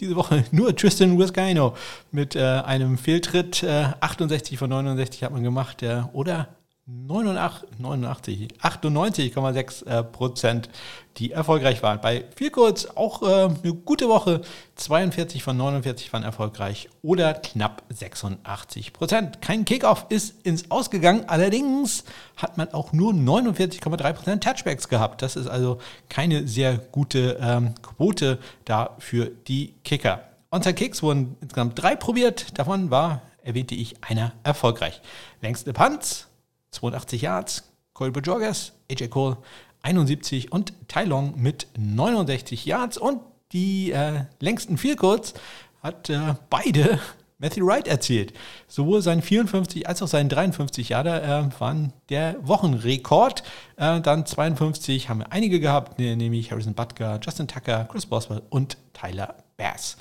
Diese 0.00 0.16
Woche 0.16 0.44
nur 0.50 0.74
Tristan 0.74 1.18
Wiscaino 1.18 1.76
mit 2.10 2.34
äh, 2.34 2.40
einem 2.40 2.98
Fehltritt. 2.98 3.62
Äh, 3.62 3.88
68 4.00 4.58
von 4.58 4.70
69 4.70 5.22
hat 5.24 5.32
man 5.32 5.42
gemacht. 5.42 5.82
Äh, 5.82 6.02
oder 6.12 6.48
89, 6.48 6.61
98,6 6.88 9.86
äh, 9.86 10.02
Prozent, 10.02 10.68
die 11.16 11.30
erfolgreich 11.30 11.80
waren. 11.82 12.00
Bei 12.00 12.24
viel 12.34 12.50
kurz 12.50 12.86
auch 12.86 13.22
äh, 13.22 13.44
eine 13.44 13.74
gute 13.74 14.08
Woche. 14.08 14.40
42 14.74 15.44
von 15.44 15.56
49 15.56 16.12
waren 16.12 16.24
erfolgreich 16.24 16.88
oder 17.02 17.34
knapp 17.34 17.84
86 17.88 18.92
Prozent. 18.92 19.40
Kein 19.40 19.64
Kickoff 19.64 20.06
ist 20.08 20.44
ins 20.44 20.72
Ausgegangen. 20.72 21.28
Allerdings 21.28 22.02
hat 22.36 22.58
man 22.58 22.74
auch 22.74 22.92
nur 22.92 23.12
49,3 23.12 24.12
Prozent 24.12 24.42
Touchbacks 24.42 24.88
gehabt. 24.88 25.22
Das 25.22 25.36
ist 25.36 25.46
also 25.46 25.78
keine 26.08 26.48
sehr 26.48 26.78
gute 26.78 27.38
ähm, 27.40 27.76
Quote 27.80 28.40
da 28.64 28.96
für 28.98 29.26
die 29.26 29.74
Kicker. 29.84 30.24
Onside 30.50 30.74
Kicks 30.74 31.00
wurden 31.02 31.36
insgesamt 31.40 31.80
drei 31.80 31.94
probiert. 31.94 32.58
Davon 32.58 32.90
war 32.90 33.22
erwähnte 33.44 33.76
ich 33.76 34.02
einer 34.02 34.32
erfolgreich. 34.42 35.00
Längste 35.40 35.72
Punts, 35.72 36.26
82 36.72 37.22
Yards, 37.22 37.72
Cole 37.94 38.10
Bajorges, 38.10 38.72
AJ 38.90 39.08
Cole 39.08 39.36
71 39.82 40.52
und 40.52 40.72
Tai 40.88 41.04
Long 41.04 41.34
mit 41.40 41.66
69 41.76 42.66
Yards 42.66 42.98
und 42.98 43.20
die 43.52 43.92
äh, 43.92 44.24
längsten 44.40 44.78
Goals 44.96 45.34
hat 45.82 46.08
äh, 46.10 46.34
beide 46.48 46.98
Matthew 47.38 47.66
Wright 47.66 47.88
erzielt. 47.88 48.32
Sowohl 48.68 49.02
sein 49.02 49.20
54 49.20 49.88
als 49.88 50.00
auch 50.00 50.06
sein 50.06 50.28
53 50.28 50.90
Jahre 50.90 51.22
äh, 51.22 51.60
waren 51.60 51.92
der 52.08 52.36
Wochenrekord. 52.46 53.42
Äh, 53.76 54.00
dann 54.00 54.24
52 54.24 55.08
haben 55.08 55.20
wir 55.20 55.32
einige 55.32 55.58
gehabt, 55.58 55.98
ne, 55.98 56.16
nämlich 56.16 56.52
Harrison 56.52 56.74
Butker, 56.74 57.18
Justin 57.22 57.48
Tucker, 57.48 57.86
Chris 57.90 58.06
Boswell 58.06 58.42
und 58.48 58.78
Tyler 58.92 59.34
Bass. 59.56 59.96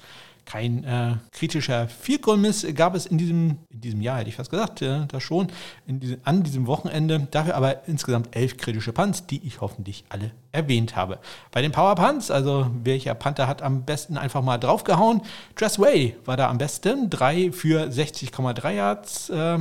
Kein 0.52 0.84
äh, 0.84 1.14
kritischer 1.32 1.88
Vierkoll-Miss 1.88 2.68
gab 2.76 2.93
es 2.93 3.06
in 3.06 3.18
diesem, 3.18 3.60
in 3.70 3.80
diesem 3.80 4.02
Jahr, 4.02 4.18
hätte 4.18 4.28
ich 4.28 4.36
fast 4.36 4.52
gesagt, 4.52 4.82
äh, 4.82 5.06
da 5.08 5.22
schon, 5.22 5.47
diese, 5.88 6.20
an 6.26 6.43
diesem 6.43 6.68
Wochenende. 6.68 7.26
Dafür 7.32 7.56
aber 7.56 7.88
insgesamt 7.88 8.36
elf 8.36 8.58
kritische 8.58 8.91
Punts, 8.91 9.26
die 9.26 9.39
ich 9.47 9.62
hoffentlich 9.62 10.04
alle 10.10 10.32
erwähnt 10.52 10.97
habe. 10.97 11.20
Bei 11.52 11.62
den 11.62 11.72
Power 11.72 11.95
Punts, 11.95 12.32
also 12.32 12.70
welcher 12.84 13.16
Panther 13.16 13.47
hat 13.47 13.62
am 13.62 13.86
besten 13.86 14.18
einfach 14.18 14.41
mal 14.41 14.58
draufgehauen? 14.58 15.22
Dress 15.56 15.80
Way 15.80 16.18
war 16.26 16.36
da 16.36 16.49
am 16.49 16.58
besten. 16.58 17.10
Drei 17.10 17.54
für 17.54 17.86
60,3 17.86 18.72
Yards. 18.72 19.30
Äh, 19.30 19.60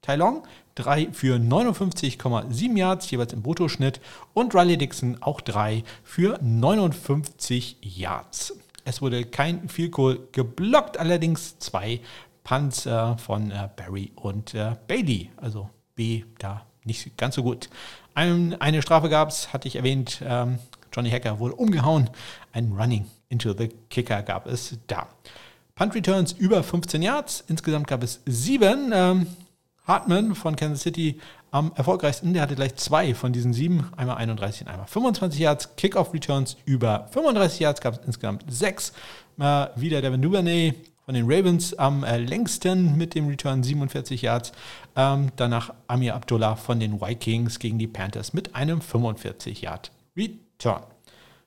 Tai 0.00 0.16
Long, 0.16 0.42
3 0.74 1.10
für 1.12 1.36
59,7 1.36 2.76
Yards, 2.76 3.08
jeweils 3.12 3.32
im 3.32 3.42
Bruttoschnitt. 3.42 4.00
Und 4.34 4.56
Riley 4.56 4.76
Dixon 4.76 5.18
auch 5.20 5.40
3 5.40 5.84
für 6.02 6.40
59 6.42 7.76
Yards. 7.80 8.54
Es 8.84 9.00
wurde 9.00 9.24
kein 9.24 9.68
Field 9.68 9.92
Goal 9.92 10.20
geblockt, 10.32 10.98
allerdings 10.98 11.58
zwei 11.58 12.00
Punts 12.44 12.86
äh, 12.86 13.16
von 13.18 13.50
äh, 13.50 13.68
Barry 13.76 14.12
und 14.16 14.54
äh, 14.54 14.76
Bailey. 14.86 15.30
Also 15.36 15.70
B 15.94 16.24
da 16.38 16.66
nicht 16.84 17.16
ganz 17.16 17.36
so 17.36 17.42
gut. 17.42 17.68
Ein, 18.14 18.60
eine 18.60 18.82
Strafe 18.82 19.08
gab 19.08 19.28
es, 19.28 19.52
hatte 19.52 19.68
ich 19.68 19.76
erwähnt. 19.76 20.20
Ähm, 20.24 20.58
Johnny 20.92 21.10
Hacker 21.10 21.38
wurde 21.38 21.54
umgehauen. 21.54 22.10
Ein 22.52 22.72
Running 22.72 23.06
into 23.28 23.54
the 23.56 23.68
Kicker 23.88 24.22
gab 24.22 24.46
es 24.46 24.78
da. 24.86 25.08
Punt 25.74 25.94
Returns 25.94 26.32
über 26.32 26.62
15 26.62 27.02
Yards. 27.02 27.44
Insgesamt 27.48 27.86
gab 27.86 28.02
es 28.02 28.20
sieben. 28.26 28.90
Ähm, 28.92 29.26
Hartman 29.84 30.34
von 30.34 30.56
Kansas 30.56 30.82
City 30.82 31.18
am 31.50 31.72
erfolgreichsten. 31.74 32.32
Der 32.32 32.42
hatte 32.42 32.54
gleich 32.54 32.76
zwei 32.76 33.14
von 33.14 33.32
diesen 33.32 33.52
sieben, 33.52 33.88
einmal 33.96 34.16
31 34.16 34.62
und 34.62 34.68
einmal 34.68 34.86
25 34.86 35.40
Yards. 35.40 35.76
Kickoff 35.76 36.14
Returns 36.14 36.56
über 36.64 37.08
35 37.12 37.60
Yards 37.60 37.80
gab 37.80 37.94
es 37.94 38.06
insgesamt 38.06 38.44
sechs. 38.48 38.92
Äh, 39.38 39.66
wieder 39.76 40.00
Devin 40.00 40.22
Duvernay 40.22 40.74
von 41.04 41.14
den 41.14 41.24
Ravens 41.26 41.74
am 41.74 42.04
äh, 42.04 42.18
längsten 42.18 42.96
mit 42.96 43.14
dem 43.14 43.28
Return 43.28 43.62
47 43.62 44.22
Yards. 44.22 44.52
Ähm, 44.94 45.32
danach 45.36 45.74
Amir 45.88 46.14
Abdullah 46.14 46.56
von 46.56 46.78
den 46.78 47.00
Vikings 47.00 47.58
gegen 47.58 47.78
die 47.78 47.88
Panthers 47.88 48.32
mit 48.32 48.54
einem 48.54 48.80
45 48.80 49.62
Yard 49.62 49.90
Return. 50.16 50.82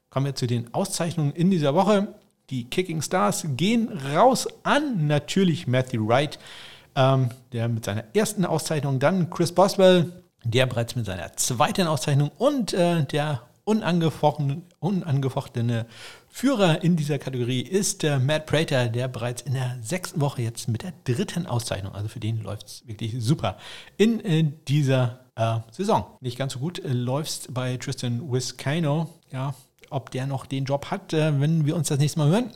Kommen 0.10 0.26
wir 0.26 0.36
zu 0.36 0.48
den 0.48 0.74
Auszeichnungen 0.74 1.32
in 1.32 1.52
dieser 1.52 1.74
Woche. 1.74 2.16
Die 2.50 2.66
Kicking 2.66 3.02
Stars 3.02 3.48
gehen 3.56 3.90
raus 4.14 4.48
an 4.64 5.08
natürlich 5.08 5.68
Matthew 5.68 6.08
Wright 6.08 6.38
ähm, 6.96 7.30
der 7.52 7.68
mit 7.68 7.86
seiner 7.86 8.04
ersten 8.14 8.46
Auszeichnung, 8.46 9.00
dann 9.00 9.30
Chris 9.30 9.52
Boswell, 9.52 10.12
der 10.44 10.66
bereits 10.66 10.96
mit 10.96 11.06
seiner 11.06 11.36
zweiten 11.38 11.88
Auszeichnung 11.88 12.32
und 12.38 12.74
äh, 12.74 13.04
der 13.04 13.42
unangefochtene, 13.64 14.62
unangefochtene 14.80 15.88
Führer 16.30 16.84
in 16.84 16.96
dieser 16.96 17.18
Kategorie 17.18 17.62
ist 17.62 18.04
äh, 18.04 18.20
Matt 18.20 18.46
Prater, 18.46 18.88
der 18.88 19.08
bereits 19.08 19.42
in 19.42 19.54
der 19.54 19.78
sechsten 19.82 20.22
Woche 20.22 20.42
jetzt 20.42 20.68
mit 20.68 20.84
der 20.84 20.94
dritten 21.04 21.48
Auszeichnung, 21.48 21.96
also 21.96 22.08
für 22.08 22.20
den 22.20 22.42
läuft 22.44 22.68
es 22.68 22.88
wirklich 22.88 23.16
super, 23.18 23.58
in 23.98 24.20
äh, 24.24 24.44
dieser 24.68 25.22
äh, 25.36 25.60
Saison. 25.72 26.06
Nicht 26.22 26.38
ganz 26.38 26.54
so 26.54 26.60
gut 26.60 26.80
äh, 26.80 26.90
läuft 26.90 27.30
es 27.30 27.48
bei 27.52 27.78
Tristan 27.78 28.32
Wiscano. 28.32 29.10
Ja, 29.32 29.54
ob 29.90 30.12
der 30.12 30.28
noch 30.28 30.46
den 30.46 30.66
Job 30.66 30.92
hat, 30.92 31.14
äh, 31.14 31.40
wenn 31.40 31.66
wir 31.66 31.76
uns 31.76 31.88
das 31.88 32.00
nächste 32.00 32.20
Mal 32.20 32.30
hören. 32.30 32.52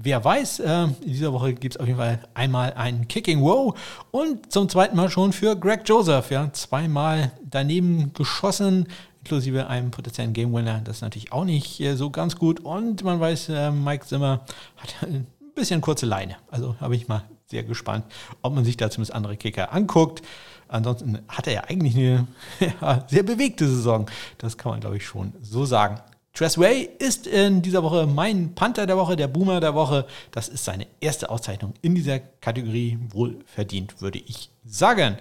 Wer 0.00 0.24
weiß, 0.24 0.60
äh, 0.60 0.84
in 0.84 0.94
dieser 1.12 1.32
Woche 1.32 1.54
gibt 1.54 1.74
es 1.74 1.80
auf 1.80 1.88
jeden 1.88 1.98
Fall 1.98 2.20
einmal 2.32 2.72
einen 2.74 3.08
Kicking 3.08 3.42
Wow 3.42 3.76
und 4.12 4.52
zum 4.52 4.68
zweiten 4.68 4.96
Mal 4.96 5.10
schon 5.10 5.32
für 5.32 5.56
Greg 5.56 5.82
Joseph. 5.88 6.30
Ja, 6.30 6.52
zweimal 6.52 7.32
daneben 7.42 8.12
geschossen, 8.12 8.86
inklusive 9.24 9.66
einem 9.66 9.90
potenziellen 9.90 10.34
Game 10.34 10.54
Winner. 10.54 10.80
Das 10.84 10.98
ist 10.98 11.02
natürlich 11.02 11.32
auch 11.32 11.44
nicht 11.44 11.80
äh, 11.80 11.96
so 11.96 12.10
ganz 12.10 12.36
gut. 12.36 12.60
Und 12.60 13.02
man 13.02 13.18
weiß, 13.18 13.48
äh, 13.48 13.72
Mike 13.72 14.06
Zimmer 14.06 14.44
hat 14.76 14.94
ein 15.02 15.26
bisschen 15.56 15.80
kurze 15.80 16.06
Leine. 16.06 16.36
Also 16.48 16.76
habe 16.80 16.94
ich 16.94 17.08
mal 17.08 17.24
sehr 17.46 17.64
gespannt, 17.64 18.04
ob 18.42 18.54
man 18.54 18.64
sich 18.64 18.76
da 18.76 18.90
zumindest 18.90 19.16
andere 19.16 19.36
Kicker 19.36 19.72
anguckt. 19.72 20.22
Ansonsten 20.68 21.18
hat 21.26 21.48
er 21.48 21.54
ja 21.54 21.64
eigentlich 21.64 21.96
eine 21.96 22.28
ja, 22.60 23.04
sehr 23.08 23.24
bewegte 23.24 23.66
Saison. 23.66 24.06
Das 24.36 24.56
kann 24.56 24.70
man, 24.70 24.80
glaube 24.80 24.98
ich, 24.98 25.04
schon 25.04 25.32
so 25.42 25.64
sagen. 25.64 26.00
Tressway 26.38 26.88
ist 27.00 27.26
in 27.26 27.62
dieser 27.62 27.82
Woche 27.82 28.06
mein 28.06 28.54
Panther 28.54 28.86
der 28.86 28.96
Woche, 28.96 29.16
der 29.16 29.26
Boomer 29.26 29.58
der 29.58 29.74
Woche. 29.74 30.06
Das 30.30 30.46
ist 30.46 30.64
seine 30.64 30.86
erste 31.00 31.30
Auszeichnung 31.30 31.74
in 31.82 31.96
dieser 31.96 32.20
Kategorie. 32.20 32.96
Wohl 33.10 33.40
verdient, 33.44 34.00
würde 34.00 34.20
ich 34.20 34.48
sagen. 34.64 35.16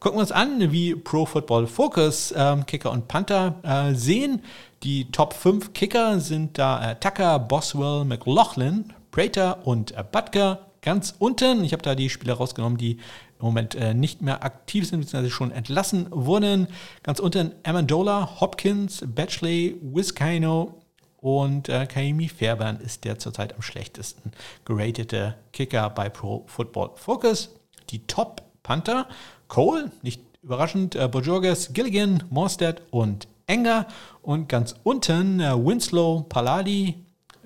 Gucken 0.00 0.16
wir 0.16 0.22
uns 0.22 0.32
an, 0.32 0.72
wie 0.72 0.94
Pro 0.94 1.26
Football 1.26 1.66
Focus 1.66 2.32
ähm, 2.34 2.64
Kicker 2.64 2.90
und 2.90 3.06
Panther 3.06 3.56
äh, 3.62 3.94
sehen. 3.94 4.40
Die 4.82 5.10
Top 5.12 5.34
5 5.34 5.74
Kicker 5.74 6.18
sind 6.20 6.56
da 6.56 6.92
äh, 6.92 6.96
Tucker, 6.98 7.38
Boswell, 7.38 8.06
McLaughlin, 8.06 8.94
Prater 9.10 9.66
und 9.66 9.92
äh, 9.92 10.02
Butker. 10.10 10.70
Ganz 10.80 11.14
unten, 11.18 11.64
ich 11.64 11.74
habe 11.74 11.82
da 11.82 11.94
die 11.94 12.08
Spieler 12.08 12.34
rausgenommen, 12.34 12.78
die 12.78 12.96
im 13.42 13.46
Moment 13.46 13.74
äh, 13.74 13.92
nicht 13.92 14.22
mehr 14.22 14.44
aktiv 14.44 14.88
sind, 14.88 15.00
beziehungsweise 15.00 15.30
schon 15.30 15.50
entlassen 15.50 16.06
wurden. 16.10 16.68
Ganz 17.02 17.18
unten 17.18 17.52
Amendola, 17.64 18.40
Hopkins, 18.40 19.04
Batchley, 19.06 19.76
Wiskino 19.82 20.80
und 21.20 21.68
äh, 21.68 21.86
Kaimi 21.86 22.28
Fairbairn 22.28 22.80
ist 22.80 23.04
der 23.04 23.18
zurzeit 23.18 23.54
am 23.54 23.62
schlechtesten 23.62 24.32
geratete 24.64 25.34
Kicker 25.52 25.90
bei 25.90 26.08
Pro 26.08 26.44
Football 26.46 26.90
Focus. 26.94 27.50
Die 27.90 28.06
Top 28.06 28.42
Panther, 28.62 29.08
Cole, 29.48 29.90
nicht 30.02 30.22
überraschend, 30.42 30.94
äh, 30.94 31.08
Bojorges, 31.08 31.72
Gilligan, 31.72 32.22
Morstead 32.30 32.80
und 32.90 33.26
Enger. 33.46 33.86
Und 34.22 34.48
ganz 34.48 34.76
unten 34.84 35.40
äh, 35.40 35.52
Winslow, 35.52 36.26
Palladi, 36.28 36.94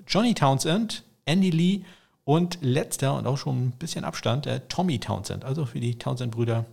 Johnny 0.07 0.35
Townsend, 0.35 1.03
Andy 1.25 1.49
Lee 1.49 1.81
und 2.27 2.57
letzter 2.59 3.15
und 3.15 3.25
auch 3.25 3.37
schon 3.37 3.67
ein 3.67 3.71
bisschen 3.71 4.03
Abstand, 4.03 4.47
äh, 4.47 4.59
Tommy 4.67 4.99
Townsend. 4.99 5.45
Also 5.45 5.65
für 5.65 5.79
die 5.79 5.97
Townsend-Brüder 5.97 6.65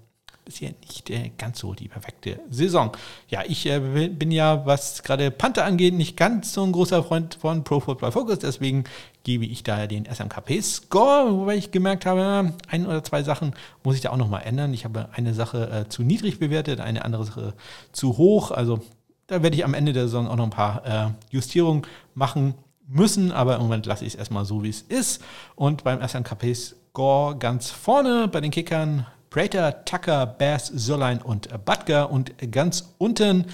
bisher 0.45 0.73
nicht 0.83 1.09
äh, 1.11 1.31
ganz 1.39 1.61
so 1.61 1.75
die 1.75 1.87
perfekte 1.87 2.41
Saison. 2.51 2.91
Ja, 3.29 3.45
ich 3.47 3.65
äh, 3.67 3.79
bin 4.09 4.33
ja, 4.33 4.67
was 4.67 5.05
gerade 5.05 5.31
Panther 5.31 5.65
angeht, 5.65 5.95
nicht 5.95 6.17
ganz 6.17 6.53
so 6.55 6.65
ein 6.65 6.73
großer 6.73 7.05
Freund 7.05 7.37
von 7.37 7.63
Pro 7.63 7.79
Football 7.79 8.11
Focus, 8.11 8.41
deswegen 8.41 8.83
gebe 9.23 9.45
ich 9.45 9.63
daher 9.63 9.87
den 9.87 10.07
SMKP-Score, 10.07 11.33
wobei 11.33 11.55
ich 11.55 11.71
gemerkt 11.71 12.05
habe, 12.05 12.53
ein 12.67 12.85
oder 12.85 13.05
zwei 13.05 13.23
Sachen 13.23 13.55
muss 13.85 13.95
ich 13.95 14.01
da 14.01 14.11
auch 14.11 14.17
nochmal 14.17 14.43
ändern. 14.45 14.75
Ich 14.75 14.85
habe 14.85 15.11
eine 15.13 15.35
Sache 15.35 15.71
äh, 15.71 15.89
zu 15.89 16.03
niedrig 16.03 16.41
bewertet, 16.41 16.81
eine 16.81 17.05
andere 17.05 17.25
Sache 17.25 17.55
zu 17.93 18.19
hoch. 18.19 18.51
Also 18.51 18.81
da 19.29 19.45
werde 19.45 19.57
ich 19.57 19.65
am 19.65 19.75
Ende 19.75 19.93
der 19.93 20.07
Saison 20.07 20.27
auch 20.27 20.37
noch 20.37 20.45
ein 20.45 20.51
paar 20.51 20.85
äh, 20.85 21.11
Justierungen 21.31 21.87
machen 22.17 22.55
müssen, 22.87 23.33
aber 23.33 23.57
im 23.57 23.63
Moment 23.63 23.87
lasse 23.87 24.05
ich 24.05 24.15
es 24.15 24.19
erstmal 24.19 24.45
so, 24.45 24.63
wie 24.63 24.69
es 24.69 24.83
ist. 24.83 25.23
Und 25.55 25.85
beim 25.85 26.07
SNKP-Score 26.07 27.39
ganz 27.39 27.71
vorne 27.71 28.29
bei 28.29 28.41
den 28.41 28.51
Kickern 28.51 29.07
Prater, 29.31 29.85
Tucker, 29.85 30.27
Bass, 30.27 30.69
Sörlein 30.69 31.21
und 31.21 31.49
Butker 31.65 32.11
und 32.11 32.33
ganz 32.53 32.95
unten, 32.99 33.47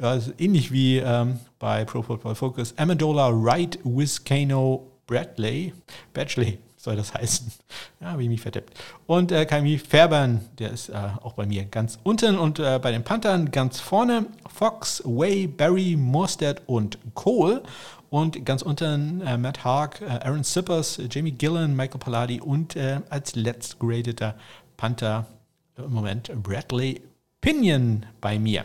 also 0.00 0.32
ähnlich 0.36 0.72
wie 0.72 0.96
ähm, 0.98 1.38
bei 1.60 1.84
Pro 1.84 2.02
Football 2.02 2.34
Focus, 2.34 2.74
Amendola, 2.76 3.30
Wright, 3.32 3.78
Wiskano, 3.84 4.90
Bradley, 5.06 5.72
Batchley 6.12 6.58
soll 6.76 6.96
das 6.96 7.12
heißen. 7.14 7.52
Ja, 8.00 8.12
habe 8.12 8.22
ich 8.22 8.28
mich 8.28 8.40
vertippt. 8.40 8.72
Und 9.06 9.32
äh, 9.32 9.44
Kaimi 9.44 9.76
Fairbairn, 9.76 10.40
der 10.58 10.70
ist 10.70 10.88
äh, 10.88 10.94
auch 10.94 11.32
bei 11.32 11.46
mir 11.46 11.64
ganz 11.64 11.98
unten 12.04 12.38
und 12.38 12.60
äh, 12.60 12.78
bei 12.80 12.92
den 12.92 13.02
Panthern 13.02 13.50
ganz 13.50 13.80
vorne 13.80 14.26
Fox, 14.48 15.02
Way, 15.04 15.48
Barry, 15.48 15.96
Morstead 15.96 16.62
und 16.66 16.98
Cole. 17.14 17.62
Und 18.10 18.44
ganz 18.46 18.62
unten 18.62 19.20
äh, 19.20 19.36
Matt 19.36 19.64
Haag, 19.64 20.00
äh, 20.00 20.06
Aaron 20.06 20.44
Sippers, 20.44 20.98
äh, 20.98 21.08
Jamie 21.10 21.32
Gillen, 21.32 21.76
Michael 21.76 22.00
Palladi 22.00 22.40
und 22.40 22.74
äh, 22.74 23.00
als 23.10 23.34
letzt 23.34 23.78
gradeter 23.78 24.34
Panther 24.76 25.26
im 25.76 25.92
Moment 25.92 26.30
Bradley 26.42 27.02
Pinion 27.40 28.06
bei 28.20 28.38
mir. 28.38 28.64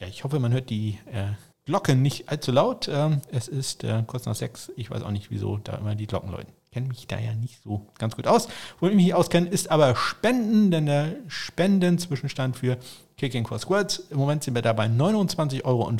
Ja, 0.00 0.08
ich 0.08 0.24
hoffe, 0.24 0.40
man 0.40 0.52
hört 0.52 0.68
die 0.68 0.98
äh, 1.12 1.32
Glocken 1.64 2.02
nicht 2.02 2.28
allzu 2.28 2.50
laut. 2.50 2.88
Ähm, 2.92 3.20
es 3.30 3.46
ist 3.46 3.84
äh, 3.84 4.02
kurz 4.06 4.26
nach 4.26 4.34
sechs. 4.34 4.72
Ich 4.76 4.90
weiß 4.90 5.02
auch 5.02 5.12
nicht, 5.12 5.30
wieso 5.30 5.58
da 5.58 5.76
immer 5.76 5.94
die 5.94 6.08
Glocken 6.08 6.30
läuten. 6.30 6.52
Kenne 6.72 6.88
mich 6.88 7.06
da 7.06 7.18
ja 7.18 7.34
nicht 7.34 7.62
so 7.62 7.86
ganz 7.98 8.16
gut 8.16 8.26
aus. 8.26 8.48
Wo 8.80 8.88
ich 8.88 8.96
mich 8.96 9.14
auskenne, 9.14 9.48
ist 9.48 9.70
aber 9.70 9.94
Spenden, 9.94 10.70
denn 10.72 10.86
der 10.86 11.14
Spendenzwischenstand 11.28 12.56
für 12.56 12.78
Kicking 13.16 13.46
for 13.46 13.58
Squads. 13.58 14.04
Im 14.10 14.18
Moment 14.18 14.42
sind 14.42 14.54
wir 14.54 14.62
da 14.62 14.72
bei 14.72 14.86
29,50 14.86 15.64
Euro, 15.64 15.90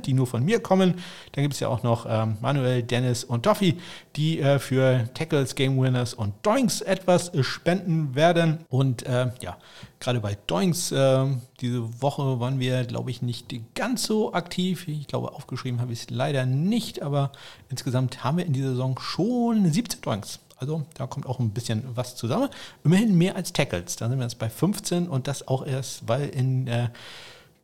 die 0.00 0.12
nur 0.12 0.26
von 0.26 0.44
mir 0.44 0.60
kommen. 0.60 0.94
Dann 1.32 1.42
gibt 1.42 1.54
es 1.54 1.60
ja 1.60 1.68
auch 1.68 1.82
noch 1.82 2.06
ähm, 2.08 2.36
Manuel, 2.40 2.82
Dennis 2.82 3.24
und 3.24 3.46
Duffy, 3.46 3.78
die 4.16 4.40
äh, 4.40 4.58
für 4.58 5.08
Tackles, 5.14 5.54
Game 5.54 5.80
Winners 5.80 6.14
und 6.14 6.34
Doinks 6.42 6.80
etwas 6.82 7.32
spenden 7.40 8.14
werden. 8.14 8.58
Und 8.68 9.04
äh, 9.04 9.30
ja, 9.40 9.56
gerade 9.98 10.20
bei 10.20 10.36
Doinks, 10.46 10.92
äh, 10.92 11.26
diese 11.60 12.02
Woche 12.02 12.40
waren 12.40 12.60
wir, 12.60 12.84
glaube 12.84 13.10
ich, 13.10 13.22
nicht 13.22 13.52
ganz 13.74 14.04
so 14.04 14.32
aktiv. 14.32 14.88
Ich 14.88 15.06
glaube, 15.06 15.32
aufgeschrieben 15.32 15.80
habe 15.80 15.92
ich 15.92 16.02
es 16.02 16.10
leider 16.10 16.46
nicht, 16.46 17.02
aber 17.02 17.32
insgesamt 17.68 18.24
haben 18.24 18.38
wir 18.38 18.46
in 18.46 18.52
dieser 18.52 18.70
Saison 18.70 18.98
schon 18.98 19.70
17 19.70 20.00
Doinks. 20.00 20.40
Also 20.60 20.82
da 20.94 21.06
kommt 21.06 21.26
auch 21.26 21.38
ein 21.38 21.50
bisschen 21.50 21.84
was 21.94 22.16
zusammen. 22.16 22.50
Immerhin 22.84 23.16
mehr 23.16 23.34
als 23.34 23.52
Tackles. 23.52 23.96
Da 23.96 24.08
sind 24.08 24.18
wir 24.18 24.24
jetzt 24.24 24.38
bei 24.38 24.50
15 24.50 25.08
und 25.08 25.26
das 25.26 25.48
auch 25.48 25.66
erst, 25.66 26.06
weil 26.06 26.28
in, 26.28 26.66
äh, 26.66 26.90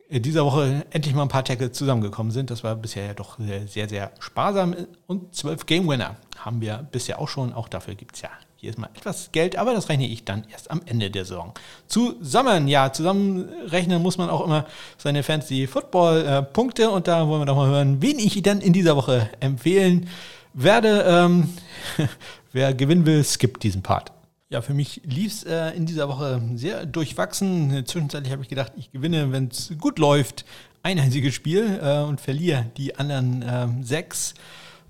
dieser 0.09 0.43
Woche 0.45 0.85
endlich 0.89 1.13
mal 1.13 1.21
ein 1.21 1.27
paar 1.27 1.43
Tackles 1.43 1.73
zusammengekommen 1.73 2.31
sind. 2.31 2.49
Das 2.49 2.63
war 2.63 2.75
bisher 2.75 3.05
ja 3.05 3.13
doch 3.13 3.37
sehr, 3.37 3.67
sehr, 3.67 3.87
sehr 3.87 4.11
sparsam. 4.19 4.75
Und 5.05 5.35
12 5.35 5.65
Game 5.67 5.87
Winner 5.87 6.15
haben 6.37 6.59
wir 6.59 6.87
bisher 6.91 7.19
auch 7.19 7.27
schon. 7.27 7.53
Auch 7.53 7.67
dafür 7.67 7.93
gibt 7.93 8.15
es 8.15 8.23
ja 8.23 8.29
hier 8.59 8.71
ist 8.71 8.79
mal 8.79 8.89
etwas 8.95 9.31
Geld, 9.31 9.55
aber 9.55 9.73
das 9.73 9.87
rechne 9.87 10.07
ich 10.07 10.25
dann 10.25 10.43
erst 10.51 10.71
am 10.71 10.81
Ende 10.87 11.11
der 11.11 11.25
Saison. 11.25 11.53
Zusammen, 11.85 12.67
ja, 12.67 12.91
zusammenrechnen 12.91 14.01
muss 14.01 14.17
man 14.17 14.31
auch 14.31 14.43
immer 14.43 14.65
seine 14.97 15.21
Fantasy-Football-Punkte 15.21 16.83
äh, 16.83 16.87
und 16.87 17.07
da 17.07 17.27
wollen 17.27 17.41
wir 17.41 17.45
doch 17.45 17.55
mal 17.55 17.67
hören, 17.67 18.01
wen 18.01 18.17
ich 18.17 18.41
dann 18.41 18.59
in 18.61 18.73
dieser 18.73 18.95
Woche 18.95 19.29
empfehlen 19.39 20.09
werde. 20.53 21.05
Ähm, 21.07 21.53
Wer 22.51 22.73
gewinnen 22.73 23.05
will, 23.05 23.23
skippt 23.23 23.63
diesen 23.63 23.81
Part. 23.83 24.11
Ja, 24.49 24.61
für 24.61 24.73
mich 24.73 25.01
lief 25.03 25.33
es 25.33 25.43
äh, 25.43 25.75
in 25.75 25.85
dieser 25.85 26.07
Woche 26.07 26.41
sehr 26.55 26.85
durchwachsen. 26.85 27.85
Zwischenzeitlich 27.85 28.31
habe 28.31 28.43
ich 28.43 28.49
gedacht, 28.49 28.71
ich 28.77 28.91
gewinne, 28.91 29.33
wenn 29.33 29.49
es 29.49 29.73
gut 29.77 29.99
läuft, 29.99 30.45
ein 30.83 30.99
einziges 30.99 31.33
Spiel 31.33 31.79
äh, 31.81 31.99
und 31.99 32.21
verliere 32.21 32.67
die 32.77 32.95
anderen 32.95 33.41
äh, 33.41 33.67
sechs. 33.83 34.35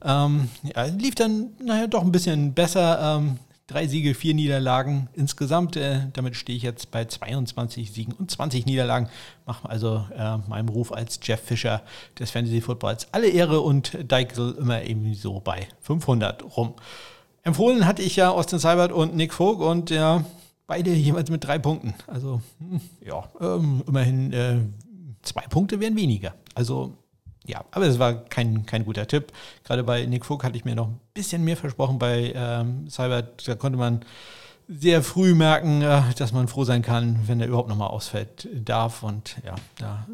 Ähm, 0.03 0.49
ja, 0.75 0.85
lief 0.85 1.15
dann 1.15 1.51
naja 1.59 1.87
doch 1.87 2.03
ein 2.03 2.11
bisschen 2.11 2.53
besser. 2.53 3.17
Ähm, 3.17 3.39
drei 3.65 3.87
Siege, 3.87 4.13
vier 4.13 4.35
Niederlagen 4.35 5.09
insgesamt. 5.13 5.75
Äh, 5.75 6.01
damit 6.13 6.35
stehe 6.35 6.55
ich 6.55 6.63
jetzt 6.63 6.91
bei 6.91 7.05
22 7.05 7.91
Siegen 7.91 8.13
und 8.13 8.29
20 8.29 8.67
Niederlagen. 8.67 9.09
Mache 9.47 9.67
also 9.67 10.05
äh, 10.15 10.37
meinem 10.47 10.69
Ruf 10.69 10.91
als 10.91 11.19
Jeff 11.23 11.41
Fischer 11.41 11.81
des 12.19 12.29
Fantasy 12.29 12.61
Footballs 12.61 13.07
alle 13.11 13.27
Ehre 13.27 13.61
und 13.61 13.97
Deichel 14.07 14.55
immer 14.59 14.83
eben 14.83 15.15
so 15.15 15.39
bei 15.39 15.67
500 15.81 16.43
rum. 16.55 16.75
Empfohlen 17.47 17.85
hatte 17.85 18.01
ich 18.01 18.17
ja 18.17 18.29
Austin 18.29 18.59
Seibert 18.59 18.91
und 18.91 19.15
Nick 19.15 19.33
Vogt 19.33 19.61
und 19.61 19.89
ja, 19.89 20.25
beide 20.67 20.91
jeweils 20.91 21.29
mit 21.29 21.45
drei 21.45 21.57
Punkten. 21.57 21.93
Also, 22.05 22.41
hm, 22.59 22.81
ja, 22.99 23.23
ähm, 23.39 23.83
immerhin 23.87 24.33
äh, 24.33 24.57
zwei 25.21 25.43
Punkte 25.43 25.79
wären 25.79 25.95
weniger. 25.95 26.33
Also, 26.55 26.97
ja, 27.45 27.63
aber 27.71 27.85
es 27.85 27.99
war 27.99 28.15
kein, 28.15 28.65
kein 28.65 28.83
guter 28.83 29.07
Tipp. 29.07 29.31
Gerade 29.63 29.85
bei 29.85 30.05
Nick 30.05 30.25
Vogt 30.25 30.43
hatte 30.43 30.57
ich 30.57 30.65
mir 30.65 30.75
noch 30.75 30.87
ein 30.87 30.99
bisschen 31.13 31.45
mehr 31.45 31.55
versprochen. 31.55 31.99
Bei 31.99 32.33
ähm, 32.35 32.89
Seibert, 32.89 33.47
da 33.47 33.55
konnte 33.55 33.77
man 33.77 34.01
sehr 34.67 35.01
früh 35.01 35.33
merken, 35.33 35.81
äh, 35.81 36.01
dass 36.17 36.33
man 36.33 36.49
froh 36.49 36.65
sein 36.65 36.81
kann, 36.81 37.21
wenn 37.27 37.39
er 37.39 37.47
überhaupt 37.47 37.69
nochmal 37.69 37.87
ausfällt 37.87 38.49
darf. 38.53 39.03
Und 39.03 39.37
ja, 39.45 39.55
da 39.79 40.05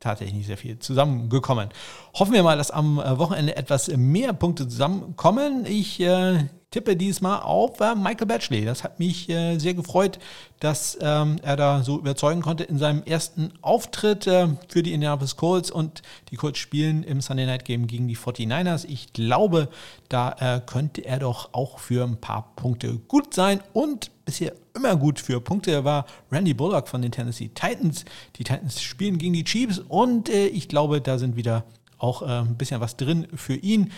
tatsächlich 0.00 0.34
nicht 0.34 0.46
sehr 0.48 0.58
viel 0.58 0.80
zusammengekommen. 0.80 1.68
Hoffen 2.14 2.32
wir 2.32 2.42
mal, 2.42 2.56
dass 2.56 2.72
am 2.72 2.98
äh, 2.98 3.16
Wochenende 3.16 3.54
etwas 3.56 3.86
mehr 3.96 4.32
Punkte 4.32 4.66
zusammenkommen. 4.66 5.66
Ich 5.66 6.00
äh, 6.00 6.46
tippe 6.70 6.96
diesmal 6.96 7.40
auf 7.40 7.80
äh, 7.80 7.94
Michael 7.96 8.26
Batchley. 8.26 8.64
Das 8.64 8.84
hat 8.84 9.00
mich 9.00 9.28
äh, 9.28 9.58
sehr 9.58 9.74
gefreut, 9.74 10.18
dass 10.60 10.96
ähm, 11.00 11.36
er 11.42 11.56
da 11.56 11.82
so 11.82 11.98
überzeugen 11.98 12.42
konnte 12.42 12.62
in 12.64 12.78
seinem 12.78 13.02
ersten 13.02 13.52
Auftritt 13.60 14.26
äh, 14.26 14.48
für 14.68 14.82
die 14.82 14.92
Indianapolis 14.92 15.36
Colts 15.36 15.70
und 15.70 16.02
die 16.30 16.36
Colts 16.36 16.58
spielen 16.58 17.02
im 17.02 17.20
Sunday 17.20 17.46
Night 17.46 17.64
Game 17.64 17.88
gegen 17.88 18.06
die 18.06 18.16
49ers. 18.16 18.84
Ich 18.86 19.12
glaube, 19.12 19.68
da 20.08 20.36
äh, 20.38 20.60
könnte 20.64 21.04
er 21.04 21.18
doch 21.18 21.54
auch 21.54 21.80
für 21.80 22.04
ein 22.04 22.18
paar 22.18 22.52
Punkte 22.54 22.98
gut 23.08 23.34
sein 23.34 23.60
und 23.72 24.12
bisher 24.24 24.52
immer 24.76 24.94
gut 24.94 25.18
für 25.18 25.40
Punkte 25.40 25.84
war 25.84 26.06
Randy 26.30 26.54
Bullock 26.54 26.86
von 26.86 27.02
den 27.02 27.10
Tennessee 27.10 27.48
Titans. 27.48 28.04
Die 28.36 28.44
Titans 28.44 28.80
spielen 28.80 29.18
gegen 29.18 29.32
die 29.32 29.44
Chiefs 29.44 29.80
und 29.80 30.28
äh, 30.28 30.46
ich 30.46 30.68
glaube, 30.68 31.00
da 31.00 31.18
sind 31.18 31.34
wieder 31.34 31.64
auch 31.98 32.22
äh, 32.22 32.26
ein 32.26 32.56
bisschen 32.56 32.80
was 32.80 32.96
drin 32.96 33.26
für 33.34 33.54
ihn. 33.56 33.90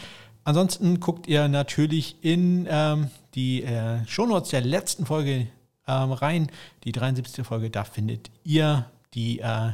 Ansonsten 0.44 1.00
guckt 1.00 1.26
ihr 1.26 1.48
natürlich 1.48 2.16
in 2.22 2.66
ähm, 2.68 3.10
die 3.34 3.62
äh, 3.62 4.04
Shownotes 4.06 4.50
der 4.50 4.60
letzten 4.60 5.06
Folge 5.06 5.46
ähm, 5.86 6.12
rein, 6.12 6.50
die 6.84 6.92
73. 6.92 7.46
Folge. 7.46 7.70
Da 7.70 7.84
findet 7.84 8.30
ihr 8.44 8.90
die 9.14 9.40
äh, 9.40 9.72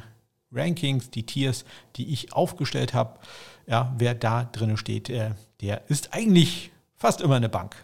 Rankings, 0.53 1.11
die 1.11 1.25
Tiers, 1.25 1.65
die 1.97 2.13
ich 2.13 2.33
aufgestellt 2.33 2.95
habe. 2.95 3.19
Ja, 3.67 3.95
wer 3.99 4.15
da 4.15 4.45
drin 4.45 4.77
steht, 4.77 5.11
äh, 5.11 5.33
der 5.61 5.89
ist 5.89 6.15
eigentlich 6.15 6.71
fast 6.97 7.21
immer 7.21 7.37
eine 7.37 7.49
Bank. 7.49 7.77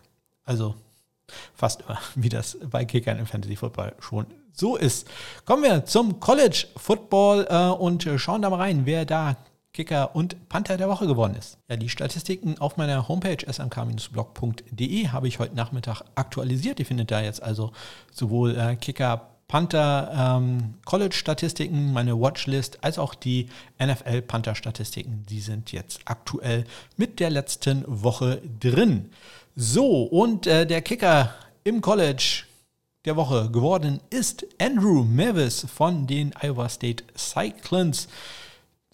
Also 0.45 0.74
fast 1.55 1.82
immer, 1.82 1.99
wie 2.14 2.28
das 2.28 2.59
bei 2.70 2.85
Kickern 2.85 3.18
im 3.18 3.26
Fantasy 3.26 3.57
Football 3.57 3.95
schon 3.99 4.26
so 4.53 4.76
ist. 4.76 5.09
Kommen 5.45 5.64
wir 5.64 5.85
zum 5.85 6.20
College 6.20 6.66
Football 6.76 7.47
äh, 7.49 7.68
und 7.68 8.09
schauen 8.16 8.43
da 8.43 8.51
mal 8.51 8.57
rein, 8.57 8.82
wer 8.85 9.05
da 9.05 9.37
Kicker 9.75 10.14
und 10.14 10.49
Panther 10.49 10.77
der 10.77 10.89
Woche 10.89 11.07
geworden 11.07 11.35
ist. 11.35 11.59
Ja, 11.68 11.77
die 11.77 11.89
Statistiken 11.89 12.59
auf 12.59 12.77
meiner 12.77 13.09
Homepage 13.09 13.45
smk-blog.de 13.45 15.09
habe 15.09 15.29
ich 15.29 15.41
heute 15.41 15.57
Nachmittag 15.57 16.03
aktualisiert. 16.14 16.79
Ihr 16.79 16.87
findet 16.87 17.11
da 17.11 17.20
jetzt 17.20 17.43
also 17.43 17.72
sowohl 18.12 18.57
äh, 18.57 18.77
Kicker, 18.77 19.29
Panther 19.49 20.39
ähm, 20.41 20.75
College-Statistiken, 20.85 21.93
meine 21.93 22.18
Watchlist, 22.18 22.83
als 22.85 22.99
auch 22.99 23.14
die 23.14 23.49
NFL-Panther-Statistiken. 23.83 25.27
Die 25.29 25.41
sind 25.41 25.72
jetzt 25.72 26.01
aktuell 26.05 26.64
mit 26.97 27.18
der 27.18 27.31
letzten 27.31 27.85
Woche 27.87 28.41
drin. 28.61 29.11
So, 29.57 30.05
und 30.05 30.47
äh, 30.47 30.66
der 30.66 30.83
Kicker 30.83 31.35
im 31.64 31.81
College 31.81 32.45
der 33.05 33.16
Woche 33.16 33.51
geworden 33.51 34.01
ist 34.09 34.47
Andrew 34.61 35.03
Mavis 35.03 35.66
von 35.72 36.07
den 36.07 36.33
Iowa 36.41 36.68
State 36.68 37.03
Cyclones. 37.16 38.09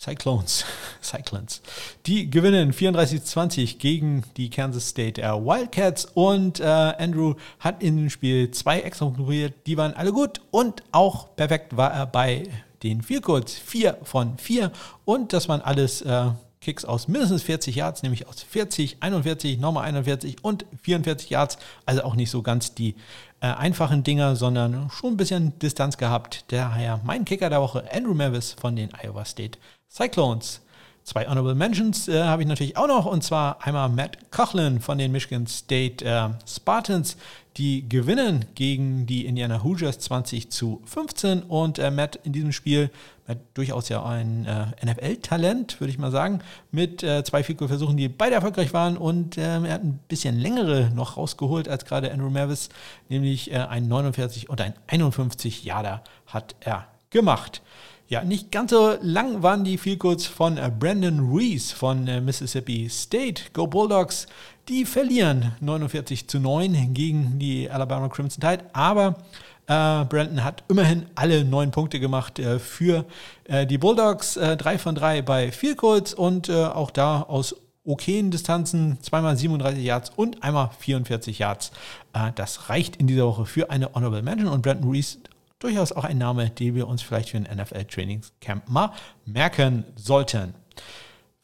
Cyclones, 0.00 0.64
Cyclones. 1.02 1.60
Die 2.06 2.30
gewinnen 2.30 2.72
34-20 2.72 3.76
gegen 3.76 4.24
die 4.38 4.48
Kansas 4.48 4.88
State 4.88 5.20
äh, 5.20 5.26
Wildcats. 5.26 6.06
Und 6.14 6.58
äh, 6.58 6.64
Andrew 6.64 7.34
hat 7.58 7.82
in 7.82 7.98
dem 7.98 8.10
Spiel 8.10 8.50
zwei 8.50 8.80
extra 8.80 9.10
probiert, 9.10 9.52
die 9.66 9.76
waren 9.76 9.92
alle 9.92 10.12
gut 10.12 10.40
und 10.50 10.82
auch 10.92 11.36
perfekt 11.36 11.76
war 11.76 11.92
er 11.92 12.06
bei 12.06 12.48
den 12.82 13.02
Field 13.02 13.24
Goals, 13.24 13.52
vier 13.52 13.98
von 14.02 14.38
vier. 14.38 14.72
Und 15.04 15.34
das 15.34 15.50
waren 15.50 15.60
alles 15.60 16.00
äh, 16.00 16.30
Kicks 16.62 16.86
aus 16.86 17.06
mindestens 17.06 17.42
40 17.42 17.76
Yards, 17.76 18.02
nämlich 18.02 18.26
aus 18.26 18.42
40, 18.42 18.98
41, 19.00 19.58
nochmal 19.58 19.84
41 19.84 20.42
und 20.42 20.64
44 20.82 21.28
Yards, 21.28 21.58
also 21.84 22.04
auch 22.04 22.14
nicht 22.14 22.30
so 22.30 22.40
ganz 22.40 22.74
die 22.74 22.94
äh, 23.40 23.48
einfachen 23.48 24.02
Dinger, 24.02 24.34
sondern 24.34 24.88
schon 24.90 25.14
ein 25.14 25.16
bisschen 25.18 25.58
Distanz 25.58 25.98
gehabt. 25.98 26.44
Daher 26.48 27.00
mein 27.04 27.26
Kicker 27.26 27.50
der 27.50 27.60
Woche, 27.60 27.84
Andrew 27.92 28.14
Mavis 28.14 28.52
von 28.58 28.76
den 28.76 28.90
Iowa 29.02 29.26
State 29.26 29.58
Cyclones. 29.90 30.60
Zwei 31.02 31.26
Honorable 31.26 31.54
Mentions 31.54 32.06
äh, 32.08 32.22
habe 32.22 32.42
ich 32.42 32.48
natürlich 32.48 32.76
auch 32.76 32.86
noch, 32.86 33.06
und 33.06 33.24
zwar 33.24 33.66
einmal 33.66 33.88
Matt 33.88 34.30
Coughlin 34.30 34.80
von 34.80 34.98
den 34.98 35.10
Michigan 35.10 35.46
State 35.46 36.04
äh, 36.04 36.28
Spartans. 36.46 37.16
Die 37.56 37.88
gewinnen 37.88 38.44
gegen 38.54 39.06
die 39.06 39.26
Indiana 39.26 39.64
Hoosiers 39.64 39.98
20 39.98 40.50
zu 40.50 40.80
15 40.84 41.42
und 41.42 41.80
äh, 41.80 41.90
Matt 41.90 42.20
in 42.22 42.32
diesem 42.32 42.52
Spiel, 42.52 42.90
Matt 43.26 43.38
durchaus 43.54 43.88
ja 43.88 44.04
ein 44.04 44.46
äh, 44.46 44.86
NFL-Talent, 44.86 45.80
würde 45.80 45.90
ich 45.90 45.98
mal 45.98 46.12
sagen, 46.12 46.42
mit 46.70 47.02
äh, 47.02 47.24
zwei 47.24 47.42
Fico-Versuchen, 47.42 47.96
die 47.96 48.08
beide 48.08 48.36
erfolgreich 48.36 48.72
waren 48.72 48.96
und 48.96 49.36
ähm, 49.36 49.64
er 49.64 49.74
hat 49.74 49.82
ein 49.82 49.98
bisschen 50.06 50.38
längere 50.38 50.90
noch 50.94 51.16
rausgeholt 51.16 51.68
als 51.68 51.84
gerade 51.84 52.12
Andrew 52.12 52.30
Mavis, 52.30 52.68
nämlich 53.08 53.50
äh, 53.50 53.56
ein 53.56 53.88
49 53.88 54.48
und 54.48 54.60
ein 54.60 54.74
51 54.86 55.64
Jahre 55.64 56.02
hat 56.26 56.54
er 56.60 56.86
gemacht. 57.10 57.62
Ja, 58.10 58.24
nicht 58.24 58.50
ganz 58.50 58.72
so 58.72 58.96
lang 59.02 59.44
waren 59.44 59.62
die 59.62 59.78
Field 59.78 60.02
von 60.24 60.58
äh, 60.58 60.68
Brandon 60.76 61.32
Reese 61.32 61.72
von 61.72 62.08
äh, 62.08 62.20
Mississippi 62.20 62.88
State. 62.88 63.52
Go 63.52 63.68
Bulldogs, 63.68 64.26
die 64.68 64.84
verlieren 64.84 65.52
49 65.60 66.26
zu 66.26 66.40
9 66.40 66.92
gegen 66.92 67.38
die 67.38 67.70
Alabama 67.70 68.08
Crimson 68.08 68.40
Tide, 68.40 68.64
aber 68.72 69.14
äh, 69.68 70.04
Brandon 70.06 70.42
hat 70.42 70.64
immerhin 70.66 71.06
alle 71.14 71.44
neun 71.44 71.70
Punkte 71.70 72.00
gemacht 72.00 72.40
äh, 72.40 72.58
für 72.58 73.04
äh, 73.44 73.64
die 73.64 73.78
Bulldogs. 73.78 74.36
Äh, 74.36 74.56
drei 74.56 74.76
von 74.76 74.96
drei 74.96 75.22
bei 75.22 75.52
Goals 75.76 76.12
und 76.12 76.50
auch 76.50 76.90
da 76.90 77.22
aus 77.22 77.54
okayen 77.84 78.32
Distanzen, 78.32 78.98
zweimal 79.02 79.36
37 79.36 79.84
Yards 79.84 80.10
und 80.16 80.42
einmal 80.42 80.70
44 80.80 81.38
Yards. 81.38 81.70
das 82.34 82.68
reicht 82.68 82.96
in 82.96 83.06
dieser 83.06 83.26
Woche 83.26 83.46
für 83.46 83.70
eine 83.70 83.94
Honorable 83.94 84.22
Mention 84.22 84.48
und 84.48 84.62
Brandon 84.62 84.90
Reese 84.90 85.18
durchaus 85.60 85.92
auch 85.92 86.04
ein 86.04 86.18
Name, 86.18 86.50
den 86.50 86.74
wir 86.74 86.88
uns 86.88 87.02
vielleicht 87.02 87.30
für 87.30 87.36
ein 87.36 87.48
NFL-Trainingscamp 87.56 88.68
mal 88.68 88.92
merken 89.24 89.84
sollten. 89.94 90.54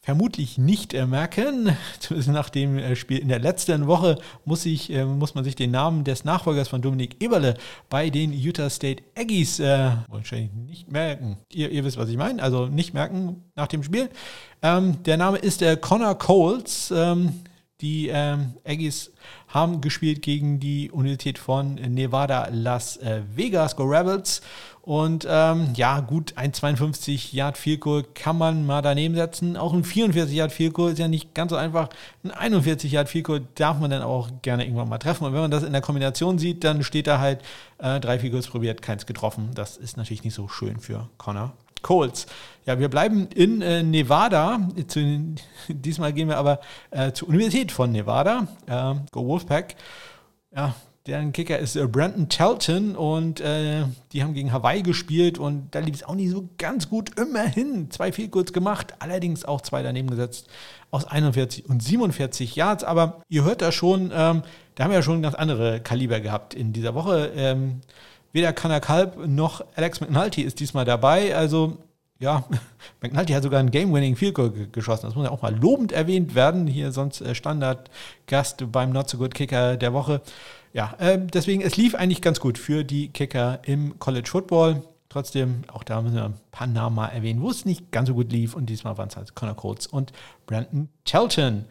vermutlich 0.01 0.57
nicht 0.57 0.93
äh, 0.93 1.05
merken. 1.05 1.75
Nach 2.27 2.49
dem 2.49 2.77
äh, 2.77 2.95
Spiel 2.95 3.17
in 3.19 3.27
der 3.27 3.39
letzten 3.39 3.87
Woche 3.87 4.17
muss, 4.45 4.65
ich, 4.65 4.89
äh, 4.89 5.03
muss 5.03 5.35
man 5.35 5.43
sich 5.43 5.55
den 5.55 5.71
Namen 5.71 6.05
des 6.05 6.23
Nachfolgers 6.23 6.69
von 6.69 6.81
Dominik 6.81 7.21
Eberle 7.21 7.57
bei 7.89 8.09
den 8.09 8.31
Utah 8.31 8.69
State 8.69 9.03
Aggies 9.15 9.59
äh, 9.59 9.91
wahrscheinlich 10.07 10.53
nicht 10.53 10.91
merken. 10.91 11.37
Ihr, 11.51 11.69
ihr, 11.71 11.83
wisst, 11.83 11.97
was 11.97 12.09
ich 12.09 12.17
meine. 12.17 12.41
Also 12.41 12.67
nicht 12.67 12.93
merken 12.93 13.43
nach 13.55 13.67
dem 13.67 13.83
Spiel. 13.83 14.09
Ähm, 14.61 15.03
der 15.03 15.17
Name 15.17 15.39
ist 15.39 15.59
der 15.59 15.75
Connor 15.75 16.17
Coles. 16.17 16.91
Ähm, 16.95 17.41
die 17.81 18.07
ähm, 18.07 18.53
Aggies 18.65 19.11
haben 19.47 19.81
gespielt 19.81 20.23
gegen 20.23 20.59
die 20.59 20.89
Universität 20.89 21.37
von 21.37 21.75
Nevada 21.75 22.49
Las 22.51 22.97
äh, 22.97 23.21
Vegas, 23.35 23.75
Go 23.75 23.83
Rebels. 23.83 24.41
Und 24.81 25.27
ähm, 25.29 25.73
ja, 25.75 25.99
gut, 25.99 26.33
ein 26.37 26.53
52 26.53 27.33
Yard 27.33 27.57
Field 27.57 27.81
Goal 27.81 28.03
kann 28.15 28.37
man 28.37 28.65
mal 28.65 28.81
daneben 28.81 29.15
setzen. 29.15 29.57
Auch 29.57 29.73
ein 29.73 29.83
44 29.83 30.35
Yard 30.35 30.51
Field 30.51 30.73
Goal 30.73 30.91
ist 30.93 30.99
ja 30.99 31.07
nicht 31.07 31.35
ganz 31.35 31.51
so 31.51 31.57
einfach. 31.57 31.89
Ein 32.23 32.31
41 32.31 32.91
Yard 32.91 33.09
Field 33.09 33.25
Goal 33.25 33.47
darf 33.55 33.79
man 33.79 33.91
dann 33.91 34.01
auch 34.01 34.29
gerne 34.41 34.63
irgendwann 34.63 34.89
mal 34.89 34.97
treffen. 34.97 35.25
Und 35.25 35.33
wenn 35.33 35.41
man 35.41 35.51
das 35.51 35.63
in 35.63 35.73
der 35.73 35.81
Kombination 35.81 36.39
sieht, 36.39 36.63
dann 36.63 36.83
steht 36.83 37.05
da 37.05 37.19
halt 37.19 37.41
äh, 37.79 37.99
drei 37.99 38.17
Field 38.17 38.31
Goals 38.31 38.47
probiert, 38.47 38.81
keins 38.81 39.05
getroffen. 39.05 39.51
Das 39.53 39.77
ist 39.77 39.97
natürlich 39.97 40.23
nicht 40.23 40.35
so 40.35 40.47
schön 40.47 40.79
für 40.79 41.09
Connor 41.17 41.53
Coles. 41.81 42.27
Ja, 42.65 42.79
wir 42.79 42.89
bleiben 42.89 43.27
in 43.33 43.61
äh, 43.61 43.81
Nevada. 43.81 44.59
Zu, 44.87 45.35
diesmal 45.69 46.11
gehen 46.11 46.27
wir 46.27 46.37
aber 46.37 46.59
äh, 46.91 47.13
zur 47.13 47.29
Universität 47.29 47.71
von 47.71 47.91
Nevada. 47.91 48.47
Äh, 48.65 48.95
Go 49.11 49.25
Wolfpack. 49.25 49.75
Ja, 50.53 50.75
deren 51.07 51.31
Kicker 51.31 51.57
ist 51.57 51.75
äh, 51.75 51.87
Brandon 51.87 52.27
Telton 52.27 52.95
und 52.95 53.39
äh, 53.39 53.85
die 54.11 54.21
haben 54.21 54.33
gegen 54.33 54.51
Hawaii 54.51 54.81
gespielt 54.81 55.39
und 55.39 55.69
da 55.71 55.79
lief 55.79 55.95
es 55.95 56.03
auch 56.03 56.15
nicht 56.15 56.29
so 56.29 56.49
ganz 56.57 56.89
gut. 56.89 57.17
Immerhin 57.17 57.89
zwei 57.89 58.11
Fehlkurz 58.11 58.51
gemacht, 58.51 58.95
allerdings 58.99 59.45
auch 59.45 59.61
zwei 59.61 59.81
daneben 59.81 60.09
gesetzt 60.09 60.47
aus 60.91 61.05
41 61.05 61.69
und 61.69 61.81
47 61.81 62.55
Yards. 62.55 62.83
Aber 62.83 63.21
ihr 63.29 63.45
hört 63.45 63.61
da 63.61 63.71
schon, 63.71 64.11
ähm, 64.13 64.43
da 64.75 64.83
haben 64.83 64.91
wir 64.91 64.97
ja 64.97 65.03
schon 65.03 65.21
ganz 65.21 65.35
andere 65.35 65.79
Kaliber 65.79 66.19
gehabt 66.19 66.53
in 66.53 66.73
dieser 66.73 66.93
Woche. 66.93 67.31
Ähm, 67.35 67.81
weder 68.33 68.53
Kanner 68.53 68.79
Kalb 68.79 69.27
noch 69.27 69.63
Alex 69.75 70.01
McNulty 70.01 70.41
ist 70.41 70.59
diesmal 70.59 70.85
dabei. 70.85 71.35
Also 71.35 71.77
ja, 72.19 72.43
McNulty 73.01 73.33
hat 73.33 73.43
sogar 73.43 73.59
ein 73.59 73.71
Game-Winning 73.71 74.15
Field 74.15 74.35
Goal 74.35 74.51
geschossen. 74.71 75.05
Das 75.05 75.15
muss 75.15 75.25
ja 75.25 75.31
auch 75.31 75.41
mal 75.41 75.55
lobend 75.55 75.91
erwähnt 75.91 76.35
werden. 76.35 76.67
Hier 76.67 76.91
sonst 76.91 77.21
äh, 77.21 77.35
Standardgast 77.35 78.71
beim 78.71 78.91
Not 78.91 79.09
So 79.09 79.17
Good 79.17 79.35
Kicker 79.35 79.77
der 79.77 79.93
Woche. 79.93 80.21
Ja, 80.73 80.95
äh, 80.99 81.19
deswegen, 81.19 81.61
es 81.61 81.77
lief 81.77 81.95
eigentlich 81.95 82.21
ganz 82.21 82.39
gut 82.39 82.57
für 82.57 82.83
die 82.83 83.09
Kicker 83.09 83.59
im 83.63 83.99
College 83.99 84.29
Football. 84.29 84.83
Trotzdem, 85.09 85.63
auch 85.71 85.83
da 85.83 86.01
müssen 86.01 86.15
wir 86.15 86.25
ein 86.25 86.39
paar 86.51 86.67
Namen 86.67 86.95
mal 86.95 87.07
erwähnen, 87.07 87.41
wo 87.41 87.49
es 87.49 87.65
nicht 87.65 87.91
ganz 87.91 88.09
so 88.09 88.13
gut 88.13 88.31
lief. 88.31 88.55
Und 88.55 88.67
diesmal 88.67 88.97
waren 88.97 89.09
es 89.09 89.15
halt 89.15 89.35
Connor 89.35 89.55
Coates 89.55 89.87
und 89.87 90.11
Brandon 90.45 90.89
Telton. 91.05 91.65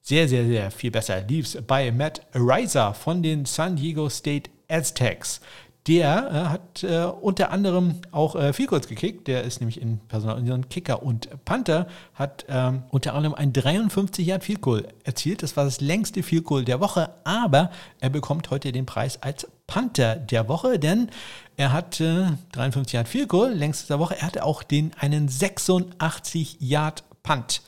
Sehr, 0.00 0.26
sehr, 0.28 0.46
sehr 0.46 0.70
viel 0.70 0.90
besser 0.90 1.20
lief 1.20 1.54
es 1.54 1.62
bei 1.66 1.92
Matt 1.92 2.22
Reiser 2.32 2.94
von 2.94 3.22
den 3.22 3.44
San 3.44 3.76
Diego 3.76 4.08
State 4.08 4.48
Aztecs 4.68 5.40
der 5.88 6.30
äh, 6.30 6.48
hat 6.50 6.84
äh, 6.84 7.04
unter 7.04 7.50
anderem 7.50 7.96
auch 8.12 8.36
äh, 8.36 8.52
viel 8.52 8.66
kurz 8.66 8.86
gekickt. 8.86 9.26
Der 9.26 9.42
ist 9.44 9.60
nämlich 9.60 9.80
in 9.80 9.98
Personalunion 10.00 10.68
Kicker 10.68 11.02
und 11.02 11.28
Panther, 11.44 11.86
hat 12.14 12.44
ähm, 12.48 12.82
unter 12.90 13.14
anderem 13.14 13.34
ein 13.34 13.52
53 13.52 14.26
Yard 14.26 14.44
Field 14.44 14.60
Goal 14.60 14.86
erzielt. 15.04 15.42
Das 15.42 15.56
war 15.56 15.64
das 15.64 15.80
längste 15.80 16.22
Field 16.22 16.44
Goal 16.44 16.64
der 16.64 16.80
Woche, 16.80 17.10
aber 17.24 17.70
er 18.00 18.10
bekommt 18.10 18.50
heute 18.50 18.70
den 18.70 18.86
Preis 18.86 19.22
als 19.22 19.48
Panther 19.66 20.16
der 20.16 20.48
Woche, 20.48 20.78
denn 20.78 21.10
er 21.56 21.72
hat 21.72 21.98
53 21.98 22.92
Yard 22.92 23.08
Field 23.08 23.28
Goal, 23.28 23.52
längstes 23.52 23.88
der 23.88 23.98
Woche. 23.98 24.16
Er 24.18 24.26
hatte 24.26 24.44
auch 24.44 24.62
den 24.62 24.92
einen 24.98 25.28
86 25.28 26.58
Yard 26.60 27.04
Punt 27.22 27.62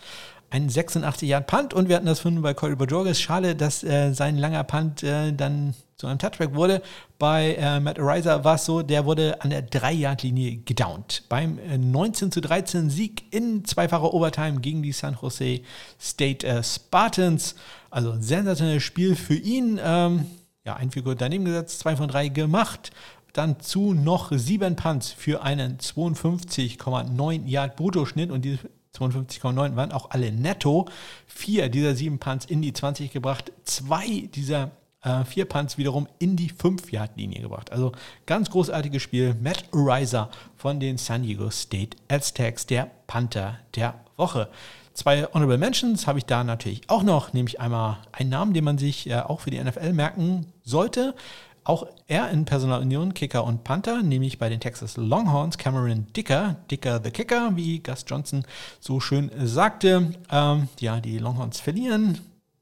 ein 0.51 0.69
86 0.69 1.29
Yard 1.29 1.47
Punt 1.47 1.75
und 1.75 1.89
wir 1.89 1.97
hatten 1.97 2.07
das 2.07 2.21
von 2.21 2.43
bei 2.43 2.55
Corey 2.55 2.75
Bojorges. 2.75 3.21
Schade, 3.21 3.55
dass 3.55 3.85
äh, 3.85 4.13
sein 4.13 4.37
langer 4.37 4.65
Punt 4.65 5.03
äh, 5.03 5.33
dann 5.33 5.75
zu 6.01 6.07
einem 6.07 6.19
Touchback 6.19 6.55
wurde. 6.55 6.83
Bei 7.19 7.55
äh, 7.55 7.79
Matt 7.79 7.99
Ariza 7.99 8.43
war 8.43 8.55
es 8.55 8.65
so, 8.65 8.83
der 8.83 9.05
wurde 9.05 9.41
an 9.43 9.51
der 9.51 9.69
3-Yard-Linie 9.69 10.57
gedownt. 10.59 11.25
Beim 11.29 11.59
äh, 11.59 11.77
19 11.77 12.33
zu 12.33 12.41
13 12.41 12.89
Sieg 12.89 13.33
in 13.33 13.65
zweifacher 13.65 14.13
Overtime 14.13 14.61
gegen 14.61 14.83
die 14.83 14.93
San 14.93 15.19
Jose 15.21 15.61
State 16.01 16.47
äh, 16.47 16.63
Spartans. 16.63 17.55
Also 17.91 18.17
sensationelles 18.19 18.83
Spiel 18.83 19.15
für 19.15 19.35
ihn. 19.35 19.79
Ähm, 19.83 20.27
ja, 20.65 20.75
ein 20.77 20.91
Figur 20.91 21.15
daneben 21.15 21.45
gesetzt, 21.45 21.81
zwei 21.81 21.97
von 21.97 22.09
drei 22.09 22.29
gemacht. 22.29 22.91
Dann 23.35 23.61
zu 23.61 23.93
noch 23.93 24.33
sieben 24.33 24.77
Punts 24.77 25.13
für 25.13 25.43
einen 25.43 25.79
52,9 25.79 27.47
Yard 27.47 27.77
Bruttoschnitt 27.77 28.31
und 28.31 28.45
die 28.45 28.59
52,9 28.97 29.77
waren 29.77 29.93
auch 29.93 30.11
alle 30.11 30.33
netto. 30.33 30.89
Vier 31.27 31.69
dieser 31.69 31.95
sieben 31.95 32.19
Punts 32.19 32.47
in 32.47 32.63
die 32.63 32.73
20 32.73 33.13
gebracht, 33.13 33.53
zwei 33.65 34.29
dieser 34.35 34.73
äh, 35.03 35.25
vier 35.25 35.47
Punts 35.47 35.79
wiederum 35.79 36.09
in 36.19 36.37
die 36.37 36.51
5-Yard-Linie 36.51 37.43
gebracht. 37.43 37.73
Also 37.73 37.93
ganz 38.27 38.51
großartiges 38.51 39.03
Spiel. 39.03 39.35
Matt 39.41 39.65
Reiser 39.73 40.31
von 40.57 40.81
den 40.81 40.99
San 40.99 41.23
Diego 41.23 41.51
State 41.51 41.97
Aztecs, 42.09 42.67
der 42.67 42.91
Panther 43.07 43.59
der 43.75 43.95
Woche. 44.17 44.49
Zwei 44.93 45.25
Honorable 45.33 45.59
Mentions 45.59 46.07
habe 46.07 46.19
ich 46.19 46.27
da 46.27 46.45
natürlich 46.45 46.83
auch 46.89 47.03
noch, 47.03 47.33
nämlich 47.33 47.61
einmal 47.61 47.99
einen 48.13 48.31
Namen, 48.31 48.53
den 48.53 48.65
man 48.65 48.77
sich 48.77 49.09
äh, 49.09 49.21
auch 49.21 49.41
für 49.41 49.51
die 49.51 49.63
NFL 49.63 49.93
merken 49.93 50.47
sollte. 50.63 51.15
Auch 51.63 51.87
er 52.07 52.31
in 52.31 52.47
Personalunion, 52.47 53.15
Kicker 53.15 53.45
und 53.45 53.65
Panther, 53.65 54.03
nämlich 54.03 54.39
bei 54.39 54.49
den 54.49 54.61
Texas 54.61 54.97
Longhorns, 54.97 55.59
Cameron 55.59 56.07
Dicker, 56.17 56.57
Dicker 56.71 57.01
the 57.03 57.11
Kicker, 57.11 57.55
wie 57.55 57.81
Gus 57.81 58.05
Johnson 58.07 58.45
so 58.81 58.99
schön 58.99 59.31
sagte. 59.39 60.13
Ähm, 60.31 60.69
ja, 60.81 61.01
die 61.01 61.19
Longhorns 61.19 61.61
verlieren 61.61 62.19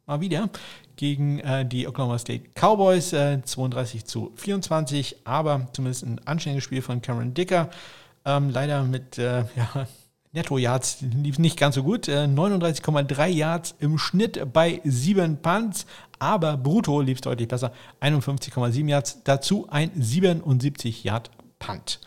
mal 0.09 0.21
wieder 0.21 0.49
gegen 0.97 1.39
äh, 1.41 1.65
die 1.65 1.87
Oklahoma 1.87 2.19
State 2.19 2.51
Cowboys, 2.55 3.13
äh, 3.13 3.41
32 3.45 4.05
zu 4.05 4.33
24, 4.35 5.19
aber 5.25 5.69
zumindest 5.73 6.05
ein 6.05 6.21
anständiges 6.27 6.65
Spiel 6.65 6.83
von 6.83 7.01
Cameron 7.01 7.35
Dicker. 7.35 7.71
Ähm, 8.25 8.51
leider 8.51 8.83
mit 8.83 9.19
äh, 9.19 9.45
ja, 9.57 9.87
Netto-Yards 10.33 11.03
lief 11.03 11.39
nicht 11.39 11.59
ganz 11.59 11.77
so 11.77 11.83
gut. 11.83 12.09
39,3 12.09 13.27
äh, 13.27 13.31
Yards 13.31 13.75
im 13.79 13.99
Schnitt 13.99 14.53
bei 14.53 14.81
7 14.85 15.41
Punts, 15.41 15.87
aber 16.19 16.57
brutto 16.57 17.01
lief 17.01 17.19
es 17.19 17.23
deutlich 17.23 17.49
besser. 17.49 17.73
51,7 18.01 18.89
Yards, 18.89 19.23
dazu 19.25 19.69
ein 19.71 19.91
77 19.95 21.05
Yard 21.05 21.31
Punt. 21.59 22.01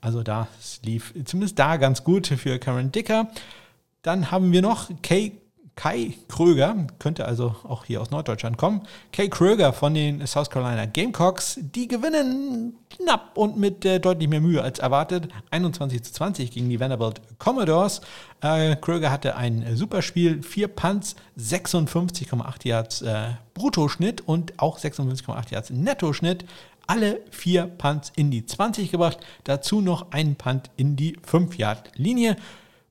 Also 0.00 0.22
das 0.22 0.80
lief 0.82 1.14
zumindest 1.24 1.58
da 1.58 1.76
ganz 1.76 2.02
gut 2.02 2.26
für 2.26 2.58
Cameron 2.58 2.90
Dicker. 2.90 3.30
Dann 4.02 4.32
haben 4.32 4.52
wir 4.52 4.62
noch 4.62 4.90
Kay 5.02 5.41
Kai 5.74 6.14
Kröger, 6.28 6.86
könnte 6.98 7.24
also 7.24 7.56
auch 7.64 7.86
hier 7.86 8.02
aus 8.02 8.10
Norddeutschland 8.10 8.58
kommen. 8.58 8.82
Kai 9.10 9.28
Kröger 9.28 9.72
von 9.72 9.94
den 9.94 10.26
South 10.26 10.50
Carolina 10.50 10.84
Gamecocks, 10.84 11.58
die 11.60 11.88
gewinnen 11.88 12.76
knapp 12.90 13.36
und 13.38 13.56
mit 13.56 13.84
äh, 13.84 13.98
deutlich 13.98 14.28
mehr 14.28 14.42
Mühe 14.42 14.62
als 14.62 14.80
erwartet. 14.80 15.28
21 15.50 16.02
zu 16.02 16.12
20 16.12 16.50
gegen 16.50 16.68
die 16.68 16.78
Vanderbilt 16.78 17.22
Commodores. 17.38 18.02
Äh, 18.42 18.76
Kröger 18.76 19.10
hatte 19.10 19.36
ein 19.36 19.62
äh, 19.62 19.74
super 19.74 20.02
Spiel, 20.02 20.42
vier 20.42 20.68
Punts, 20.68 21.16
56,8 21.38 22.68
Yards 22.68 23.02
äh, 23.02 23.30
Bruttoschnitt 23.54 24.20
und 24.20 24.58
auch 24.58 24.78
56,8 24.78 25.52
Yards 25.52 25.70
Nettoschnitt. 25.70 26.44
Alle 26.86 27.20
vier 27.30 27.66
Punts 27.66 28.12
in 28.14 28.30
die 28.30 28.44
20 28.44 28.90
gebracht, 28.90 29.18
dazu 29.44 29.80
noch 29.80 30.12
einen 30.12 30.36
Punt 30.36 30.70
in 30.76 30.96
die 30.96 31.16
5-Yard-Linie 31.18 32.36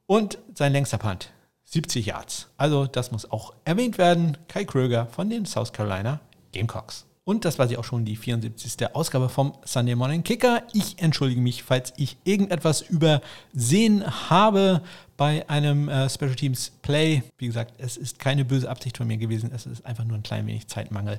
und 0.07 0.39
sein 0.55 0.71
längster 0.71 0.97
Punt 0.97 1.31
70 1.71 2.05
Yards. 2.05 2.49
Also 2.57 2.85
das 2.85 3.11
muss 3.11 3.31
auch 3.31 3.53
erwähnt 3.63 3.97
werden. 3.97 4.37
Kai 4.49 4.65
Kröger 4.65 5.07
von 5.07 5.29
den 5.29 5.45
South 5.45 5.71
Carolina 5.71 6.19
Gamecocks. 6.51 7.05
Und 7.23 7.45
das 7.45 7.59
war 7.59 7.67
sie 7.67 7.77
auch 7.77 7.85
schon 7.85 8.03
die 8.03 8.17
74. 8.17 8.93
Ausgabe 8.93 9.29
vom 9.29 9.53
Sunday 9.63 9.95
Morning 9.95 10.23
Kicker. 10.23 10.63
Ich 10.73 11.01
entschuldige 11.01 11.39
mich, 11.39 11.63
falls 11.63 11.93
ich 11.95 12.17
irgendetwas 12.25 12.81
übersehen 12.81 14.03
habe 14.29 14.81
bei 15.21 15.47
einem 15.47 15.87
äh, 15.87 16.09
Special 16.09 16.33
Teams 16.33 16.71
Play. 16.81 17.21
Wie 17.37 17.45
gesagt, 17.45 17.75
es 17.77 17.95
ist 17.95 18.17
keine 18.17 18.43
böse 18.43 18.67
Absicht 18.67 18.97
von 18.97 19.05
mir 19.05 19.17
gewesen. 19.17 19.51
Es 19.53 19.67
ist 19.67 19.85
einfach 19.85 20.03
nur 20.03 20.17
ein 20.17 20.23
klein 20.23 20.47
wenig 20.47 20.65
Zeitmangel 20.65 21.17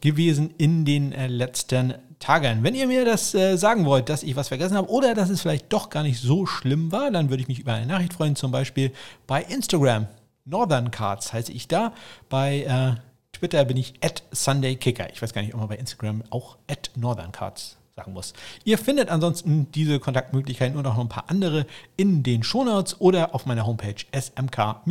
gewesen 0.00 0.52
in 0.58 0.84
den 0.84 1.12
äh, 1.12 1.28
letzten 1.28 1.94
Tagen. 2.18 2.64
Wenn 2.64 2.74
ihr 2.74 2.88
mir 2.88 3.04
das 3.04 3.32
äh, 3.32 3.56
sagen 3.56 3.84
wollt, 3.84 4.08
dass 4.08 4.24
ich 4.24 4.34
was 4.34 4.48
vergessen 4.48 4.76
habe 4.76 4.90
oder 4.90 5.14
dass 5.14 5.30
es 5.30 5.40
vielleicht 5.40 5.72
doch 5.72 5.88
gar 5.88 6.02
nicht 6.02 6.20
so 6.20 6.46
schlimm 6.46 6.90
war, 6.90 7.12
dann 7.12 7.30
würde 7.30 7.42
ich 7.42 7.48
mich 7.48 7.60
über 7.60 7.74
eine 7.74 7.86
Nachricht 7.86 8.14
freuen. 8.14 8.34
Zum 8.34 8.50
Beispiel 8.50 8.90
bei 9.28 9.44
Instagram. 9.44 10.08
Northern 10.44 10.90
Cards 10.90 11.32
heiße 11.32 11.52
ich 11.52 11.68
da. 11.68 11.92
Bei 12.28 12.62
äh, 12.62 13.00
Twitter 13.38 13.64
bin 13.64 13.76
ich 13.76 13.94
at 14.02 14.24
SundayKicker. 14.32 15.12
Ich 15.12 15.22
weiß 15.22 15.32
gar 15.32 15.42
nicht, 15.42 15.54
ob 15.54 15.60
man 15.60 15.68
bei 15.68 15.76
Instagram 15.76 16.24
auch 16.30 16.58
at 16.68 16.90
NorthernCards 16.96 17.76
sagen 17.96 18.12
muss. 18.12 18.32
Ihr 18.64 18.76
findet 18.78 19.08
ansonsten 19.08 19.70
diese 19.72 20.00
Kontaktmöglichkeiten 20.00 20.76
und 20.76 20.84
auch 20.86 20.94
noch 20.96 21.04
ein 21.04 21.08
paar 21.08 21.30
andere 21.30 21.64
in 21.96 22.24
den 22.24 22.42
Shownotes 22.42 23.00
oder 23.00 23.34
auf 23.34 23.46
meiner 23.46 23.66
Homepage 23.66 23.94
smk-blog.de. 24.12 24.84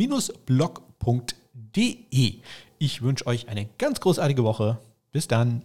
Ich 2.78 3.02
wünsche 3.02 3.26
euch 3.26 3.48
eine 3.48 3.68
ganz 3.78 4.00
großartige 4.00 4.42
Woche. 4.44 4.78
Bis 5.12 5.28
dann. 5.28 5.62